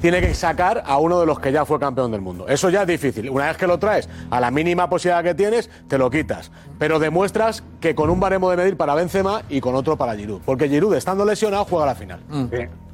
tiene 0.02 0.22
que 0.22 0.34
sacar 0.36 0.84
a 0.86 0.98
uno 0.98 1.20
de 1.20 1.26
los 1.26 1.40
que 1.40 1.52
ya 1.52 1.66
fue 1.66 1.80
campeón 1.80 2.12
del 2.12 2.22
mundo. 2.22 2.48
Eso 2.48 2.70
ya 2.70 2.82
es 2.84 2.88
difícil. 2.88 3.30
Una 3.30 3.48
vez 3.48 3.58
que 3.58 3.66
lo 3.68 3.80
traes 3.80 4.08
a 4.30 4.40
la 4.40 4.52
mínima 4.52 4.90
posibilidad 4.90 5.24
que 5.24 5.34
tienes, 5.34 5.70
te 5.88 5.98
lo 5.98 6.10
quitas. 6.10 6.52
Pero 6.78 7.00
demuestras 7.00 7.64
que 7.82 7.96
con 7.96 8.10
un 8.12 8.20
baremo 8.20 8.50
de 8.52 8.58
medir 8.58 8.78
para 8.78 8.94
Benzema 8.94 9.42
y 9.50 9.60
con 9.62 9.74
otro 9.76 9.98
para 9.98 10.16
Giroud. 10.16 10.42
Porque 10.46 10.70
Giroud, 10.70 10.94
estando 10.96 11.26
lesionado, 11.26 11.66
juega 11.66 11.88
la 11.88 11.96
final. 11.96 12.20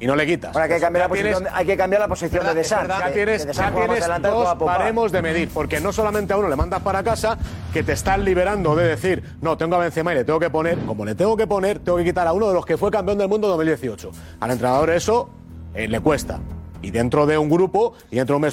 Y 0.00 0.06
no 0.06 0.16
le 0.16 0.26
quitas. 0.26 0.54
Ahora 0.54 0.64
hay 0.64 0.70
que 0.70 0.80
cambiar 0.80 1.08
la 1.10 1.14
Ya 1.16 1.22
tienes- 1.22 1.32
posición, 1.34 1.54
hay 1.58 1.66
que 1.66 1.76
cambiar 1.76 2.00
la 2.02 2.08
posición 2.08 2.46
de 2.46 2.54
Desan. 2.54 2.88
ya 2.88 3.12
tienes, 3.12 3.46
ya 3.52 3.70
tienes 3.72 4.06
dos 4.22 4.58
baremos 4.58 5.12
de 5.12 5.22
medir, 5.22 5.48
porque 5.52 5.80
no 5.80 5.92
solamente 5.92 6.32
a 6.32 6.36
uno 6.38 6.48
le 6.48 6.56
mandas 6.56 6.80
para 6.80 7.02
casa, 7.02 7.36
que 7.72 7.82
te 7.82 7.92
están 7.92 8.24
liberando 8.24 8.74
de 8.76 8.86
decir, 8.86 9.22
no, 9.42 9.56
tengo 9.58 9.76
a 9.76 9.78
Benzema 9.80 10.12
y 10.12 10.16
le 10.16 10.24
tengo 10.24 10.40
que 10.40 10.50
poner, 10.50 10.78
como 10.80 11.04
le 11.04 11.14
tengo 11.14 11.36
que 11.36 11.46
poner, 11.46 11.78
tengo 11.80 11.98
que 11.98 12.04
quitar 12.04 12.26
a 12.26 12.32
uno 12.32 12.48
de 12.48 12.54
los 12.54 12.64
que 12.64 12.76
fue 12.78 12.90
campeón 12.90 13.18
del 13.18 13.28
mundo 13.28 13.46
en 13.48 13.52
2018. 13.52 14.10
Al 14.40 14.50
entrenador 14.50 14.90
eso 14.90 15.28
eh, 15.74 15.88
le 15.88 16.00
cuesta. 16.00 16.38
Y 16.84 16.90
dentro 16.90 17.26
de 17.26 17.38
un 17.38 17.48
grupo 17.48 17.94
y 18.10 18.16
dentro 18.16 18.38
de 18.38 18.38
un 18.38 18.44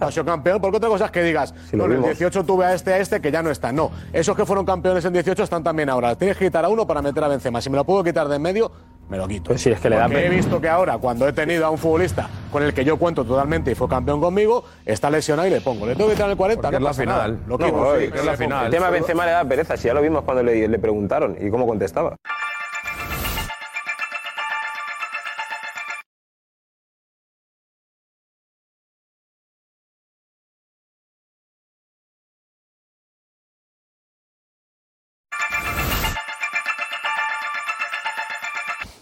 ha 0.00 0.10
sido 0.10 0.24
campeón, 0.24 0.60
porque 0.60 0.78
otra 0.78 0.88
cosa 0.88 1.04
es 1.06 1.10
que 1.10 1.22
digas, 1.22 1.54
lo 1.72 1.78
no, 1.78 1.84
en 1.86 1.90
el 1.92 1.96
vimos. 1.98 2.18
18 2.18 2.44
tuve 2.44 2.64
a 2.66 2.74
este, 2.74 2.92
a 2.94 2.98
este, 2.98 3.20
que 3.20 3.30
ya 3.30 3.42
no 3.42 3.50
están. 3.50 3.76
No, 3.76 3.90
esos 4.12 4.36
que 4.36 4.44
fueron 4.44 4.64
campeones 4.66 5.04
en 5.04 5.12
18 5.12 5.42
están 5.44 5.62
también 5.62 5.88
ahora. 5.88 6.16
Tienes 6.16 6.36
que 6.36 6.46
quitar 6.46 6.64
a 6.64 6.68
uno 6.68 6.86
para 6.86 7.02
meter 7.02 7.22
a 7.22 7.28
Benzema. 7.28 7.60
Si 7.60 7.70
me 7.70 7.76
lo 7.76 7.84
puedo 7.84 8.02
quitar 8.02 8.26
de 8.28 8.36
en 8.36 8.42
medio, 8.42 8.70
me 9.08 9.16
lo 9.16 9.26
quito. 9.28 9.44
Pues 9.44 9.62
sí, 9.62 9.70
es 9.70 9.80
que 9.80 9.88
le 9.90 9.96
da 9.96 10.06
Porque 10.06 10.26
he 10.26 10.28
visto 10.28 10.60
que 10.60 10.68
ahora, 10.68 10.98
cuando 10.98 11.26
he 11.28 11.32
tenido 11.32 11.64
a 11.66 11.70
un 11.70 11.78
futbolista 11.78 12.28
con 12.52 12.62
el 12.62 12.74
que 12.74 12.84
yo 12.84 12.96
cuento 12.98 13.24
totalmente 13.24 13.70
y 13.70 13.74
fue 13.74 13.88
campeón 13.88 14.20
conmigo, 14.20 14.64
está 14.84 15.08
lesionado 15.10 15.46
y 15.48 15.50
le 15.50 15.60
pongo. 15.60 15.86
Le 15.86 15.94
tengo 15.94 16.08
que 16.08 16.14
quitar 16.16 16.30
el 16.30 16.36
40, 16.36 16.62
Porque 16.62 16.72
no 16.72 16.78
es 16.78 16.82
la 16.82 16.88
pasa 16.90 17.02
final. 17.02 17.32
nada. 17.32 17.44
Lo 17.46 17.58
No, 17.58 17.64
quito, 17.64 17.98
sí, 17.98 18.18
es 18.18 18.24
la 18.24 18.36
final. 18.36 18.64
El 18.66 18.70
tema 18.70 18.86
de 18.86 18.92
Benzema 18.92 19.24
le 19.26 19.32
da 19.32 19.44
pereza, 19.44 19.76
si 19.76 19.88
ya 19.88 19.94
lo 19.94 20.02
vimos 20.02 20.24
cuando 20.24 20.42
le, 20.42 20.66
le 20.68 20.78
preguntaron 20.78 21.36
y 21.40 21.50
cómo 21.50 21.66
contestaba. 21.66 22.16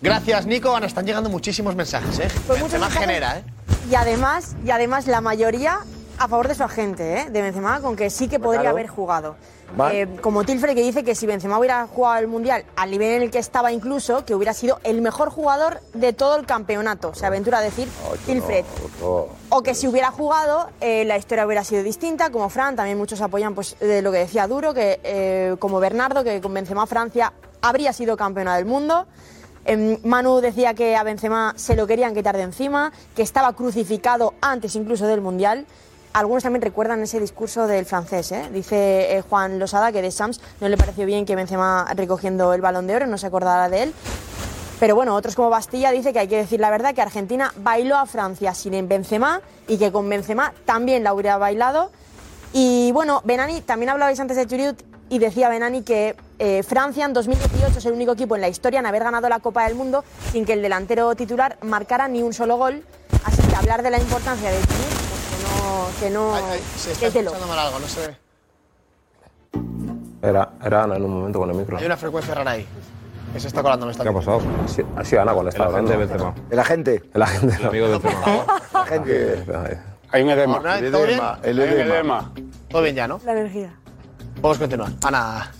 Gracias, 0.06 0.46
Nico. 0.46 0.78
Nos 0.78 0.86
están 0.86 1.04
llegando 1.04 1.28
muchísimos 1.28 1.74
mensajes, 1.74 2.20
¿eh? 2.20 2.28
Pues 2.46 2.60
muchos 2.60 2.80
Benzema 2.80 2.86
mensajes. 2.86 3.08
genera, 3.08 3.38
¿eh? 3.38 3.42
Y 3.90 3.94
además, 3.96 4.54
y 4.64 4.70
además 4.70 5.08
la 5.08 5.20
mayoría 5.20 5.80
a 6.18 6.28
favor 6.28 6.46
de 6.46 6.54
su 6.54 6.62
agente, 6.62 7.22
¿eh? 7.22 7.26
de 7.28 7.42
Benzema, 7.42 7.80
con 7.80 7.96
que 7.96 8.08
sí 8.08 8.28
que 8.28 8.38
podría 8.38 8.60
Claro. 8.60 8.76
haber 8.76 8.86
jugado. 8.86 9.34
Eh, 9.90 10.06
como 10.22 10.44
Tilfrey 10.44 10.76
que 10.76 10.80
dice 10.82 11.02
que 11.02 11.16
si 11.16 11.26
Benzema 11.26 11.58
hubiera 11.58 11.88
jugado 11.88 12.18
el 12.20 12.28
Mundial 12.28 12.64
al 12.76 12.92
nivel 12.92 13.16
en 13.16 13.22
el 13.22 13.30
que 13.32 13.40
estaba 13.40 13.72
incluso, 13.72 14.24
que 14.24 14.32
hubiera 14.36 14.54
sido 14.54 14.78
el 14.84 15.02
mejor 15.02 15.28
jugador 15.30 15.80
de 15.92 16.12
todo 16.12 16.36
el 16.36 16.46
campeonato. 16.46 17.12
Se 17.12 17.26
aventura 17.26 17.58
a 17.58 17.62
decir 17.62 17.88
Tilfred. 18.26 18.64
O 19.02 19.62
que 19.64 19.74
si 19.74 19.88
hubiera 19.88 20.12
jugado, 20.12 20.70
eh, 20.80 21.04
la 21.04 21.16
historia 21.18 21.44
hubiera 21.44 21.64
sido 21.64 21.82
distinta, 21.82 22.30
como 22.30 22.48
Fran, 22.48 22.76
también 22.76 22.96
muchos 22.96 23.20
apoyan 23.20 23.56
pues, 23.56 23.76
de 23.80 24.02
lo 24.02 24.12
que 24.12 24.18
decía 24.18 24.46
Duro, 24.46 24.72
que 24.72 25.00
eh, 25.02 25.56
como 25.58 25.80
Bernardo, 25.80 26.22
que 26.22 26.40
con 26.40 26.54
Benzema 26.54 26.86
Francia 26.86 27.32
habría 27.60 27.92
sido 27.92 28.16
campeona 28.16 28.54
del 28.56 28.66
mundo. 28.66 29.06
Em, 29.66 29.98
Manu 30.04 30.40
decía 30.40 30.74
que 30.74 30.94
a 30.94 31.02
Benzema 31.02 31.52
se 31.56 31.74
lo 31.74 31.88
querían 31.88 32.14
quitar 32.14 32.36
de 32.36 32.44
encima, 32.44 32.92
que 33.16 33.22
estaba 33.22 33.52
crucificado 33.54 34.34
antes 34.40 34.76
incluso 34.76 35.08
del 35.08 35.20
Mundial. 35.20 35.66
Algunos 36.12 36.44
también 36.44 36.62
recuerdan 36.62 37.02
ese 37.02 37.18
discurso 37.18 37.66
del 37.66 37.84
francés, 37.84 38.30
¿eh? 38.30 38.48
dice 38.52 39.16
eh, 39.16 39.22
Juan 39.28 39.58
Losada 39.58 39.90
que 39.90 40.00
de 40.00 40.12
Sams 40.12 40.40
no 40.60 40.68
le 40.68 40.76
pareció 40.76 41.04
bien 41.04 41.26
que 41.26 41.34
Benzema 41.34 41.92
recogiendo 41.94 42.54
el 42.54 42.60
balón 42.60 42.86
de 42.86 42.94
oro, 42.94 43.06
no 43.08 43.18
se 43.18 43.26
acordara 43.26 43.68
de 43.68 43.82
él. 43.82 43.94
Pero 44.78 44.94
bueno, 44.94 45.16
otros 45.16 45.34
como 45.34 45.50
Bastilla 45.50 45.90
dice 45.90 46.12
que 46.12 46.20
hay 46.20 46.28
que 46.28 46.36
decir 46.36 46.60
la 46.60 46.70
verdad 46.70 46.94
que 46.94 47.02
Argentina 47.02 47.52
bailó 47.56 47.96
a 47.96 48.06
Francia 48.06 48.54
sin 48.54 48.86
Benzema 48.86 49.40
y 49.66 49.78
que 49.78 49.90
con 49.90 50.08
Benzema 50.08 50.52
también 50.64 51.02
la 51.02 51.12
hubiera 51.12 51.38
bailado. 51.38 51.90
Y 52.52 52.92
bueno, 52.92 53.20
Benani, 53.24 53.62
también 53.62 53.90
hablabais 53.90 54.20
antes 54.20 54.36
de 54.36 54.46
Churiut 54.46 54.80
y 55.08 55.18
decía 55.18 55.48
Benani 55.48 55.82
que 55.82 56.16
eh, 56.38 56.62
Francia 56.62 57.04
en 57.04 57.12
2018 57.12 57.78
es 57.78 57.86
el 57.86 57.92
único 57.92 58.12
equipo 58.12 58.34
en 58.34 58.40
la 58.42 58.48
historia 58.48 58.80
en 58.80 58.86
haber 58.86 59.04
ganado 59.04 59.28
la 59.28 59.38
Copa 59.40 59.64
del 59.64 59.74
Mundo 59.74 60.04
sin 60.32 60.44
que 60.44 60.52
el 60.54 60.62
delantero 60.62 61.14
titular 61.14 61.56
marcara 61.62 62.08
ni 62.08 62.22
un 62.22 62.32
solo 62.32 62.56
gol. 62.56 62.82
Así 63.24 63.42
que 63.42 63.54
hablar 63.54 63.82
de 63.82 63.90
la 63.90 63.98
importancia 63.98 64.50
de 64.50 64.56
Churiut, 64.60 64.78
pues 64.78 66.00
que 66.00 66.10
no, 66.10 66.34
que 66.34 66.40
no, 66.40 66.56
Se 66.76 66.92
está 66.92 67.00
que 67.00 67.06
es 67.06 67.14
de 67.14 67.20
escuchando 67.20 67.46
mal 67.46 67.58
algo, 67.58 67.78
no 67.78 67.86
se 67.86 68.06
ve. 68.08 68.16
Era, 70.22 70.50
era 70.64 70.82
Ana 70.84 70.96
en 70.96 71.04
un 71.04 71.14
momento 71.14 71.38
con 71.38 71.50
el 71.50 71.56
micro. 71.56 71.76
Hay 71.78 71.86
una 71.86 71.96
frecuencia 71.96 72.34
rara 72.34 72.52
ahí. 72.52 72.66
Que 73.32 73.40
se 73.40 73.48
está 73.48 73.62
colando, 73.62 73.86
me 73.86 73.92
está 73.92 74.02
¿Qué 74.02 74.08
ha 74.08 74.12
pasado? 74.12 74.40
Ha 74.64 74.68
sido- 74.68 74.88
Ha 74.96 75.04
sido 75.04 75.22
Ana 75.22 75.32
cuando 75.34 75.50
estaba 75.50 75.70
agente 75.72 75.92
hablando. 75.92 76.34
El 76.50 76.58
agente. 76.58 77.02
El 77.14 77.22
agente. 77.22 77.56
El 77.60 77.66
amigo 77.66 77.86
de 77.88 77.98
Benzema. 77.98 78.46
La 78.72 78.84
gente. 78.86 79.44
Hay 80.10 80.22
un 80.22 80.30
edema. 80.30 80.78
El 80.78 80.84
el 80.86 80.94
Hay 81.60 81.74
un 81.74 81.80
edema. 81.80 82.32
Todo 82.70 82.82
bien 82.82 82.96
ya, 82.96 83.06
¿no? 83.06 83.20
la 83.24 83.32
energía. 83.32 83.74
Podemos 84.40 84.58
continuar. 84.58 84.90
Ana. 85.04 85.50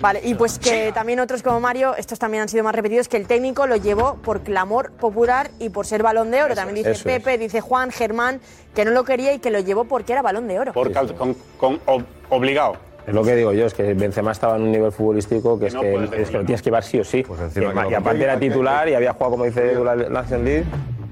Vale, 0.00 0.20
y 0.24 0.34
pues 0.34 0.58
que 0.58 0.90
también 0.92 1.20
otros 1.20 1.42
como 1.42 1.60
Mario, 1.60 1.94
estos 1.96 2.18
también 2.18 2.42
han 2.42 2.48
sido 2.48 2.64
más 2.64 2.74
repetidos, 2.74 3.06
que 3.08 3.16
el 3.16 3.26
técnico 3.26 3.66
lo 3.66 3.76
llevó 3.76 4.14
por 4.16 4.40
clamor 4.40 4.90
popular 4.92 5.50
y 5.60 5.68
por 5.68 5.86
ser 5.86 6.02
balón 6.02 6.30
de 6.30 6.42
oro. 6.42 6.54
También 6.54 6.76
dice 6.76 6.92
eso. 6.92 7.04
Pepe, 7.04 7.38
dice 7.38 7.60
Juan, 7.60 7.90
Germán, 7.92 8.40
que 8.74 8.84
no 8.84 8.90
lo 8.90 9.04
quería 9.04 9.32
y 9.32 9.38
que 9.38 9.50
lo 9.50 9.60
llevó 9.60 9.84
porque 9.84 10.12
era 10.12 10.22
balón 10.22 10.48
de 10.48 10.58
oro. 10.58 10.72
Por 10.72 10.90
cal- 10.92 11.14
con, 11.14 11.36
con 11.58 11.78
ob- 11.86 12.04
obligado. 12.30 12.76
Es 13.06 13.14
lo 13.14 13.22
que 13.22 13.34
digo 13.36 13.52
yo, 13.52 13.66
es 13.66 13.74
que 13.74 13.94
Benzema 13.94 14.32
estaba 14.32 14.56
en 14.56 14.62
un 14.62 14.72
nivel 14.72 14.92
futbolístico 14.92 15.58
que 15.58 15.66
es, 15.66 15.74
no 15.74 15.80
que, 15.82 15.92
puedes 15.92 16.12
es 16.12 16.30
que 16.30 16.38
lo 16.38 16.44
tienes 16.44 16.62
que 16.62 16.66
llevar 16.70 16.84
sí 16.84 17.00
o 17.00 17.04
sí. 17.04 17.22
Pues 17.22 17.40
encima 17.40 17.84
Que- 17.84 17.90
y 17.90 17.94
aparte 17.94 18.22
era 18.24 18.38
titular 18.38 18.88
y 18.88 18.94
había 18.94 19.12
jugado, 19.12 19.32
como 19.32 19.44
dice 19.44 19.72
Edu, 19.72 19.84
la 19.84 19.94
Nation 19.96 20.44
League. 20.44 20.64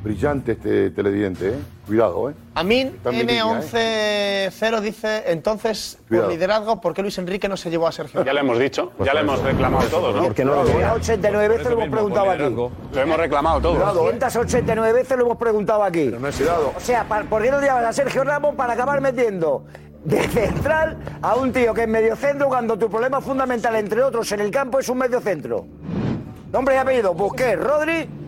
Brillante 0.02 0.52
este 0.52 0.90
televidente, 0.90 1.48
¿eh? 1.50 1.58
Cuidado, 1.86 2.30
¿eh? 2.30 2.34
Amin 2.54 2.88
Está 2.88 3.10
en 3.10 3.16
mi 3.16 3.22
línea, 3.22 3.44
N110 3.44 4.80
dice, 4.80 5.24
entonces, 5.26 5.98
por 6.08 6.28
liderazgo, 6.28 6.80
¿por 6.80 6.94
qué 6.94 7.02
Luis 7.02 7.18
Enrique 7.18 7.48
no 7.48 7.56
se 7.58 7.68
llevó 7.68 7.86
a 7.86 7.92
Sergio? 7.92 8.24
Ya 8.24 8.32
lo 8.32 8.40
hemos 8.40 8.58
dicho, 8.58 8.92
ya 9.04 9.12
lo 9.12 9.20
hemos 9.20 9.42
reclamado 9.42 9.86
todos, 9.88 10.16
¿no? 10.16 10.22
¿Por 10.22 10.34
qué 10.34 10.44
no 10.44 10.54
lo 10.54 10.64
quería? 10.64 10.88
289 10.94 11.48
veces 11.48 11.66
lo 11.66 11.72
hemos 11.72 11.88
preguntado 11.90 12.30
aquí. 12.30 12.42
Lo 12.94 13.00
hemos 13.00 13.16
reclamado 13.18 13.60
todos. 13.60 13.94
289 13.94 14.92
veces 14.92 15.18
lo 15.18 15.24
hemos 15.26 15.36
preguntado 15.36 15.84
aquí. 15.84 16.06
No 16.06 16.28
es 16.28 16.36
cuidado. 16.36 16.72
O 16.74 16.80
sea, 16.80 17.04
¿por 17.04 17.42
qué 17.42 17.50
no 17.50 17.60
llevas 17.60 17.84
a 17.84 17.92
Sergio 17.92 18.24
Ramos 18.24 18.54
para 18.54 18.72
acabar 18.72 19.02
metiendo 19.02 19.66
de 20.02 20.26
central 20.28 20.96
a 21.20 21.34
un 21.34 21.52
tío 21.52 21.74
que 21.74 21.82
es 21.82 21.88
medio 21.88 22.16
centro 22.16 22.48
cuando 22.48 22.78
tu 22.78 22.88
problema 22.88 23.20
fundamental, 23.20 23.76
entre 23.76 24.02
otros, 24.02 24.32
en 24.32 24.40
el 24.40 24.50
campo 24.50 24.78
es 24.78 24.88
un 24.88 24.96
medio 24.96 25.20
centro? 25.20 25.66
Nombre 26.50 26.74
y 26.74 26.78
apellido, 26.78 27.12
Busquets, 27.12 27.62
Rodri 27.62 28.19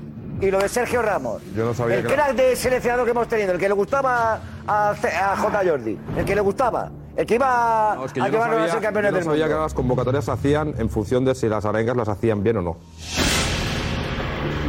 y 0.43 0.51
lo 0.51 0.59
de 0.59 0.69
Sergio 0.69 1.01
Ramos. 1.03 1.41
Yo 1.57 1.65
no 1.65 1.73
sabía 1.75 1.97
el 1.99 2.07
que 2.07 2.13
crack 2.15 2.35
de 2.35 2.57
seleccionador 2.57 3.05
que 3.05 3.13
hemos 3.13 3.29
tenido, 3.29 3.53
el 3.53 3.59
que 3.59 3.69
le 3.69 3.75
gustaba 3.75 4.41
a, 4.67 4.91
a 4.91 5.37
J. 5.37 5.61
Jordi, 5.65 5.99
el 6.17 6.25
que 6.25 6.35
le 6.35 6.41
gustaba, 6.41 6.91
el 7.17 7.25
que 7.27 7.35
iba 7.37 7.95
No, 7.97 8.05
es 8.05 8.13
que 8.13 8.21
a 8.21 8.25
yo 8.27 8.33
no 8.33 8.33
llevarnos 8.33 8.57
a 8.57 8.59
sabía, 8.61 8.73
ser 8.73 8.81
yo 8.81 8.85
campeones 8.85 9.11
no 9.13 9.17
del 9.19 9.25
sabía 9.25 9.45
que 9.45 9.51
mundo. 9.51 9.63
las 9.65 9.75
convocatorias 9.75 10.25
se 10.25 10.31
hacían 10.33 10.75
en 10.79 10.91
función 10.91 11.25
de 11.25 11.35
si 11.35 11.49
las 11.49 11.65
arengas 11.65 11.97
las 11.97 12.09
hacían 12.09 12.43
bien 12.43 12.57
o 12.59 12.63
no. 12.63 12.77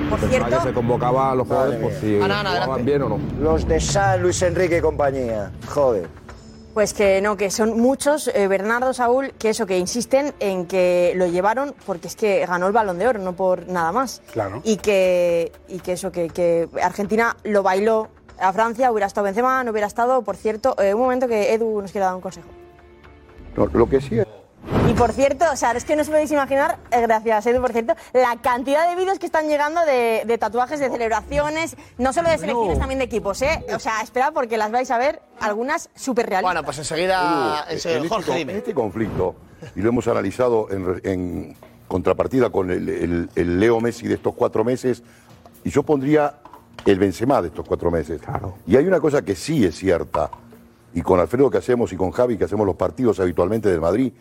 Por 0.10 0.20
Pensaba 0.20 0.30
cierto, 0.48 0.58
que 0.64 0.68
se 0.70 0.74
convocaba 0.76 1.32
a 1.32 1.36
los 1.36 1.48
jugadores 1.48 1.80
por 1.82 1.92
si 1.94 2.16
Ana, 2.22 2.26
Ana, 2.42 2.50
jugaban 2.52 2.58
adelante. 2.70 2.84
bien 2.84 3.02
o 3.02 3.10
no. 3.10 3.20
Los 3.42 3.68
de 3.68 3.80
San 3.80 4.22
Luis 4.22 4.42
Enrique 4.44 4.78
y 4.78 4.82
compañía. 4.82 5.52
Joder. 5.68 6.08
Pues 6.74 6.94
que 6.94 7.22
no, 7.22 7.38
que 7.38 7.52
son 7.52 7.80
muchos, 7.80 8.28
eh, 8.28 8.48
Bernardo, 8.48 8.94
Saúl, 8.94 9.34
que 9.38 9.50
eso, 9.50 9.66
que 9.66 9.78
insisten 9.78 10.34
en 10.40 10.66
que 10.66 11.14
lo 11.16 11.28
llevaron 11.28 11.76
porque 11.86 12.08
es 12.08 12.16
que 12.16 12.46
ganó 12.46 12.68
el 12.68 12.74
balón 12.74 12.98
de 12.98 13.08
oro, 13.08 13.20
no 13.20 13.34
por 13.34 13.68
nada 13.68 13.92
más. 13.92 14.22
Claro. 14.32 14.62
Y 14.64 14.78
que, 14.78 15.52
y 15.68 15.80
que 15.80 15.94
eso, 15.94 16.12
que, 16.12 16.30
que 16.30 16.68
Argentina 16.82 17.38
lo 17.44 17.64
bailó 17.64 18.10
a 18.40 18.52
Francia, 18.54 18.92
hubiera 18.92 19.08
estado 19.08 19.26
Benzema, 19.26 19.64
no 19.64 19.72
hubiera 19.72 19.88
estado, 19.88 20.24
por 20.24 20.36
cierto, 20.36 20.76
eh, 20.82 20.94
un 20.94 21.02
momento 21.02 21.28
que 21.28 21.54
Edu 21.54 21.82
nos 21.82 21.92
quiere 21.92 22.06
dar 22.06 22.16
un 22.16 22.22
consejo. 22.22 22.48
No, 23.56 23.68
lo 23.68 23.88
que 23.88 24.02
sí 24.02 24.20
es. 24.20 24.28
Y 24.90 24.94
por 24.94 25.12
cierto, 25.12 25.46
o 25.52 25.56
sea, 25.56 25.72
es 25.72 25.86
que 25.86 25.96
no 25.96 26.04
os 26.04 26.10
podéis 26.10 26.32
imaginar, 26.32 26.78
eh, 26.92 27.02
gracias 27.02 27.46
Edu, 27.48 27.62
por 27.62 27.72
cierto, 27.72 27.96
la 28.14 28.38
cantidad 28.42 28.90
de 28.90 28.96
vídeos 28.96 29.20
que 29.20 29.26
están 29.26 29.48
llegando 29.48 29.82
de, 29.86 30.24
de 30.26 30.38
tatuajes, 30.38 30.80
de 30.80 30.90
celebraciones, 30.90 31.76
no 31.98 32.14
solo 32.14 32.30
de 32.30 32.38
selecciones, 32.38 32.80
también 32.80 33.00
de 33.00 33.06
equipos, 33.06 33.42
¿eh? 33.42 33.66
O 33.76 33.80
sea, 33.80 34.02
esperad 34.02 34.34
porque 34.34 34.58
las 34.58 34.72
vais 34.72 34.90
a 34.92 34.98
ver, 34.98 35.22
algunas 35.40 35.90
súper 35.96 36.28
realistas. 36.28 36.54
Bueno, 36.54 36.64
pues 36.64 36.78
enseguida, 36.78 37.66
en 37.70 37.78
eh, 37.78 37.82
eh, 37.84 38.08
Jorge, 38.08 38.32
este, 38.32 38.38
dime. 38.38 38.58
este 38.58 38.74
conflicto, 38.74 39.36
y 39.76 39.82
lo 39.82 39.90
hemos 39.90 40.08
analizado 40.08 40.68
en, 40.72 41.02
en 41.04 41.58
contrapartida 41.88 42.50
con 42.50 42.72
el, 42.72 42.88
el, 42.88 43.30
el 43.36 43.60
Leo 43.60 43.80
Messi 43.82 44.08
de 44.08 44.16
estos 44.16 44.34
cuatro 44.34 44.64
meses, 44.64 45.04
y 45.64 45.70
yo 45.72 45.84
pondría 45.84 46.36
el 46.86 47.00
Benzema 47.00 47.42
de 47.42 47.50
estos 47.50 47.66
cuatro 47.68 47.92
meses. 47.92 48.22
Claro. 48.22 48.56
Y 48.68 48.76
hay 48.78 48.86
una 48.86 49.00
cosa 49.00 49.22
que 49.22 49.36
sí 49.36 49.66
es 49.66 49.76
cierta, 49.76 50.30
y 50.94 51.02
con 51.02 51.20
Alfredo 51.20 51.50
que 51.50 51.58
hacemos 51.58 51.92
y 51.92 51.98
con 51.98 52.12
Javi 52.12 52.38
que 52.38 52.46
hacemos 52.46 52.66
los 52.66 52.76
partidos 52.76 53.20
habitualmente 53.20 53.70
del 53.70 53.82
Madrid, 53.82 54.14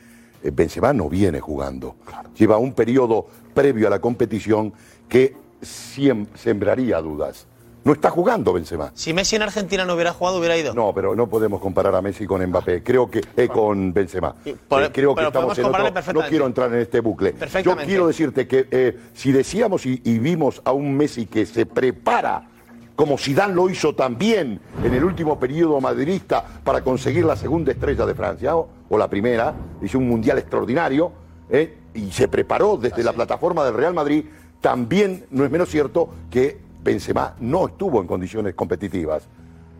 Benzema 0.51 0.93
no 0.93 1.09
viene 1.09 1.41
jugando. 1.41 1.97
Lleva 2.37 2.59
un 2.59 2.73
periodo 2.73 3.27
previo 3.55 3.87
a 3.87 3.91
la 3.91 4.01
competición 4.01 4.73
que 5.09 5.37
sembraría 5.63 7.01
dudas. 7.01 7.47
No 7.85 7.93
está 7.93 8.11
jugando 8.11 8.53
Benzema. 8.53 8.93
Si 8.95 9.13
Messi 9.13 9.35
en 9.35 9.43
Argentina 9.43 9.85
no 9.85 9.95
hubiera 9.95 10.13
jugado, 10.13 10.39
hubiera 10.39 10.57
ido. 10.57 10.73
No, 10.73 10.95
pero 10.95 11.17
no 11.17 11.29
podemos 11.29 11.61
comparar 11.61 11.95
a 11.97 12.01
Messi 12.01 12.27
con 12.27 12.45
Mbappé. 12.47 12.83
Creo 12.83 13.11
que 13.11 13.21
eh, 13.37 13.49
con 13.49 13.93
Benzema. 13.93 14.37
Eh, 14.45 14.57
no 14.69 14.93
quiero 14.93 16.47
entrar 16.47 16.73
en 16.73 16.81
este 16.81 17.01
bucle. 17.01 17.35
Yo 17.65 17.77
quiero 17.77 18.07
decirte 18.07 18.47
que 18.47 18.69
eh, 18.71 18.97
si 19.15 19.33
decíamos 19.33 19.85
y, 19.85 19.97
vimos 20.19 20.63
a 20.65 20.73
un 20.73 20.97
Messi 20.97 21.27
que 21.27 21.45
se 21.45 21.67
prepara, 21.67 22.47
como 22.95 23.19
Zidane 23.19 23.55
lo 23.55 23.69
hizo 23.69 23.97
también 23.97 24.61
en 24.85 24.95
el 24.95 25.03
último 25.03 25.41
periodo 25.41 25.81
madridista 25.81 26.45
para 26.63 26.83
conseguir 26.83 27.25
la 27.25 27.35
segunda 27.35 27.73
estrella 27.73 28.07
de 28.07 28.15
Francia 28.15 28.53
o 28.95 28.99
la 28.99 29.09
primera, 29.09 29.55
hizo 29.81 29.97
un 29.97 30.07
mundial 30.07 30.37
extraordinario 30.37 31.13
¿eh? 31.49 31.79
y 31.95 32.11
se 32.11 32.29
preparó 32.29 32.77
desde 32.77 33.03
la 33.03 33.15
plataforma 33.15 33.65
del 33.65 33.73
Real 33.73 33.95
Madrid. 33.95 34.27
También 34.61 35.25
no 35.31 35.47
es 35.47 35.51
menos 35.51 35.71
cierto 35.71 36.11
que 36.31 36.59
Benzema 36.85 37.35
no 37.41 37.69
estuvo 37.69 38.03
en 38.03 38.07
condiciones 38.07 38.53
competitivas. 38.53 39.27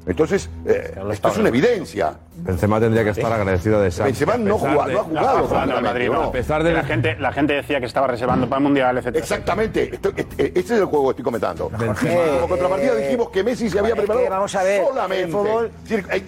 Entonces, 0.07 0.51
eh, 0.67 0.95
esto 1.13 1.29
es 1.29 1.37
una 1.39 1.49
evidencia. 1.49 2.15
Benzema 2.35 2.81
tendría 2.81 3.05
que 3.05 3.11
estar 3.11 3.33
agradecido 3.33 3.81
de 3.81 3.89
esa. 3.89 4.05
Benzema 4.05 4.37
no, 4.37 4.45
no 4.45 4.55
ha 4.57 4.59
jugado. 4.59 5.49
prácticamente, 5.49 6.09
¿no? 6.09 6.23
A 6.25 6.33
pesar 6.33 6.63
de 6.65 6.73
la 6.73 6.83
gente, 6.83 7.17
la 7.19 7.33
gente 7.33 7.53
decía 7.55 7.79
que 7.79 7.87
estaba 7.87 8.07
reservando 8.07 8.49
para 8.49 8.59
el 8.59 8.65
Mundial, 8.65 8.99
etc. 8.99 9.15
Exactamente. 9.17 9.91
Este, 9.95 10.13
este, 10.17 10.59
es 10.59 10.71
el 10.71 10.85
juego 10.87 11.05
que 11.07 11.11
estoy 11.11 11.25
comentando. 11.25 11.71
Como 11.71 11.93
eh, 12.03 12.45
contrapartida 12.49 12.93
eh, 12.95 13.05
dijimos 13.05 13.31
que 13.31 13.45
Messi 13.45 13.69
se 13.71 13.79
había 13.79 13.95
preparado 13.95 14.29
vamos 14.29 14.55
a 14.57 14.63
ver, 14.63 14.85
solamente. 14.85 15.33
fútbol- 15.33 15.71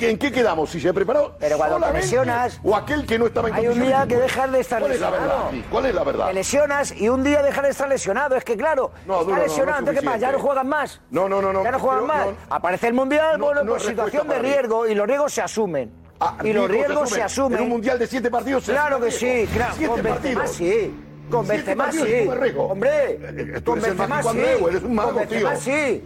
¿en 0.01 0.19
qué- 0.19 0.33
quedamos? 0.33 0.71
Si 0.71 0.81
se 0.81 0.93
preparó 0.93 1.37
Pero 1.39 1.57
cuando 1.57 1.81
te 1.81 1.93
lesionas, 1.95 2.61
o 2.63 2.77
aquel 2.77 3.07
que 3.07 3.19
no 3.19 3.27
estaba 3.27 3.49
en 3.49 3.55
hay 3.55 3.69
un 3.69 3.81
día 3.81 4.05
que 4.07 4.17
dejar 4.17 4.51
de 4.51 4.61
estar 4.61 4.81
¿Cuál 4.81 4.93
es 4.93 5.01
la 5.01 5.11
verdad? 5.11 5.37
¿Cuál 5.71 5.87
es 5.87 5.95
la 5.95 6.05
verdad? 6.05 6.27
Te 6.29 6.35
lesionas 6.35 6.93
y 7.01 7.09
un 7.09 7.25
día 7.25 7.43
dejar 7.43 7.65
de 7.65 7.71
estar 7.71 7.89
lesionado. 7.89 8.37
Es 8.37 8.45
que 8.45 8.57
claro, 8.57 8.91
No, 9.07 9.15
está 9.15 9.25
Duro, 9.25 9.37
no, 9.37 9.43
no 9.43 9.49
lesionado, 9.49 9.93
¿qué 9.93 10.03
pasa? 10.03 10.17
Ya 10.19 10.33
no 10.33 10.39
juegan 10.39 10.69
más. 10.69 11.01
No, 11.11 11.29
no, 11.29 11.41
no, 11.41 11.53
no. 11.53 11.65
Ya 11.65 11.71
no 11.73 11.79
juegan 11.79 12.07
más. 12.07 12.27
Aparece 12.51 12.89
el 12.89 12.95
Mundial, 12.95 13.39
bueno, 13.41 13.64
no, 13.65 13.73
pues, 13.73 13.85
situación 13.85 14.29
de 14.29 14.39
riesgo 14.39 14.87
y 14.87 14.95
los 14.95 15.07
riesgos 15.07 15.33
se 15.33 15.43
asumen. 15.43 15.91
Ah, 16.21 16.39
y 16.43 16.53
los 16.53 16.71
riesgos 16.71 17.11
se 17.11 17.23
asumen. 17.23 17.59
En 17.59 17.65
un 17.65 17.71
mundial 17.71 17.99
de 17.99 18.07
siete 18.07 18.31
partidos. 18.31 18.65
Claro 18.65 19.01
que 19.01 19.11
sí, 19.11 19.49
claro. 19.53 19.75
Siete 19.77 20.03
partidos. 20.03 20.45
Ah, 20.45 20.47
sí. 20.47 20.95
Con 21.31 21.47
Benzema 21.47 21.91
sí. 21.91 22.29
Hombre, 22.57 22.91
eh, 23.13 23.55
eh, 23.57 23.61
con 23.65 23.81
Benzema 23.81 24.23
sí. 24.23 24.39
Eh, 24.39 24.59
eres 24.69 24.83
un 24.83 24.95
mago, 24.95 25.21
tío. 25.23 25.49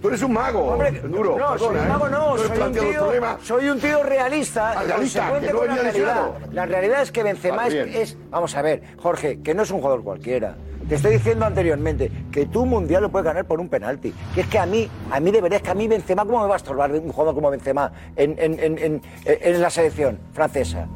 Tú 0.00 0.08
eres 0.08 0.22
un 0.22 0.32
mago. 0.32 0.60
Hombre, 0.60 0.92
duro. 1.02 1.36
No, 1.38 1.58
soy 1.58 1.76
un 1.76 1.88
mago 1.88 2.08
no, 2.08 2.38
soy 2.38 2.58
un 2.58 2.72
tío, 2.72 3.12
soy 3.42 3.68
un 3.68 3.80
tío 3.80 4.02
realista, 4.02 4.72
ah, 4.72 4.82
realista 4.84 5.30
la 5.30 5.64
realidad. 5.66 6.30
La 6.52 6.66
realidad 6.66 7.02
es 7.02 7.12
que 7.12 7.22
Benzema 7.22 7.66
es, 7.68 8.16
vamos 8.30 8.54
a 8.56 8.62
ver, 8.62 8.82
Jorge, 8.98 9.40
que 9.42 9.54
no 9.54 9.62
es 9.62 9.70
un 9.70 9.80
jugador 9.80 10.02
cualquiera. 10.02 10.56
Te 10.88 10.94
estoy 10.94 11.12
diciendo 11.12 11.44
anteriormente 11.44 12.10
que 12.32 12.46
tú 12.46 12.62
un 12.62 12.70
mundial 12.70 13.02
lo 13.02 13.10
puedes 13.10 13.26
ganar 13.26 13.44
por 13.44 13.60
un 13.60 13.68
penalti. 13.68 14.14
Que 14.34 14.40
es 14.40 14.46
que 14.46 14.58
a 14.58 14.64
mí, 14.64 14.88
a 15.10 15.20
mí 15.20 15.30
de 15.30 15.42
verdad 15.42 15.58
es 15.58 15.62
que 15.62 15.70
a 15.70 15.74
mí 15.74 15.86
Benzema, 15.86 16.24
¿cómo 16.24 16.40
me 16.40 16.48
va 16.48 16.54
a 16.54 16.56
estorbar 16.56 16.90
un 16.92 17.12
jugador 17.12 17.34
como 17.34 17.50
Benzema 17.50 17.92
en, 18.16 18.36
en, 18.38 18.78
en, 18.78 19.02
en 19.26 19.60
la 19.60 19.68
selección 19.68 20.18
francesa? 20.32 20.88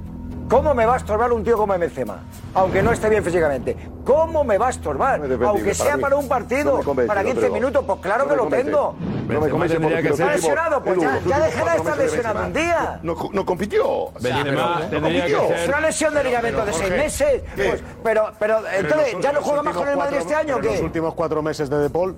¿Cómo 0.52 0.74
me 0.74 0.84
va 0.84 0.92
a 0.92 0.96
estorbar 0.98 1.32
un 1.32 1.42
tío 1.42 1.56
como 1.56 1.78
Benzema? 1.78 2.24
Aunque 2.52 2.82
no 2.82 2.92
esté 2.92 3.08
bien 3.08 3.24
físicamente. 3.24 3.74
¿Cómo 4.04 4.44
me 4.44 4.58
va 4.58 4.66
a 4.66 4.70
estorbar? 4.70 5.18
No 5.18 5.48
Aunque 5.48 5.72
sea 5.72 5.92
para, 5.92 6.00
para 6.02 6.16
un 6.16 6.28
partido, 6.28 6.82
no 6.82 6.94
para 7.06 7.24
15 7.24 7.48
minutos, 7.48 7.82
pues 7.86 8.00
claro 8.00 8.28
que 8.28 8.36
lo 8.36 8.48
tengo. 8.48 8.94
No 9.28 9.40
me 9.40 9.48
convence 9.48 9.80
porque 9.80 10.02
que 10.02 10.12
ser 10.12 10.26
lesionado, 10.26 10.84
pues 10.84 11.00
ya, 11.00 11.20
ya 11.26 11.40
dejará 11.40 11.72
de 11.72 11.78
estar 11.78 11.96
lesionado 11.96 12.44
un 12.44 12.52
día. 12.52 13.00
No, 13.02 13.46
compitió. 13.46 14.12
Benzema 14.20 14.82
compitió. 14.90 15.42
Fue 15.42 15.68
una 15.68 15.80
lesión 15.80 16.12
de 16.12 16.24
ligamento 16.24 16.66
de 16.66 16.72
seis 16.74 16.90
meses. 16.90 17.42
Pues, 17.56 17.82
pero, 18.04 18.32
pero 18.38 18.60
entonces, 18.76 19.16
¿ya 19.22 19.32
no 19.32 19.40
juega 19.40 19.62
más 19.62 19.74
con 19.74 19.88
el 19.88 19.96
Madrid 19.96 20.18
este 20.18 20.34
año 20.34 20.56
o 20.56 20.60
qué? 20.60 20.72
los 20.72 20.80
últimos 20.82 21.14
cuatro 21.14 21.40
meses 21.40 21.70
de 21.70 21.78
De 21.78 21.88
Paul. 21.88 22.14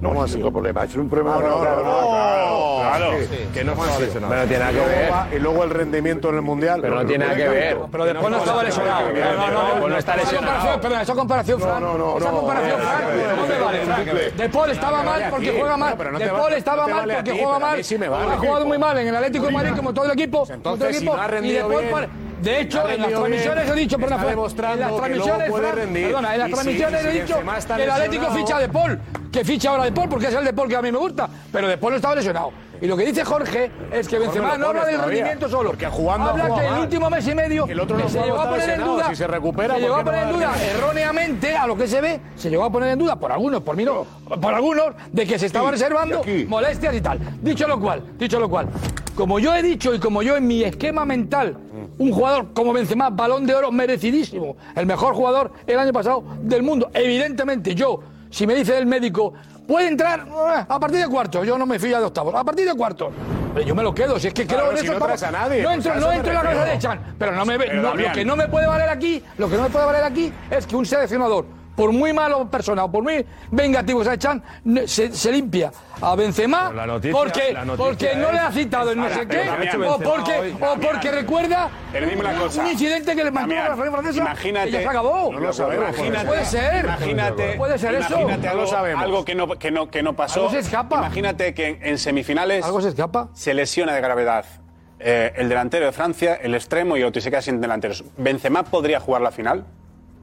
No, 0.00 0.14
no 0.14 0.22
ha 0.22 0.28
sido 0.28 0.50
problema, 0.50 0.84
es 0.84 0.96
un 0.96 1.10
problema. 1.10 1.36
No, 1.36 1.42
no, 1.42 1.64
no, 1.76 2.80
claro, 2.80 3.12
que 3.52 3.64
no 3.64 3.72
estaba 3.72 3.98
lesionado. 3.98 4.32
Pero 4.32 4.46
tiene 4.46 4.64
nada 4.64 4.72
que 4.72 4.88
ver. 4.88 5.12
Y 5.36 5.38
luego 5.40 5.64
el 5.64 5.70
rendimiento 5.70 6.30
en 6.30 6.36
el 6.36 6.42
mundial. 6.42 6.80
Pero 6.80 6.94
no 6.94 7.06
tiene 7.06 7.24
nada 7.26 7.36
que 7.36 7.48
ver. 7.48 7.78
Pero 7.92 8.04
después 8.06 8.30
no 8.30 8.38
estaba 8.38 8.62
lesionado. 8.62 9.10
No, 9.12 9.78
no, 9.78 9.88
no 9.88 9.96
está 9.98 10.16
lesionado. 10.16 10.80
Perdón, 10.80 11.00
esa 11.00 11.14
comparación, 11.14 11.60
Fran. 11.60 11.82
No, 11.82 11.98
no, 11.98 11.98
no. 11.98 12.18
Esa 12.18 12.30
comparación, 12.30 12.80
Fran. 12.80 14.36
De 14.36 14.48
Paul 14.48 14.70
estaba 14.70 15.02
mal 15.02 15.26
porque 15.30 15.52
juega 15.58 15.76
mal. 15.76 15.98
De 16.18 16.28
Paul 16.28 16.52
estaba 16.54 16.86
mal 16.88 17.12
porque 17.16 17.32
juega 17.32 17.58
mal. 17.58 17.80
Ha 18.32 18.36
jugado 18.38 18.66
muy 18.66 18.78
mal 18.78 18.98
en 18.98 19.08
el 19.08 19.16
Atlético 19.16 19.46
de 19.46 19.52
Madrid 19.52 19.72
como 19.76 19.92
todo 19.92 20.06
el 20.06 20.12
equipo. 20.12 20.46
Entonces, 20.50 21.00
de 21.00 22.10
de 22.40 22.60
hecho, 22.62 22.88
en 22.88 23.02
las 23.02 23.10
transmisiones 23.10 23.68
he 23.68 23.74
dicho, 23.74 23.98
perdona, 23.98 24.30
en 24.32 24.80
las 24.80 24.96
transmisiones, 24.96 25.52
Fran, 25.52 25.92
perdona, 25.92 26.34
en 26.34 26.40
las 26.40 26.50
transmisiones 26.50 27.04
he 27.04 27.10
dicho 27.20 27.38
el 27.38 27.90
Atlético 27.90 28.30
ficha 28.30 28.58
de 28.58 28.68
Paul 28.70 28.98
que 29.30 29.44
fiche 29.44 29.68
ahora 29.68 29.84
de 29.84 29.92
Paul 29.92 30.08
porque 30.08 30.26
es 30.26 30.34
el 30.34 30.44
de 30.44 30.52
Paul 30.52 30.68
que 30.68 30.76
a 30.76 30.82
mí 30.82 30.90
me 30.90 30.98
gusta, 30.98 31.28
pero 31.52 31.68
de 31.68 31.78
Paul 31.78 31.94
estaba 31.94 32.14
lesionado. 32.14 32.52
Y 32.82 32.86
lo 32.86 32.96
que 32.96 33.04
dice 33.04 33.24
Jorge 33.24 33.70
es 33.92 34.08
que 34.08 34.18
Benzema 34.18 34.56
no 34.56 34.68
habla 34.68 34.86
del 34.86 35.02
rendimiento 35.02 35.48
solo. 35.48 35.70
Porque 35.70 35.86
jugando 35.86 36.30
habla 36.30 36.54
que 36.54 36.66
el 36.66 36.78
último 36.78 37.10
mes 37.10 37.26
y 37.28 37.34
medio 37.34 37.66
el 37.66 37.78
otro 37.78 37.98
no 37.98 38.08
se 38.08 38.22
llegó 38.22 38.40
a 38.40 38.48
poner 38.48 38.70
en 38.70 38.84
duda. 38.84 39.08
Si 39.10 39.16
se 39.16 39.26
recupera, 39.26 39.74
se 39.74 39.80
llegó 39.80 39.96
a 39.96 40.04
poner 40.04 40.22
en 40.22 40.32
duda 40.32 40.52
erróneamente 40.62 41.56
a 41.56 41.66
lo 41.66 41.76
que 41.76 41.86
se 41.86 42.00
ve, 42.00 42.20
se 42.36 42.48
llegó 42.48 42.64
a 42.64 42.72
poner 42.72 42.90
en 42.90 42.98
duda 42.98 43.16
por 43.16 43.32
algunos, 43.32 43.62
por 43.62 43.76
mí 43.76 43.84
no, 43.84 44.06
por 44.40 44.54
algunos 44.54 44.86
de 45.12 45.26
que 45.26 45.38
se 45.38 45.46
estaba 45.46 45.70
reservando 45.70 46.22
molestias 46.48 46.94
y 46.94 47.00
tal. 47.02 47.20
Dicho 47.42 47.68
lo 47.68 47.78
cual, 47.78 48.02
dicho 48.18 48.40
lo 48.40 48.48
cual, 48.48 48.68
como 49.14 49.38
yo 49.38 49.54
he 49.54 49.62
dicho 49.62 49.94
y 49.94 49.98
como 49.98 50.22
yo 50.22 50.36
en 50.36 50.46
mi 50.46 50.62
esquema 50.62 51.04
mental, 51.04 51.58
un 51.98 52.12
jugador 52.12 52.54
como 52.54 52.72
Benzema, 52.72 53.10
balón 53.10 53.46
de 53.46 53.54
oro 53.54 53.70
merecidísimo, 53.70 54.56
el 54.74 54.86
mejor 54.86 55.14
jugador 55.14 55.52
el 55.66 55.78
año 55.78 55.92
pasado 55.92 56.24
del 56.40 56.62
mundo. 56.62 56.90
Evidentemente 56.94 57.74
yo 57.74 58.00
si 58.30 58.46
me 58.46 58.54
dice 58.54 58.78
el 58.78 58.86
médico, 58.86 59.34
puede 59.66 59.88
entrar 59.88 60.26
a 60.68 60.80
partir 60.80 61.00
de 61.00 61.08
cuarto, 61.08 61.44
yo 61.44 61.58
no 61.58 61.66
me 61.66 61.78
fío 61.78 61.98
de 61.98 62.04
octavos, 62.04 62.34
a 62.34 62.44
partir 62.44 62.66
de 62.66 62.74
cuarto. 62.74 63.10
Yo 63.66 63.74
me 63.74 63.82
lo 63.82 63.92
quedo, 63.92 64.18
si 64.18 64.28
es 64.28 64.34
que 64.34 64.46
creo 64.46 64.60
claro, 64.60 64.72
en 64.72 64.78
si 64.78 64.84
eso 64.86 64.98
no 64.98 64.98
estamos... 64.98 65.22
a 65.24 65.30
nadie, 65.30 65.62
no 65.62 65.72
entro, 65.72 65.94
no 65.96 66.12
entro 66.12 66.30
en 66.30 66.36
la 66.36 66.42
cabeza 66.42 66.64
de 66.64 66.78
Chan, 66.78 67.00
pero 67.18 67.32
no 67.32 67.44
me 67.44 67.58
ve, 67.58 67.74
lo 67.74 67.92
que 68.12 68.24
no 68.24 68.36
me 68.36 68.48
puede 68.48 68.66
valer 68.66 68.88
aquí, 68.88 69.22
lo 69.38 69.50
que 69.50 69.56
no 69.56 69.64
me 69.64 69.70
puede 69.70 69.86
valer 69.86 70.04
aquí 70.04 70.32
es 70.50 70.66
que 70.66 70.76
un 70.76 70.86
seleccionador 70.86 71.59
por 71.80 71.92
muy 71.92 72.12
malo 72.12 72.46
persona 72.50 72.84
o 72.84 72.92
por 72.92 73.02
muy 73.02 73.24
vengativo 73.50 74.04
se, 74.04 75.32
limpia 75.32 75.72
a 76.02 76.14
Benzema 76.14 76.70
porque, 77.10 77.56
porque 77.74 78.16
no 78.16 78.30
le 78.30 78.38
ha 78.38 78.52
citado 78.52 78.92
en 78.92 78.98
no 78.98 79.08
sé 79.08 79.26
qué 79.26 79.48
o 79.88 79.98
porque, 79.98 80.54
o 80.60 80.78
porque 80.78 81.10
recuerda 81.10 81.70
un, 81.94 82.66
incidente 82.66 83.16
que 83.16 83.24
le 83.24 83.30
mandó 83.30 83.56
a 83.56 83.70
la 83.70 83.76
francesa 83.76 84.34
y 84.44 84.70
ya 84.70 84.82
se 84.82 84.88
acabó. 84.88 85.32
No 85.32 85.40
lo 85.40 85.52
sabemos, 85.54 85.96
puede 86.26 86.44
ser. 86.44 86.84
Imagínate, 86.84 87.54
puede 87.56 87.78
ser 87.78 87.94
eso. 87.94 88.16
Algo, 88.16 88.66
sabemos. 88.66 89.02
algo 89.02 89.24
que, 89.24 89.34
no, 89.34 89.48
que, 89.48 89.70
no, 89.70 89.90
que 89.90 90.02
no 90.02 90.14
pasó. 90.14 90.40
Algo 90.40 90.52
se 90.52 90.58
escapa. 90.58 90.98
Imagínate 90.98 91.54
que 91.54 91.78
en, 91.80 91.96
semifinales 91.96 92.62
¿Algo 92.62 92.82
se, 92.82 92.88
escapa? 92.88 93.30
se 93.32 93.54
lesiona 93.54 93.94
de 93.94 94.02
gravedad 94.02 94.44
eh, 94.98 95.32
el 95.36 95.48
delantero 95.48 95.86
de 95.86 95.92
Francia, 95.92 96.34
el 96.34 96.54
extremo 96.54 96.98
y 96.98 97.04
otro 97.04 97.20
y 97.20 97.22
se 97.22 97.30
queda 97.30 97.40
sin 97.40 97.58
delanteros. 97.60 98.04
¿Benzema 98.18 98.64
podría 98.64 99.00
jugar 99.00 99.22
la 99.22 99.30
final? 99.30 99.64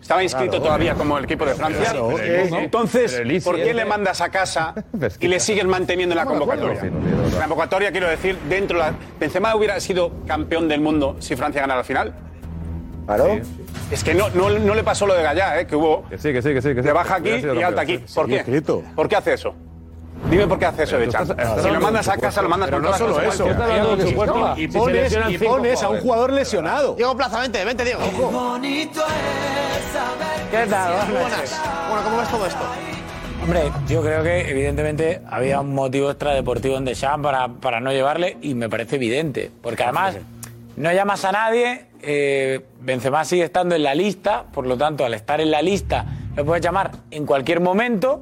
Estaba 0.01 0.23
inscrito 0.23 0.61
todavía 0.61 0.93
como 0.93 1.17
el 1.17 1.25
equipo 1.25 1.45
de 1.45 1.55
Francia. 1.55 1.93
Entonces, 2.59 3.21
¿por 3.43 3.55
qué 3.55 3.73
le 3.73 3.85
mandas 3.85 4.21
a 4.21 4.29
casa 4.29 4.73
y 5.19 5.27
le 5.27 5.39
sigues 5.39 5.65
manteniendo 5.65 6.13
en 6.13 6.17
la 6.17 6.25
convocatoria? 6.25 6.91
La 7.37 7.47
convocatoria, 7.47 7.91
quiero 7.91 8.07
decir, 8.09 8.37
dentro 8.47 8.77
de 8.77 8.85
la... 8.85 8.93
¿Benzema 9.19 9.55
hubiera 9.55 9.79
sido 9.79 10.11
campeón 10.25 10.67
del 10.67 10.81
mundo 10.81 11.17
si 11.19 11.35
Francia 11.35 11.61
ganara 11.61 11.79
la 11.79 11.83
final? 11.83 12.13
Claro. 13.05 13.39
Es 13.91 14.03
que 14.03 14.13
no, 14.13 14.29
no, 14.29 14.49
no, 14.49 14.75
le 14.75 14.83
pasó 14.83 15.07
lo 15.07 15.13
de 15.13 15.23
Gallá, 15.23 15.61
¿eh? 15.61 15.67
que 15.67 15.75
hubo... 15.75 16.07
Que 16.09 16.17
sí, 16.17 16.33
que 16.33 16.41
sí, 16.41 16.53
que 16.53 16.61
sí. 16.61 16.75
Que 16.75 16.91
baja 16.91 17.15
aquí 17.15 17.29
y 17.29 17.63
alta 17.63 17.81
aquí. 17.81 17.99
¿Por 18.13 18.27
qué? 18.27 18.63
¿Por 18.95 19.07
qué 19.07 19.15
hace 19.15 19.33
eso? 19.33 19.55
Dime 20.29 20.47
por 20.47 20.59
qué 20.59 20.65
hace 20.65 20.83
eso 20.83 20.97
de 20.97 21.07
Champ. 21.07 21.31
Si 21.61 21.69
lo 21.69 21.79
mandas 21.79 22.07
a 22.07 22.17
casa, 22.17 22.41
lo 22.41 22.49
mandas 22.49 22.69
con 22.69 22.81
no 22.81 22.93
solo 22.97 23.21
eso. 23.21 23.47
Y 24.57 24.67
pones, 24.67 25.83
a 25.83 25.89
un 25.89 25.99
jugador 25.99 26.33
lesionado. 26.33 26.95
Diego 26.95 27.15
Plaza, 27.15 27.39
vente, 27.39 27.63
vente, 27.63 27.85
Diego. 27.85 28.01
¿Qué 30.51 30.65
tal? 30.69 30.93
Bueno, 31.09 32.03
¿cómo 32.03 32.17
ves 32.17 32.29
todo 32.29 32.45
esto? 32.45 32.59
Hombre, 33.43 33.71
yo 33.87 34.01
creo 34.01 34.23
que 34.23 34.49
evidentemente 34.49 35.21
había 35.29 35.61
un 35.61 35.73
motivo 35.73 36.09
extradeportivo 36.09 36.75
en 36.77 36.85
Deschamps 36.85 37.23
para, 37.23 37.47
para 37.47 37.79
no 37.79 37.91
llevarle 37.91 38.37
y 38.41 38.55
me 38.55 38.67
parece 38.67 38.97
evidente. 38.97 39.51
Porque 39.61 39.83
además 39.83 40.17
no 40.75 40.91
llamas 40.91 41.23
a 41.23 41.31
nadie, 41.31 41.85
eh, 42.01 42.61
Benzema 42.81 43.23
sigue 43.23 43.43
estando 43.43 43.75
en 43.75 43.83
la 43.83 43.95
lista, 43.95 44.43
por 44.51 44.67
lo 44.67 44.77
tanto 44.77 45.05
al 45.05 45.13
estar 45.13 45.39
en 45.39 45.51
la 45.51 45.61
lista 45.61 46.05
lo 46.37 46.45
puedes 46.45 46.63
llamar 46.63 46.91
en 47.09 47.25
cualquier 47.25 47.61
momento 47.61 48.21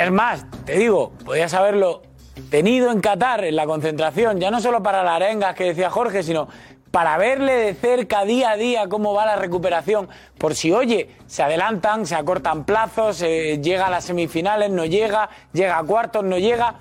es 0.00 0.10
más, 0.10 0.46
te 0.64 0.78
digo, 0.78 1.12
podías 1.26 1.52
haberlo 1.52 2.00
tenido 2.48 2.90
en 2.90 3.02
Qatar, 3.02 3.44
en 3.44 3.54
la 3.54 3.66
concentración, 3.66 4.40
ya 4.40 4.50
no 4.50 4.58
solo 4.62 4.82
para 4.82 5.04
las 5.04 5.16
arengas 5.16 5.54
que 5.54 5.64
decía 5.64 5.90
Jorge, 5.90 6.22
sino 6.22 6.48
para 6.90 7.18
verle 7.18 7.52
de 7.52 7.74
cerca 7.74 8.24
día 8.24 8.52
a 8.52 8.56
día 8.56 8.88
cómo 8.88 9.12
va 9.12 9.26
la 9.26 9.36
recuperación, 9.36 10.08
por 10.38 10.54
si, 10.54 10.72
oye, 10.72 11.10
se 11.26 11.42
adelantan, 11.42 12.06
se 12.06 12.14
acortan 12.14 12.64
plazos, 12.64 13.20
eh, 13.20 13.60
llega 13.62 13.88
a 13.88 13.90
las 13.90 14.04
semifinales, 14.04 14.70
no 14.70 14.86
llega, 14.86 15.28
llega 15.52 15.76
a 15.76 15.84
cuartos, 15.84 16.24
no 16.24 16.38
llega. 16.38 16.76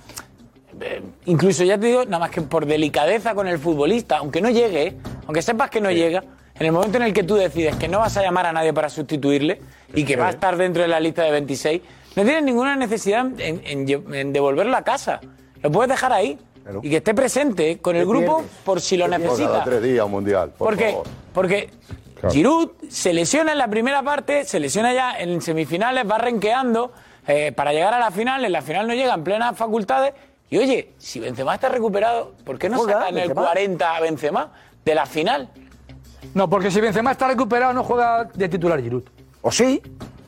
Eh, 0.80 1.02
incluso 1.26 1.66
ya 1.66 1.78
te 1.78 1.88
digo, 1.88 2.06
nada 2.06 2.20
más 2.20 2.30
que 2.30 2.42
por 2.42 2.66
delicadeza 2.66 3.36
con 3.36 3.50
el 3.50 3.60
futbolista, 3.60 4.20
aunque 4.20 4.40
no 4.40 4.50
llegue, 4.50 4.88
eh, 4.88 4.98
aunque 5.26 5.42
sepas 5.42 5.70
que 5.70 5.82
no 5.82 5.92
llega, 5.92 6.24
en 6.56 6.66
el 6.66 6.72
momento 6.72 6.98
en 6.98 7.04
el 7.04 7.12
que 7.12 7.24
tú 7.24 7.36
decides 7.36 7.76
que 7.76 7.90
no 7.90 8.00
vas 8.00 8.16
a 8.16 8.22
llamar 8.22 8.46
a 8.46 8.54
nadie 8.54 8.72
para 8.72 8.90
sustituirle 8.90 9.60
y 9.94 10.06
que 10.06 10.16
va 10.16 10.28
a 10.28 10.30
estar 10.30 10.56
dentro 10.56 10.82
de 10.82 10.88
la 10.88 11.02
lista 11.02 11.24
de 11.24 11.32
26, 11.32 11.82
no 12.20 12.26
tienes 12.26 12.44
ninguna 12.44 12.76
necesidad 12.76 13.26
en, 13.40 13.62
en, 13.64 14.14
en 14.14 14.34
devolverlo 14.34 14.76
a 14.76 14.82
casa. 14.82 15.22
Lo 15.62 15.72
puedes 15.72 15.90
dejar 15.90 16.12
ahí. 16.12 16.38
Y 16.82 16.90
que 16.90 16.98
esté 16.98 17.14
presente 17.14 17.80
con 17.80 17.96
el 17.96 18.06
grupo 18.06 18.44
por 18.66 18.82
si 18.82 18.98
lo 18.98 19.08
necesita. 19.08 19.64
tres 19.64 19.82
días 19.82 20.08
mundial. 20.08 20.50
Por 20.50 20.68
porque, 20.68 20.92
favor. 20.92 21.08
porque. 21.34 21.70
Giroud 22.30 22.72
se 22.90 23.14
lesiona 23.14 23.54
en 23.54 23.58
la 23.58 23.70
primera 23.70 24.04
parte, 24.04 24.44
se 24.44 24.60
lesiona 24.60 24.94
ya 24.94 25.18
en 25.18 25.42
semifinales, 25.42 26.04
va 26.06 26.18
renqueando 26.18 26.92
eh, 27.26 27.54
para 27.54 27.72
llegar 27.72 27.94
a 27.94 28.00
la 28.00 28.12
final. 28.12 28.44
En 28.44 28.52
la 28.52 28.62
final 28.62 28.86
no 28.86 28.94
llega 28.94 29.14
en 29.14 29.24
plenas 29.24 29.58
facultades. 29.58 30.14
Y 30.50 30.58
oye, 30.58 30.92
si 30.98 31.22
Benzema 31.22 31.56
está 31.56 31.70
recuperado, 31.70 32.34
¿por 32.44 32.60
qué 32.60 32.68
no 32.68 32.84
sacan 32.84 33.18
el 33.18 33.34
40 33.34 33.96
a 33.96 34.00
Benzema 34.02 34.52
de 34.84 34.94
la 34.94 35.06
final? 35.06 35.50
No, 36.34 36.50
porque 36.50 36.70
si 36.70 36.82
Benzema 36.82 37.14
está 37.14 37.30
recuperado 37.30 37.72
no 37.72 37.86
juega 37.86 38.26
de 38.26 38.50
titular 38.50 38.82
Giroud. 38.82 39.04
¿O 39.42 39.54
sí? 39.54 39.82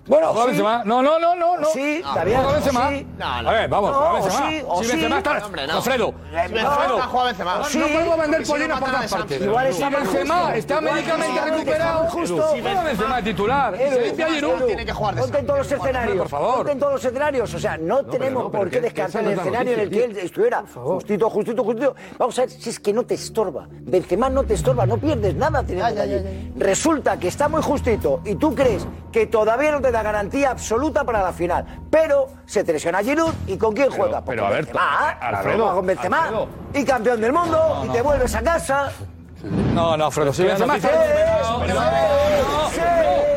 Bueno, 0.08 0.30
¿Juega 0.30 0.42
sí. 0.42 0.48
Benzema? 0.48 0.84
No, 0.84 1.04
no, 1.04 1.20
no, 1.20 1.36
no. 1.36 1.68
Sí, 1.74 2.02
David. 2.04 2.34
¿Juega 2.34 2.52
Benzema? 2.54 2.90
Sí. 2.90 3.08
No, 3.20 3.42
no. 3.44 3.50
A 3.50 3.54
ver, 3.54 3.70
vamos, 3.70 3.92
no, 3.92 3.98
juega 3.98 4.14
Benzema. 4.14 4.50
Sí, 4.50 4.64
o 4.68 4.84
si 4.84 4.90
Benzema 4.90 5.18
está... 5.18 5.46
Hombre, 5.46 5.68
no. 5.68 5.74
Alfredo. 5.74 6.14
Alfredo. 6.36 6.98
No, 6.98 7.08
juega 7.08 7.26
Benzema. 7.28 7.64
Sí, 7.66 7.78
no 7.78 7.88
podemos 7.88 8.18
vender 8.18 8.44
polinas 8.48 8.80
por 8.80 8.90
todas 8.90 9.12
partes. 9.12 9.42
Igual 9.42 9.68
es 9.68 9.76
si 9.76 9.84
Benzema 9.84 10.56
está 10.56 10.82
médicamente 10.82 11.42
recuperado. 11.42 12.10
Justo. 12.10 12.52
Si 12.54 12.62
Benzema 12.62 13.20
es 13.20 13.24
titular. 13.24 13.78
Se 13.78 14.00
dice 14.00 14.42
Tiene 14.66 14.86
que 14.86 14.94
jugar 14.94 15.16
Ponte 15.16 15.38
en 15.38 15.46
todos 15.46 15.60
los 15.60 15.72
escenarios. 15.72 16.18
Por 16.18 16.30
favor. 16.30 16.56
Ponte 16.58 16.72
en 16.72 16.80
todos 16.80 16.94
los 16.94 17.06
escenarios. 17.06 17.54
O 17.54 17.60
sea, 17.60 17.78
no 17.78 18.04
tenemos 18.06 18.52
por 18.52 18.70
qué 18.70 18.82
descartar 18.82 19.24
el 19.24 19.32
escenario 19.38 19.74
en 19.74 19.80
el 19.82 19.90
que 19.90 20.04
él 20.04 20.18
estuviera. 20.18 20.64
Justito, 20.74 21.30
justito, 21.30 21.64
justito. 21.64 21.96
Vamos 22.18 22.38
a 22.40 22.42
ver 22.42 22.50
si 22.50 22.70
es 22.70 22.80
que 22.80 22.92
no 22.92 23.04
te 23.04 23.14
estorba. 23.14 23.68
Benzema 23.70 24.30
no 24.30 24.44
te 24.44 24.56
estorba. 24.56 24.86
No 24.88 24.98
pierdes 24.98 25.36
nada 25.36 25.64
teniendo 25.64 26.02
allí. 26.02 26.52
Resulta 26.58 27.18
que 27.20 27.28
está 27.28 27.48
muy 27.48 27.62
justito 27.62 28.22
y 28.26 28.36
tú 28.36 28.56
crees 28.56 28.88
que 29.12 29.28
todavía 29.28 29.72
no 29.72 29.82
te 29.82 29.92
da 29.92 30.01
la 30.04 30.12
garantía 30.12 30.52
absoluta 30.52 31.04
para 31.04 31.22
la 31.22 31.32
final. 31.32 31.66
Pero 31.90 32.28
se 32.46 32.64
te 32.64 32.74
lesiona 32.74 33.04
Giroud 33.04 33.34
y 33.48 33.58
¿con 33.58 33.74
quién 33.74 33.90
juega? 33.92 34.22
Pues 34.22 34.36
pero, 34.36 34.44
con 34.44 34.52
a 34.52 34.56
ver, 34.56 34.66
Benzema, 34.66 35.12
eh, 35.12 35.26
Alfredo, 35.26 35.76
con 35.76 35.86
Benzema 35.86 36.24
Alfredo. 36.24 36.48
y 36.74 36.86
campeón 36.86 37.22
del 37.22 37.34
mundo 37.34 37.58
no, 37.58 37.86
no, 37.86 37.86
y 37.86 37.90
te 37.90 38.02
vuelves 38.02 38.34
a 38.36 38.42
casa. 38.42 38.92
No, 39.74 39.98
no, 39.98 40.06
Alfredo, 40.06 40.34
si 40.34 40.44
Benzema 40.44 40.78
está 40.78 40.90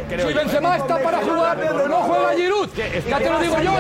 si 0.09 0.35
Benzema 0.35 0.75
¿eh? 0.75 0.79
está 0.79 0.99
para 0.99 1.19
jugar, 1.19 1.89
no 1.89 1.97
juega 1.97 2.35
Giroud. 2.35 2.69
Ya 3.09 3.19
te 3.19 3.31
lo 3.31 3.41
digo 3.41 3.57
yo. 3.59 3.73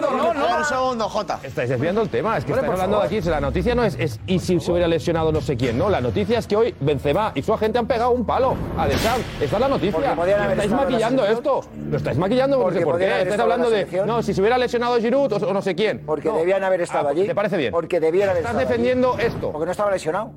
No, 0.00 0.34
no, 0.34 0.58
Un 0.58 0.64
segundo, 0.64 1.08
Jota. 1.08 1.40
Estáis 1.42 1.70
desviando 1.70 2.02
el 2.02 2.08
tema. 2.08 2.38
Es 2.38 2.44
que 2.44 2.52
estáis 2.52 2.70
hablando 2.70 3.00
de 3.00 3.06
aquí. 3.06 3.20
La 3.22 3.40
noticia 3.40 3.74
no 3.74 3.84
es, 3.84 4.20
y 4.26 4.38
si 4.38 4.60
se 4.60 4.70
hubiera 4.70 4.88
lesionado 4.88 5.32
no 5.32 5.40
sé 5.40 5.56
quién, 5.56 5.78
no. 5.78 5.88
La 5.88 6.00
noticia 6.00 6.38
es 6.38 6.46
que 6.46 6.56
hoy 6.56 6.74
Benzema 6.80 7.32
y 7.34 7.42
su 7.42 7.52
agente 7.52 7.78
han 7.78 7.86
pegado 7.86 8.10
un 8.10 8.24
palo 8.24 8.56
a 8.76 8.86
Deschamps. 8.86 9.24
Esta 9.40 9.56
es 9.56 9.60
la 9.60 9.68
noticia. 9.68 10.12
Estáis 10.52 10.70
maquillando 10.70 11.24
esto. 11.24 11.60
Lo 11.90 11.96
estáis 11.96 12.18
maquillando 12.18 12.60
porque 12.60 12.80
por 12.80 12.98
qué. 12.98 13.22
Estáis 13.22 13.40
hablando 13.40 13.70
de 13.70 13.86
no, 14.06 14.22
si 14.22 14.34
se 14.34 14.40
hubiera 14.40 14.58
lesionado 14.58 14.98
Giroud 14.98 15.32
o, 15.32 15.52
no 15.52 15.62
sé 15.62 15.74
quién. 15.74 16.02
Porque 16.04 16.30
debían 16.30 16.64
haber 16.64 16.80
estado 16.80 17.08
ah, 17.08 17.10
allí. 17.10 17.26
¿Te 17.26 17.34
parece 17.34 17.56
bien? 17.56 17.72
Porque 17.72 18.00
debían 18.00 18.28
haber 18.30 18.42
estado 18.42 18.58
Estás 18.58 18.68
defendiendo 18.68 19.18
esto. 19.18 19.52
Porque 19.52 19.66
no 19.66 19.72
estaba 19.72 19.90
lesionado. 19.90 20.30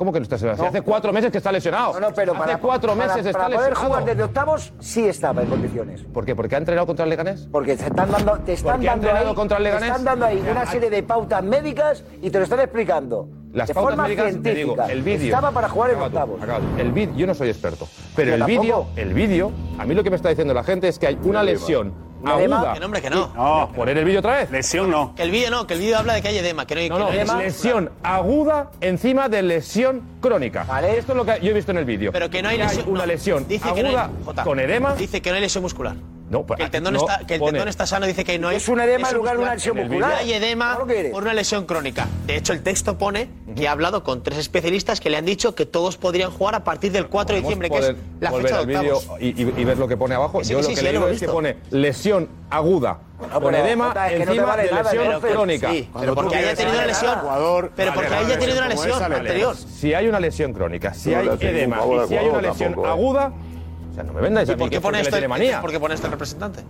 ¿Cómo 0.00 0.14
que 0.14 0.18
no 0.18 0.22
está 0.22 0.36
lesionado? 0.36 0.62
No. 0.62 0.68
Hace 0.70 0.80
cuatro 0.80 1.12
meses 1.12 1.30
que 1.30 1.36
está 1.36 1.52
lesionado. 1.52 1.92
No, 1.92 2.00
no, 2.00 2.14
pero 2.14 2.32
Hace 2.32 2.40
para, 2.40 2.58
cuatro 2.58 2.96
meses 2.96 3.16
para, 3.16 3.32
para 3.32 3.44
está 3.48 3.56
poder 3.58 3.74
jugar 3.74 4.04
desde 4.06 4.22
octavos 4.22 4.72
sí 4.80 5.06
estaba 5.06 5.42
en 5.42 5.48
condiciones. 5.50 6.04
¿Por 6.04 6.24
qué? 6.24 6.34
¿Porque 6.34 6.54
ha 6.54 6.58
entrenado 6.58 6.86
contra 6.86 7.04
el 7.04 7.10
Leganés? 7.10 7.46
Porque 7.52 7.76
te 7.76 7.84
están 7.84 8.10
dando, 8.10 8.38
te 8.38 8.54
están 8.54 8.76
Porque 8.76 8.86
dando 8.86 9.10
ahí, 9.12 9.34
contra 9.34 9.58
el 9.58 9.64
Leganés. 9.64 9.82
Te 9.82 9.88
están 9.88 10.04
dando 10.06 10.24
ahí 10.24 10.42
una 10.50 10.64
serie 10.64 10.88
de 10.88 11.02
pautas 11.02 11.44
médicas 11.44 12.02
y 12.22 12.30
te 12.30 12.38
lo 12.38 12.44
están 12.44 12.60
explicando. 12.60 13.28
Las 13.52 13.68
de 13.68 13.74
pautas 13.74 13.90
forma 13.90 14.04
médicas, 14.04 14.42
te 14.42 14.54
digo, 14.54 14.74
el 14.88 15.02
vídeo. 15.02 15.26
Estaba 15.26 15.50
para 15.50 15.68
jugar 15.68 15.90
en 15.90 16.00
octavos. 16.00 16.40
El 16.78 16.92
vídeo, 16.92 17.14
yo 17.16 17.26
no 17.26 17.34
soy 17.34 17.50
experto, 17.50 17.86
pero, 18.16 18.32
pero 18.32 18.36
el 18.36 18.44
vídeo, 18.44 18.86
el 18.96 19.12
vídeo, 19.12 19.52
a 19.78 19.84
mí 19.84 19.94
lo 19.94 20.02
que 20.02 20.08
me 20.08 20.16
está 20.16 20.30
diciendo 20.30 20.54
la 20.54 20.64
gente 20.64 20.88
es 20.88 20.98
que 20.98 21.08
hay 21.08 21.18
una 21.24 21.42
lesión 21.42 21.92
aguda. 22.24 22.72
Que 22.74 22.80
no, 22.80 22.86
hombre, 22.86 23.02
que 23.02 23.10
no. 23.10 23.30
No, 23.34 23.70
poner 23.74 23.98
el 23.98 24.04
vídeo 24.04 24.20
otra 24.20 24.38
vez. 24.38 24.50
Lesión 24.50 24.90
no. 24.90 25.14
Que 25.14 25.22
el 25.22 25.30
vídeo 25.30 25.50
no, 25.50 25.66
que 25.66 25.74
el 25.74 25.80
vídeo 25.80 25.98
habla 25.98 26.14
de 26.14 26.22
que 26.22 26.28
hay 26.28 26.38
edema, 26.38 26.66
que 26.66 26.74
no 26.74 26.80
hay 26.80 26.88
No, 26.88 26.98
no, 26.98 27.10
no 27.10 27.38
lesión 27.38 27.90
aguda 28.02 28.70
encima 28.80 29.28
de 29.28 29.42
lesión 29.42 30.02
crónica. 30.20 30.64
Vale. 30.64 30.98
Esto 30.98 31.12
es 31.12 31.16
lo 31.16 31.24
que 31.24 31.40
yo 31.40 31.50
he 31.50 31.54
visto 31.54 31.70
en 31.72 31.78
el 31.78 31.84
vídeo. 31.84 32.12
Pero 32.12 32.30
que 32.30 32.42
no 32.42 32.48
hay 32.48 32.58
lesión. 32.58 32.84
Hay 32.86 32.92
una 32.92 33.06
lesión 33.06 33.46
aguda 33.64 34.10
con 34.44 34.60
edema. 34.60 34.94
Dice 34.94 35.20
que 35.20 35.30
no 35.30 35.36
hay 35.36 35.42
lesión 35.42 35.62
muscular. 35.62 35.96
No, 36.30 36.46
pues 36.46 36.58
que 36.58 36.64
el 36.64 36.70
tendón, 36.70 36.94
está, 36.94 37.18
que 37.26 37.86
sano 37.86 38.06
dice 38.06 38.24
que 38.24 38.38
no 38.38 38.52
es. 38.52 38.62
Es 38.62 38.68
un 38.68 38.80
edema 38.80 39.10
en 39.10 39.16
lugar 39.16 39.36
de 39.36 39.42
una 39.42 39.54
lesión 39.54 39.76
muscular. 39.76 40.14
Hay 40.14 40.32
edema 40.32 40.78
por 41.10 41.22
una 41.24 41.34
lesión 41.34 41.66
crónica. 41.66 42.06
De 42.26 42.36
hecho, 42.36 42.52
el 42.52 42.62
texto 42.62 42.96
pone 42.96 43.28
que 43.56 43.66
ha 43.66 43.72
hablado 43.72 44.04
con 44.04 44.22
tres 44.22 44.38
especialistas 44.38 45.00
que 45.00 45.10
le 45.10 45.16
han 45.16 45.24
dicho 45.24 45.56
que 45.56 45.66
todos 45.66 45.96
podrían 45.96 46.30
jugar 46.30 46.54
a 46.54 46.62
partir 46.62 46.92
del 46.92 47.08
4 47.08 47.34
de 47.34 47.40
diciembre, 47.40 47.68
que 47.68 47.78
es 47.78 47.94
la 48.20 48.30
fecha 48.30 48.64
de. 48.64 48.92
Y, 49.20 49.64
ver 49.64 49.76
lo 49.76 49.88
que 49.88 49.96
pone 49.96 50.14
abajo. 50.14 50.44
Sí, 50.44 50.52
Yo 50.52 50.62
lo 50.62 50.68
que 50.68 50.76
sí, 50.76 50.82
le 50.82 50.92
digo 50.92 51.08
es 51.08 51.18
que 51.18 51.26
pone 51.26 51.56
lesión 51.70 52.28
aguda. 52.48 53.00
Bueno, 53.18 53.40
con 53.40 53.54
edema 53.54 53.92
encima 54.08 54.56
de 54.56 54.70
lesión 54.70 55.20
crónica. 55.20 55.72
Porque 56.14 56.36
haya 56.36 56.54
tenido 56.54 56.76
una 56.76 56.86
lesión. 56.86 57.18
Pero 57.74 57.92
porque 57.92 58.14
haya 58.14 58.38
tenido 58.38 58.58
una 58.58 58.68
lesión 58.68 59.12
anterior. 59.12 59.56
Si 59.56 59.94
hay 59.94 60.06
una 60.06 60.20
lesión 60.20 60.52
crónica, 60.52 60.94
si 60.94 61.12
hay 61.12 61.28
edema 61.40 61.80
y 62.04 62.08
si 62.08 62.16
hay 62.16 62.28
una 62.28 62.40
lesión 62.40 62.74
aguda 62.86 63.32
o 63.90 63.94
sea, 63.94 64.04
no 64.04 64.12
me 64.12 64.20
vendáis 64.20 64.48
a 64.48 64.52
mí 64.52 64.58
por 64.58 64.70
qué 64.70 64.76
que 64.76 64.80
pone 64.80 65.00
esto, 65.00 65.28
manía. 65.28 65.60
¿Por 65.60 65.70
qué 65.70 65.80
pone 65.80 65.94
esto 65.94 66.06
el 66.06 66.12
representante? 66.12 66.62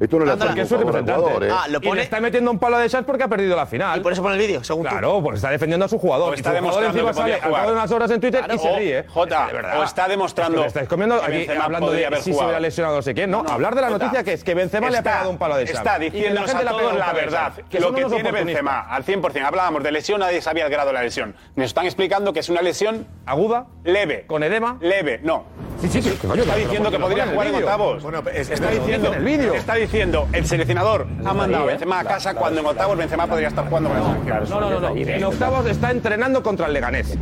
Esto 0.00 0.18
no 0.18 0.24
le 0.24 0.32
hace 0.32 0.46
porque 0.46 0.60
es 0.62 0.68
su 0.68 0.76
representante. 0.78 1.46
¿eh? 1.46 1.50
Ah, 1.52 1.66
lo 1.68 1.78
pone... 1.78 1.92
y 1.92 1.96
le 1.96 2.02
está 2.04 2.20
metiendo 2.20 2.50
un 2.50 2.58
palo 2.58 2.78
de 2.78 2.86
esas 2.86 3.04
porque 3.04 3.22
ha 3.22 3.28
perdido 3.28 3.54
la 3.54 3.66
final. 3.66 3.98
Y 3.98 4.02
por 4.02 4.12
eso 4.14 4.22
pone 4.22 4.36
el 4.36 4.40
vídeo, 4.40 4.64
según 4.64 4.86
Claro, 4.86 5.16
tú. 5.16 5.24
porque 5.24 5.36
está 5.36 5.50
defendiendo 5.50 5.84
a 5.84 5.88
su 5.90 5.98
jugador. 5.98 6.30
O 6.30 6.34
está 6.34 6.48
y 6.48 6.52
su 6.52 6.54
demostrando 6.54 6.90
jugador 6.90 7.10
encima 7.12 7.38
sale 7.42 7.54
al 7.56 7.66
de 7.66 7.72
unas 7.74 7.90
horas 7.92 8.10
en 8.10 8.20
Twitter 8.20 8.40
claro, 8.40 8.54
y 8.54 8.58
se 8.58 8.76
ríe. 8.78 9.04
Oh, 9.08 9.12
Jota, 9.12 9.48
o 9.78 9.82
está 9.82 10.08
demostrando. 10.08 10.56
Es 10.58 10.62
que 10.62 10.68
estáis 10.68 10.88
comiendo 10.88 11.22
aquí 11.22 11.46
hablando 11.50 11.90
de 11.92 12.16
si 12.22 12.32
se 12.32 12.42
hubiera 12.42 12.60
lesionado 12.60 12.96
no 12.96 13.02
sé 13.02 13.12
quién. 13.12 13.30
No, 13.30 13.42
no 13.42 13.50
hablar 13.50 13.74
de 13.74 13.82
la 13.82 13.88
Jota, 13.88 14.04
noticia 14.06 14.24
que 14.24 14.32
es 14.32 14.42
que 14.42 14.54
Benzema 14.54 14.86
está, 14.86 15.02
le 15.02 15.08
ha 15.08 15.12
pegado 15.12 15.30
un 15.30 15.36
palo 15.36 15.56
de 15.56 15.64
esas. 15.64 15.76
Está 15.76 15.98
diciendo 15.98 16.40
a 16.40 16.46
todos 16.46 16.96
la 16.96 17.12
verdad. 17.12 17.52
Que 17.68 17.78
lo 17.78 17.92
que 17.92 18.04
tiene 18.06 18.32
Benzema, 18.32 18.80
al 18.80 19.04
100%. 19.04 19.44
Hablábamos 19.44 19.82
de 19.82 19.92
lesión, 19.92 20.20
nadie 20.20 20.40
sabía 20.40 20.64
el 20.64 20.70
grado 20.70 20.88
de 20.88 20.94
la 20.94 21.02
lesión. 21.02 21.34
Nos 21.56 21.66
están 21.66 21.84
explicando 21.84 22.32
que 22.32 22.40
es 22.40 22.48
una 22.48 22.62
lesión. 22.62 23.06
Aguda. 23.26 23.66
Leve. 23.84 24.24
Con 24.26 24.42
edema. 24.42 24.78
Leve. 24.80 25.20
No. 25.22 25.44
Sí, 25.80 25.88
sí, 25.88 26.10
Está 26.10 26.56
diciendo 26.56 26.90
que 26.90 26.98
podría 26.98 27.26
jugar 27.26 27.46
en 27.46 27.54
octavos. 27.54 28.02
Bueno, 28.02 28.22
es, 28.32 28.50
está, 28.50 28.70
diciendo, 28.70 29.08
en 29.08 29.14
el 29.14 29.24
vídeo. 29.24 29.54
está 29.54 29.74
diciendo, 29.74 30.28
el 30.32 30.46
seleccionador 30.46 31.06
ha 31.24 31.32
mandado 31.32 31.64
a 31.64 31.66
Benzema 31.68 32.00
a 32.00 32.04
casa 32.04 32.34
cuando 32.34 32.60
en 32.60 32.66
octavos 32.66 32.98
Benzema 32.98 33.26
podría 33.26 33.48
estar 33.48 33.66
jugando 33.66 33.88
con 33.88 33.98
el. 33.98 34.48
No, 34.50 34.60
no, 34.60 34.80
no. 34.80 34.94
En 34.94 35.24
octavos 35.24 35.66
está 35.66 35.90
entrenando 35.90 36.42
contra 36.42 36.66
el 36.66 36.74
Leganés. 36.74 37.16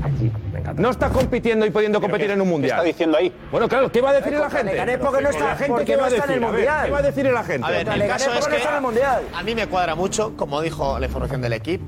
No 0.77 0.91
está 0.91 1.09
compitiendo 1.09 1.65
y 1.67 1.71
pudiendo 1.71 2.01
competir 2.01 2.31
en 2.31 2.41
un 2.41 2.49
mundial. 2.49 2.71
¿Qué 2.71 2.77
está 2.77 2.87
diciendo 2.87 3.19
ahí? 3.19 3.33
Bueno, 3.51 3.69
claro, 3.69 3.91
¿qué 3.91 4.01
va 4.01 4.11
a 4.11 4.15
decir 4.15 4.33
la 4.33 4.51
gente? 4.51 4.99
porque 4.99 5.23
no 5.23 5.31
está, 5.31 5.45
la 5.45 5.57
gente 5.57 5.85
¿qué 5.85 5.97
va 5.97 6.07
a 6.07 6.09
en 6.09 6.31
el 6.31 6.41
mundial. 6.41 6.85
¿Qué 6.87 6.91
va 6.91 6.99
a 6.99 7.03
decir 7.03 7.25
la 7.27 7.45
gente? 7.45 7.67
A 7.67 7.71
ver, 7.71 7.89
el 7.89 8.07
caso 8.07 8.33
es 8.35 8.47
que 8.47 8.59
a 8.59 9.43
mí 9.43 9.55
me 9.55 9.67
cuadra 9.67 9.95
mucho, 9.95 10.37
como 10.37 10.61
dijo 10.61 10.99
la 10.99 11.07
información 11.07 11.41
del 11.41 11.53
equipo, 11.53 11.87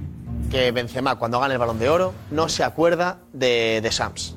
que 0.50 0.70
Benzema 0.72 1.16
cuando 1.16 1.40
gana 1.40 1.52
el 1.54 1.58
Balón 1.58 1.78
de 1.78 1.88
Oro 1.88 2.12
no 2.30 2.48
se 2.48 2.64
acuerda 2.64 3.18
de, 3.32 3.80
de 3.82 3.92
Sams 3.92 4.36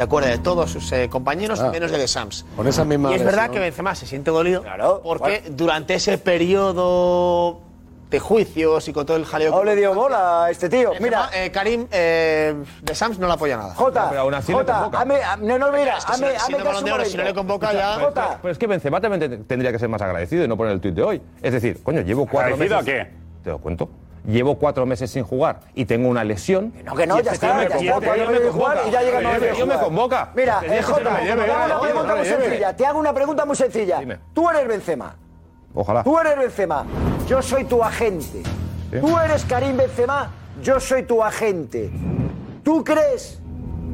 se 0.00 0.04
acuerda 0.04 0.30
de 0.30 0.38
todos 0.38 0.70
sus 0.70 0.90
eh, 0.92 1.10
compañeros, 1.10 1.60
ah, 1.60 1.68
menos 1.70 1.90
de 1.90 2.08
Sams. 2.08 2.46
Con 2.56 2.66
esa 2.66 2.86
misma 2.86 3.12
y 3.12 3.16
es 3.16 3.22
verdad 3.22 3.50
que 3.50 3.58
Benzema 3.58 3.94
se 3.94 4.06
siente 4.06 4.30
dolido 4.30 4.62
claro, 4.62 5.02
porque 5.04 5.42
durante 5.50 5.92
ese 5.92 6.16
periodo 6.16 7.60
de 8.08 8.18
juicios 8.18 8.88
y 8.88 8.94
con 8.94 9.04
todo 9.04 9.18
el 9.18 9.26
jaleo. 9.26 9.50
No 9.50 9.62
le 9.62 9.76
dio 9.76 9.92
bola 9.92 10.46
a 10.46 10.50
este 10.50 10.70
tío. 10.70 10.92
Benzema, 10.92 11.28
mira, 11.28 11.30
eh, 11.34 11.50
Karim 11.50 11.86
eh, 11.92 12.54
de 12.80 12.94
Sams 12.94 13.18
no 13.18 13.26
le 13.26 13.34
apoya 13.34 13.58
nada. 13.58 13.74
Jota, 13.74 14.04
no, 14.04 14.08
pero 14.08 14.22
aún 14.22 14.32
así 14.32 14.54
Jota, 14.54 14.88
le 14.90 14.96
ame, 14.96 15.16
ah, 15.22 15.36
no, 15.36 15.58
no, 15.58 15.70
mira, 15.70 15.98
es 15.98 16.06
que 16.06 16.14
ame, 16.14 16.38
si, 16.38 16.52
no 16.52 16.94
oro, 16.94 17.04
si 17.04 17.16
no 17.18 17.24
le 17.24 17.34
convoca 17.34 17.70
ya. 17.74 17.98
Jota. 18.00 18.26
Pero, 18.26 18.38
pero, 18.40 18.52
es 18.52 18.58
que 18.58 18.66
Benzema 18.66 19.02
también 19.02 19.44
tendría 19.44 19.70
que 19.70 19.78
ser 19.78 19.90
más 19.90 20.00
agradecido 20.00 20.42
y 20.42 20.48
no 20.48 20.56
poner 20.56 20.72
el 20.72 20.80
tuit 20.80 20.94
de 20.94 21.02
hoy. 21.02 21.22
Es 21.42 21.52
decir, 21.52 21.82
coño, 21.82 22.00
llevo 22.00 22.24
cuatro 22.24 22.54
¿Agradecido 22.54 22.80
meses. 22.80 22.94
a 22.94 23.04
qué? 23.04 23.10
Te 23.44 23.50
lo 23.50 23.58
cuento 23.58 23.90
llevo 24.26 24.56
cuatro 24.56 24.86
meses 24.86 25.10
sin 25.10 25.24
jugar 25.24 25.60
y 25.74 25.84
tengo 25.84 26.08
una 26.08 26.24
lesión. 26.24 26.72
No, 26.84 26.94
que 26.94 27.06
no, 27.06 27.16
este 27.16 27.26
ya 27.26 27.32
está. 27.32 27.78
Yo 27.78 27.98
este 27.98 29.66
me 29.66 29.78
convoca. 29.78 30.30
Mira, 30.34 30.60
te 32.76 32.86
hago 32.86 32.98
una 32.98 33.12
pregunta 33.12 33.44
muy 33.44 33.56
sencilla. 33.56 34.00
Tú 34.32 34.48
eres 34.50 34.66
Benzema. 34.66 35.16
Ojalá. 35.74 36.02
Tú 36.02 36.18
eres 36.18 36.36
Benzema. 36.36 36.84
Yo 37.26 37.42
soy 37.42 37.64
tu 37.64 37.82
agente. 37.82 38.42
Tú 39.00 39.18
eres 39.18 39.44
Karim 39.44 39.76
Benzema. 39.76 40.30
Yo 40.62 40.80
soy 40.80 41.04
tu 41.04 41.22
agente. 41.22 41.90
¿Tú 42.62 42.84
crees? 42.84 43.40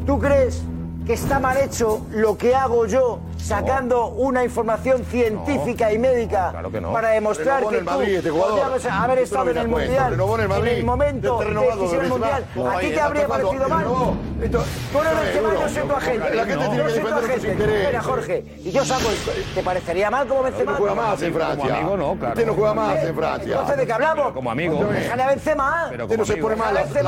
¿Tú 0.05 0.19
crees 0.19 0.63
que 1.07 1.13
está 1.13 1.39
mal 1.39 1.57
hecho 1.57 2.05
lo 2.11 2.37
que 2.37 2.55
hago 2.55 2.87
yo 2.87 3.21
sacando 3.39 4.09
una 4.09 4.45
información 4.45 5.05
científica 5.05 5.93
y 5.93 5.99
médica 5.99 6.53
no. 6.81 6.93
para 6.93 7.11
demostrar 7.11 7.67
que 7.67 7.79
el 7.79 7.85
Madrid 7.85 8.21
tú 8.23 8.29
este 8.29 8.33
podías 8.33 8.87
haber 8.87 9.19
estado 9.19 9.45
no 9.45 9.51
en 9.51 9.57
el 9.59 9.69
cuento. 9.69 9.93
Mundial, 9.93 10.61
en 10.61 10.69
el 10.69 10.85
momento 10.85 11.39
de 11.39 11.55
decisión 11.55 12.03
de 12.03 12.09
mundial. 12.09 12.45
¿a 12.71 12.79
ti 12.81 12.91
te 12.91 13.01
habría 13.01 13.29
parecido 13.29 13.69
mal? 13.69 13.85
Tú 13.85 14.59
no 14.93 15.03
eres 15.03 15.21
Benzema, 15.21 15.33
Seguro. 15.33 15.61
yo 15.61 15.69
soy 15.69 15.89
tu 15.89 15.95
agente. 15.95 16.37
Yo 16.37 16.45
que 16.47 16.91
soy 16.91 17.03
tu 17.05 17.15
agente. 17.15 17.51
Espera, 17.53 18.03
Jorge, 18.03 18.45
y 18.65 18.71
yo 18.71 18.85
saco 18.85 19.11
esto. 19.11 19.31
¿Te 19.55 19.63
parecería 19.63 20.11
mal 20.11 20.27
como 20.27 20.43
Benzema? 20.43 20.73
No 20.73 20.79
juega 20.79 20.95
más 20.95 21.23
en 21.23 21.35
Francia. 21.35 21.89
Usted 22.29 22.47
no 22.47 22.55
juega 22.55 22.75
más 22.75 23.05
en 23.05 23.17
Francia. 23.17 23.53
Entonces, 23.53 23.77
¿de 23.77 23.87
qué 23.87 23.93
hablamos? 23.93 24.33
como 24.33 24.51
amigo. 24.51 24.85
Déjale 24.85 25.23
a 25.23 25.27
Benzema. 25.29 25.87
Pero 25.91 26.05
Usted 26.05 26.17
no 26.19 26.25
como 26.25 26.35
se 26.35 26.43
pone 26.43 26.55
amigo. 26.55 26.95
mal 26.95 27.05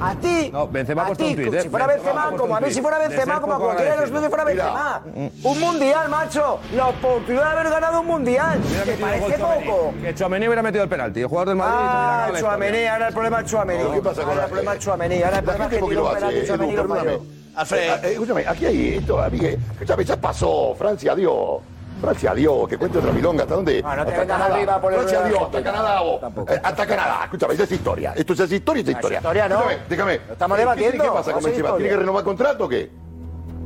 la. 0.00 0.08
A 0.08 0.14
ti. 0.16 0.50
No, 0.52 0.68
Benzema 0.68 1.14
Si 1.14 1.24
¿eh? 1.32 1.68
fuera 1.70 1.86
Benzema 1.86 2.30
como 2.36 2.56
a 2.56 2.60
mí 2.60 2.72
si 2.72 2.80
fuera 2.80 2.98
Benzema, 2.98 3.40
como 3.40 3.54
a 3.54 3.58
cualquiera 3.58 3.94
de 3.94 4.00
los 4.00 4.10
míos 4.10 4.26
fuera 4.28 4.44
Mira. 4.44 5.02
Benzema. 5.04 5.32
Un 5.44 5.60
mundial, 5.72 6.08
macho. 6.08 6.60
La 6.74 6.88
oportunidad 6.88 7.44
de 7.54 7.60
haber 7.60 7.72
ganado 7.72 8.00
un 8.00 8.06
mundial. 8.06 8.60
¿Te 8.84 8.92
parece 8.94 9.38
poco? 9.38 9.94
Que 10.02 10.14
Chouameni 10.14 10.46
hubiera 10.46 10.62
metido 10.62 10.84
el 10.84 10.90
penalti. 10.90 11.20
El 11.20 11.26
jugador 11.26 11.48
del 11.48 11.56
Madrid. 11.56 11.74
Ah, 11.78 12.30
historia. 12.32 12.92
ahora 12.92 13.08
el 13.08 13.14
problema 13.14 13.40
es 13.40 13.46
Chouameni. 13.50 13.84
¿Qué 13.94 14.02
pasa 14.02 14.22
con 14.22 14.30
Ahora 14.30 14.34
la 14.36 14.42
el 14.44 14.48
problema 14.50 14.74
es. 14.74 14.88
Ahora 14.88 15.38
el 15.38 15.44
problema 15.44 15.64
es 15.64 15.70
que 15.70 15.76
tiró 15.76 15.90
lo 15.90 16.02
un 16.02 16.16
hace, 16.16 16.26
penalti 16.26 16.72
y 16.72 16.76
lo 16.76 16.88
falló. 16.88 17.20
Alfred. 17.54 17.78
Eh, 17.78 18.00
eh, 18.02 18.12
escúchame, 18.12 18.44
aquí 18.48 18.66
hay 18.66 18.94
esto, 18.96 19.20
amigue. 19.22 19.58
Escúchame, 19.72 20.04
ya 20.04 20.16
pasó. 20.16 20.74
Francia 20.78 21.14
dio. 21.14 21.60
Francia 22.00 22.34
dio, 22.34 22.66
que 22.66 22.78
cuente 22.78 22.98
otra 22.98 23.12
milonga. 23.12 23.42
¿Hasta 23.44 23.54
dónde? 23.54 23.82
Ah, 23.84 23.94
no 23.94 24.04
te 24.04 24.10
hasta 24.10 24.20
vengas 24.22 24.38
Canadá. 24.38 24.54
arriba 24.56 24.80
por 24.80 24.92
el 24.92 24.98
Francia 25.00 25.22
dio, 25.24 25.44
hasta. 25.44 25.62
Canadá. 25.62 26.00
vos. 26.00 26.20
Tampoco. 26.20 26.52
Eh, 26.52 26.60
hasta 26.62 26.86
Canadá. 26.86 27.20
Escúchame, 27.24 27.54
esa 27.54 27.62
es 27.64 27.72
historia. 27.72 28.14
Esto 28.16 28.32
es 28.32 28.40
historia, 28.50 28.82
esa 28.82 28.90
es 28.90 28.96
historia. 28.96 29.18
historia 29.18 29.48
no. 29.48 29.54
Escúchame, 29.56 29.82
déjame. 29.88 30.14
Estamos 30.32 30.56
¿Qué- 30.56 30.60
debatiendo, 30.62 31.04
¿Qué 31.04 31.10
pasa 31.10 31.32
con 31.32 31.44
Benzema? 31.44 31.68
historia. 31.68 31.76
¿Tiene 31.76 31.90
que 31.90 31.96
renovar 32.00 32.24
contrato 32.24 32.64
o 32.64 32.68
qué? 32.68 32.90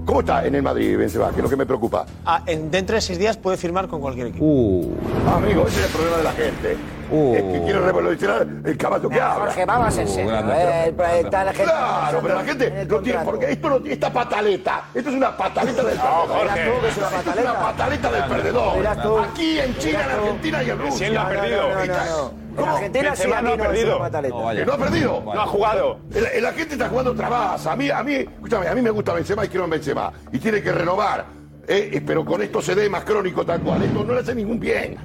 ¿Cómo 0.06 0.20
está 0.20 0.46
en 0.46 0.54
el 0.54 0.62
Madrid, 0.62 0.96
Benzema? 0.96 1.30
Que 1.30 1.36
es 1.38 1.42
lo 1.42 1.48
que 1.50 1.56
me 1.56 1.66
preocupa. 1.66 2.06
Ah, 2.24 2.40
en- 2.46 2.70
dentro 2.70 2.94
de 2.94 3.00
seis 3.02 3.18
días 3.18 3.36
puede 3.36 3.56
firmar 3.56 3.88
con 3.88 4.00
cualquier 4.00 4.28
equipo. 4.28 4.44
Uh. 4.44 4.94
Amigo, 5.34 5.66
ese 5.66 5.80
es 5.80 5.86
el 5.86 5.90
problema 5.92 6.16
de 6.18 6.22
la 6.22 6.32
gente. 6.32 6.76
Uh. 7.10 7.34
Es 7.34 7.42
que 7.42 7.62
quiere 7.64 7.80
revolucionar 7.80 8.46
el 8.64 8.76
caballo 8.78 9.08
que 9.08 9.20
habla. 9.20 9.44
Jorge, 9.46 9.64
vamos 9.66 9.98
en 9.98 10.08
serio. 10.08 10.30
grande. 10.30 10.54
eh, 10.54 10.94
eh, 10.96 11.20
está 11.24 11.44
la 11.44 11.52
gente 11.52 11.72
Claro, 11.72 12.18
pero 12.22 12.34
la 12.34 12.40
en 12.40 12.46
gente 12.46 12.84
no 12.88 12.98
tiene, 13.00 13.24
porque 13.24 13.50
esto 13.50 13.68
no, 13.68 13.76
esta 13.84 14.12
pataleta, 14.12 14.84
esto 14.94 15.10
es 15.10 15.16
una 15.16 15.36
pataleta 15.36 15.82
del 15.82 15.98
perdedor. 15.98 16.28
Jorge. 16.28 16.62
Dirás 16.62 16.66
tú 16.76 16.80
que 16.82 16.88
es 16.88 16.96
una 16.96 17.06
Esto 17.06 17.16
pataleta. 17.16 17.50
una 17.50 17.60
pataleta 17.60 18.10
del 18.12 18.24
perdedor. 18.24 18.76
Dirás 18.76 19.02
tú. 19.02 19.18
Aquí 19.18 19.58
en 19.58 19.78
China, 19.78 20.04
en 20.04 20.10
Argentina 20.10 20.62
y 20.62 20.70
en 20.70 20.78
Rusia. 20.78 20.96
Si 20.98 21.04
él 21.04 21.14
no 21.14 21.20
ha 21.20 21.24
No, 21.24 21.32
no, 21.34 21.40
perdido. 21.40 21.68
no, 21.68 21.74
no, 21.74 21.86
no. 22.30 22.45
En 22.58 22.68
Argentina 22.68 23.16
sí, 23.16 23.30
ha 23.32 23.42
no 23.42 23.56
perdido. 23.56 23.98
No, 24.28 24.42
vaya. 24.42 24.60
Que 24.60 24.66
no 24.66 24.72
ha 24.72 24.78
perdido. 24.78 25.22
No 25.24 25.40
ha 25.40 25.46
jugado. 25.46 25.98
La, 26.40 26.52
gente 26.52 26.74
está 26.74 26.88
jugando 26.88 27.12
otra 27.12 27.28
base. 27.28 27.68
A 27.68 27.76
mí, 27.76 27.90
a 27.90 28.02
mí, 28.02 28.14
escúchame, 28.14 28.68
a 28.68 28.74
mí 28.74 28.82
me 28.82 28.90
gusta 28.90 29.12
Benzema 29.12 29.44
y 29.44 29.48
quiero 29.48 29.64
en 29.64 29.70
Benzema. 29.70 30.12
Y 30.32 30.38
tiene 30.38 30.62
que 30.62 30.72
renovar. 30.72 31.24
eh, 31.68 31.90
eh, 31.94 32.02
pero 32.06 32.24
con 32.24 32.40
estos 32.42 32.68
edemas 32.68 33.04
crónicos 33.04 33.44
tal 33.46 33.60
cual. 33.60 33.82
Esto 33.82 34.04
no 34.04 34.14
le 34.14 34.20
hace 34.20 34.34
ningún 34.34 34.58
bien. 34.60 34.96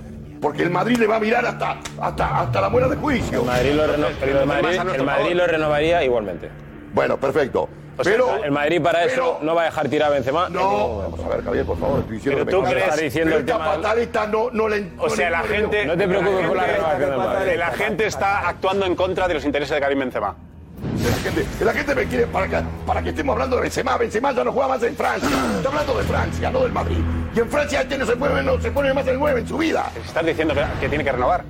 Porque 0.41 0.63
el 0.63 0.71
Madrid 0.71 0.97
le 0.97 1.05
va 1.07 1.17
a 1.17 1.19
mirar 1.19 1.45
hasta, 1.45 1.77
hasta, 1.99 2.39
hasta 2.41 2.61
la 2.61 2.69
muera 2.69 2.87
de 2.87 2.95
juicio. 2.95 3.41
El 3.41 3.45
Madrid 3.45 3.71
reno- 3.85 4.07
el 4.07 5.31
el 5.31 5.37
lo 5.37 5.47
renovaría 5.47 6.03
igualmente. 6.03 6.49
Bueno, 6.93 7.17
perfecto. 7.17 7.69
O 8.01 8.03
sea, 8.03 8.13
pero 8.13 8.43
el 8.43 8.51
Madrid 8.51 8.81
para 8.81 9.03
eso 9.05 9.37
pero- 9.39 9.39
no 9.41 9.55
va 9.55 9.61
a 9.61 9.65
dejar 9.65 9.87
tirar 9.89 10.09
a 10.11 10.13
Benzema. 10.15 10.49
No, 10.49 10.97
vamos 10.99 11.19
a 11.19 11.27
ver, 11.29 11.43
Javier, 11.43 11.65
por 11.65 11.79
favor, 11.79 11.99
estoy 11.99 12.15
diciendo 12.17 12.45
Pero 12.45 12.57
que 12.61 12.63
tú 12.65 12.69
crees- 12.71 12.83
estás 12.85 12.99
diciendo 13.01 13.29
Pero 13.29 13.39
el 13.39 13.45
tema 13.45 13.65
pataleta 13.65 14.27
no, 14.27 14.49
no 14.51 14.67
le 14.69 14.91
O 14.97 15.09
sea, 15.09 15.29
la 15.29 15.43
gente. 15.43 15.85
No 15.85 15.97
te 15.97 16.07
preocupes 16.07 16.41
la 16.41 16.47
por 16.47 16.57
la 16.57 16.63
gente- 16.63 16.77
renovación 16.77 17.09
del 17.09 17.17
Madrid. 17.19 17.51
La 17.57 17.71
gente 17.71 18.05
está 18.05 18.47
actuando 18.49 18.85
en 18.85 18.95
contra 18.95 19.27
de 19.27 19.33
los 19.35 19.45
intereses 19.45 19.73
de 19.75 19.81
Karim 19.81 19.99
Benzema. 19.99 20.35
La 20.81 21.15
gente, 21.31 21.45
la 21.63 21.73
gente 21.73 21.95
me 21.95 22.05
quiere 22.05 22.25
para 22.27 22.47
que, 22.47 22.57
para 22.87 23.01
que 23.03 23.09
estemos 23.09 23.33
hablando 23.33 23.55
de 23.57 23.61
Benzema. 23.63 23.97
Benzema 23.97 24.31
ya 24.31 24.43
no 24.43 24.51
juega 24.51 24.67
más 24.67 24.83
en 24.83 24.95
Francia. 24.95 25.29
Está 25.57 25.69
hablando 25.69 25.97
de 25.97 26.03
Francia, 26.03 26.49
no 26.51 26.59
del 26.63 26.71
Madrid. 26.71 26.97
Y 27.35 27.39
en 27.39 27.49
Francia 27.49 27.81
este 27.81 27.97
no 27.97 28.05
se 28.05 28.15
mueve, 28.15 28.41
no 28.43 28.59
se 28.59 28.71
pone 28.71 28.93
más 28.93 29.05
el 29.07 29.19
9 29.19 29.41
en 29.41 29.47
su 29.47 29.57
vida. 29.57 29.91
Estás 30.03 30.25
diciendo 30.25 30.53
que, 30.55 30.63
que 30.79 30.89
tiene 30.89 31.03
que 31.03 31.11
renovar. 31.11 31.43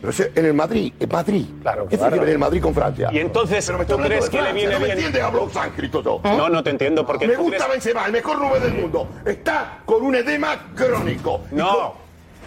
Pero 0.00 0.12
si- 0.12 0.22
en 0.34 0.44
el 0.46 0.54
Madrid, 0.54 0.92
en 0.98 1.08
Madrid. 1.10 1.44
Claro, 1.60 1.82
¿Qué 1.84 1.96
tiene 1.96 2.08
claro. 2.08 2.20
ver 2.22 2.30
el 2.30 2.38
Madrid 2.38 2.62
con 2.62 2.74
Francia? 2.74 3.10
Y 3.12 3.18
entonces, 3.18 3.64
Pero 3.66 3.78
me 3.78 3.82
está 3.84 3.94
¿tú 3.96 4.00
hablando 4.02 4.08
crees 4.08 4.24
de 4.24 4.30
que 4.30 4.36
le 4.36 4.42
Francia, 4.42 4.54
viene 4.68 4.72
¿No 4.74 4.80
me 4.86 4.92
entiendes? 4.92 5.22
Hablo 5.22 5.50
sánscrito 5.50 6.02
yo. 6.02 6.20
No, 6.24 6.48
no 6.48 6.62
te 6.62 6.70
entiendo 6.70 7.06
porque 7.06 7.26
Me 7.28 7.36
gusta 7.36 7.56
crees- 7.66 7.70
Benzema, 7.72 8.06
el 8.06 8.12
mejor 8.12 8.38
nueve 8.40 8.60
del 8.60 8.74
mundo. 8.80 9.08
Está 9.26 9.78
con 9.84 10.02
un 10.02 10.14
edema 10.14 10.58
crónico. 10.74 11.42
No. 11.52 11.94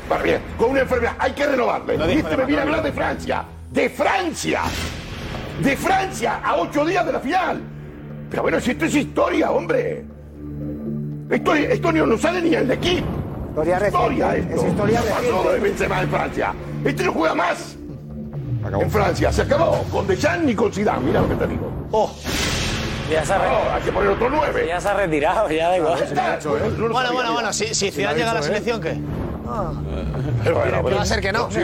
con- 0.09 0.23
bien, 0.23 0.39
con 0.57 0.71
una 0.71 0.81
enfermedad. 0.81 1.13
Hay 1.19 1.31
que 1.33 1.45
renovarle. 1.45 1.97
No 1.97 2.09
y 2.09 2.13
este 2.17 2.29
de 2.31 2.37
me 2.37 2.45
viene 2.45 2.61
a 2.61 2.65
hablar 2.65 2.83
de 2.83 2.91
Francia. 2.91 3.43
¡De 3.71 3.89
Francia! 3.89 4.61
¡De 5.61 5.77
Francia! 5.77 6.41
A 6.43 6.55
ocho 6.57 6.83
días 6.85 7.05
de 7.05 7.13
la 7.13 7.19
final. 7.19 7.61
Pero 8.29 8.41
bueno, 8.41 8.59
si 8.59 8.71
esto 8.71 8.85
es 8.85 8.95
historia, 8.95 9.51
hombre. 9.51 10.03
Esto, 11.29 11.55
esto 11.55 11.91
no 11.91 12.05
no 12.05 12.17
sale 12.17 12.41
ni 12.41 12.49
en 12.55 12.63
el 12.63 12.71
equipo. 12.71 13.07
Historia 13.49 13.75
Historia 13.85 14.27
reciente. 14.31 14.53
esto. 14.53 14.65
Es 14.65 14.71
historia 14.71 15.01
¿Qué 15.01 15.09
pasó 15.09 15.21
reciente. 15.21 15.53
de 15.53 15.59
Benzema 15.59 16.01
en 16.01 16.09
Francia? 16.09 16.53
Este 16.85 17.03
no 17.03 17.13
juega 17.13 17.35
más. 17.35 17.75
En 18.79 18.89
Francia 18.91 19.31
se 19.31 19.41
acabó. 19.41 19.83
Con 19.91 20.07
Deschamps 20.07 20.45
ni 20.45 20.55
con 20.55 20.71
Zidane. 20.71 21.01
Mira 21.01 21.21
lo 21.21 21.29
que 21.29 21.35
te 21.35 21.47
digo. 21.47 21.71
Oh, 21.91 22.11
Ya 23.11 23.25
se 23.25 23.33
ha, 23.33 23.37
re- 23.37 23.49
No, 23.49 23.73
hay 23.75 23.81
que 23.83 23.91
poner 23.91 24.09
otro 24.11 24.29
nueve. 24.29 24.65
ya 24.67 24.79
se 24.81 24.87
ha 24.89 24.93
retirado, 24.93 25.49
ya 25.51 25.69
da 25.69 25.77
igual. 25.77 26.01
Está, 26.01 26.35
¿eh? 26.35 26.39
No 26.43 26.89
bueno, 26.89 27.13
bueno, 27.13 27.33
bueno. 27.33 27.53
Si, 27.53 27.73
si 27.75 27.91
Zidane 27.91 28.17
llega 28.17 28.31
a 28.31 28.35
la 28.35 28.41
selección, 28.41 28.81
¿qué? 28.81 28.97
Pero 30.43 30.55
bueno, 30.59 30.83
¿Qué 30.85 30.95
va 30.95 31.01
a 31.01 31.05
ser 31.05 31.21
que 31.21 31.31
no? 31.31 31.51
Sí, 31.51 31.59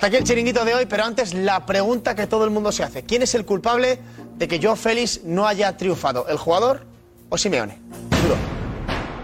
Hasta 0.00 0.06
aquí 0.06 0.16
el 0.16 0.24
chiringuito 0.24 0.64
de 0.64 0.74
hoy, 0.74 0.86
pero 0.86 1.04
antes 1.04 1.34
la 1.34 1.66
pregunta 1.66 2.14
que 2.14 2.26
todo 2.26 2.46
el 2.46 2.50
mundo 2.50 2.72
se 2.72 2.82
hace. 2.82 3.02
¿Quién 3.02 3.20
es 3.20 3.34
el 3.34 3.44
culpable 3.44 3.98
de 4.38 4.48
que 4.48 4.58
Joe 4.58 4.74
Félix 4.74 5.24
no 5.24 5.46
haya 5.46 5.76
triunfado? 5.76 6.26
¿El 6.26 6.38
jugador 6.38 6.86
o 7.28 7.36
Simeone? 7.36 7.78
Duro. 8.22 8.34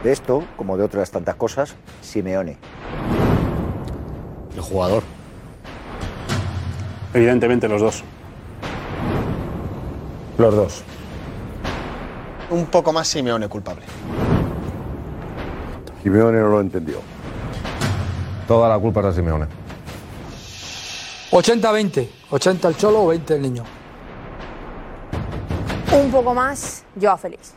De 0.05 0.12
esto, 0.12 0.45
como 0.55 0.77
de 0.77 0.85
otras 0.85 1.11
tantas 1.11 1.37
cosas, 1.37 1.74
Simeone. 2.03 2.59
El 4.55 4.61
jugador. 4.61 5.03
Evidentemente 7.14 7.68
los 7.68 7.81
dos. 7.81 8.05
Los 10.37 10.55
dos. 10.55 10.83
Un 12.51 12.66
poco 12.66 12.93
más 12.93 13.09
Simeone 13.09 13.49
culpable. 13.49 13.87
Simeone 16.03 16.39
no 16.39 16.49
lo 16.49 16.61
entendió. 16.61 17.01
Toda 18.47 18.68
la 18.68 18.79
culpa 18.79 19.01
es 19.01 19.07
de 19.07 19.12
Simeone. 19.14 19.65
80-20. 21.31 22.09
80 22.31 22.68
el 22.68 22.77
cholo 22.77 23.03
o 23.03 23.07
20 23.09 23.35
el 23.35 23.43
niño. 23.43 23.64
Un 25.93 26.11
poco 26.11 26.35
más, 26.35 26.85
Joao 27.01 27.16
Félix. 27.16 27.53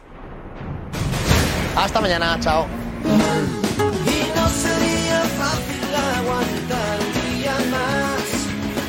Hasta 1.76 2.02
mañana, 2.02 2.38
chao. 2.40 2.66
Y 3.04 4.38
no 4.38 4.48
sería 4.50 5.22
fácil 5.38 5.96
aguantar 6.18 7.00
un 7.00 7.38
día 7.38 7.56
más. 7.72 8.24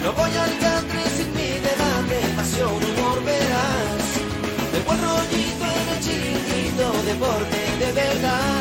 No 0.03 0.13
voy 0.13 0.31
al 0.37 0.59
country 0.59 1.03
sin 1.17 1.35
mi 1.35 1.51
debate, 1.61 2.35
pasión, 2.37 2.69
humor, 2.73 3.25
verás. 3.25 4.05
El 4.75 4.83
buen 4.83 5.01
rollito 5.03 5.65
en 5.65 5.89
el 5.89 6.01
chiringuito, 6.01 6.93
deporte 7.05 7.61
de 7.79 7.93
verdad. 7.93 8.60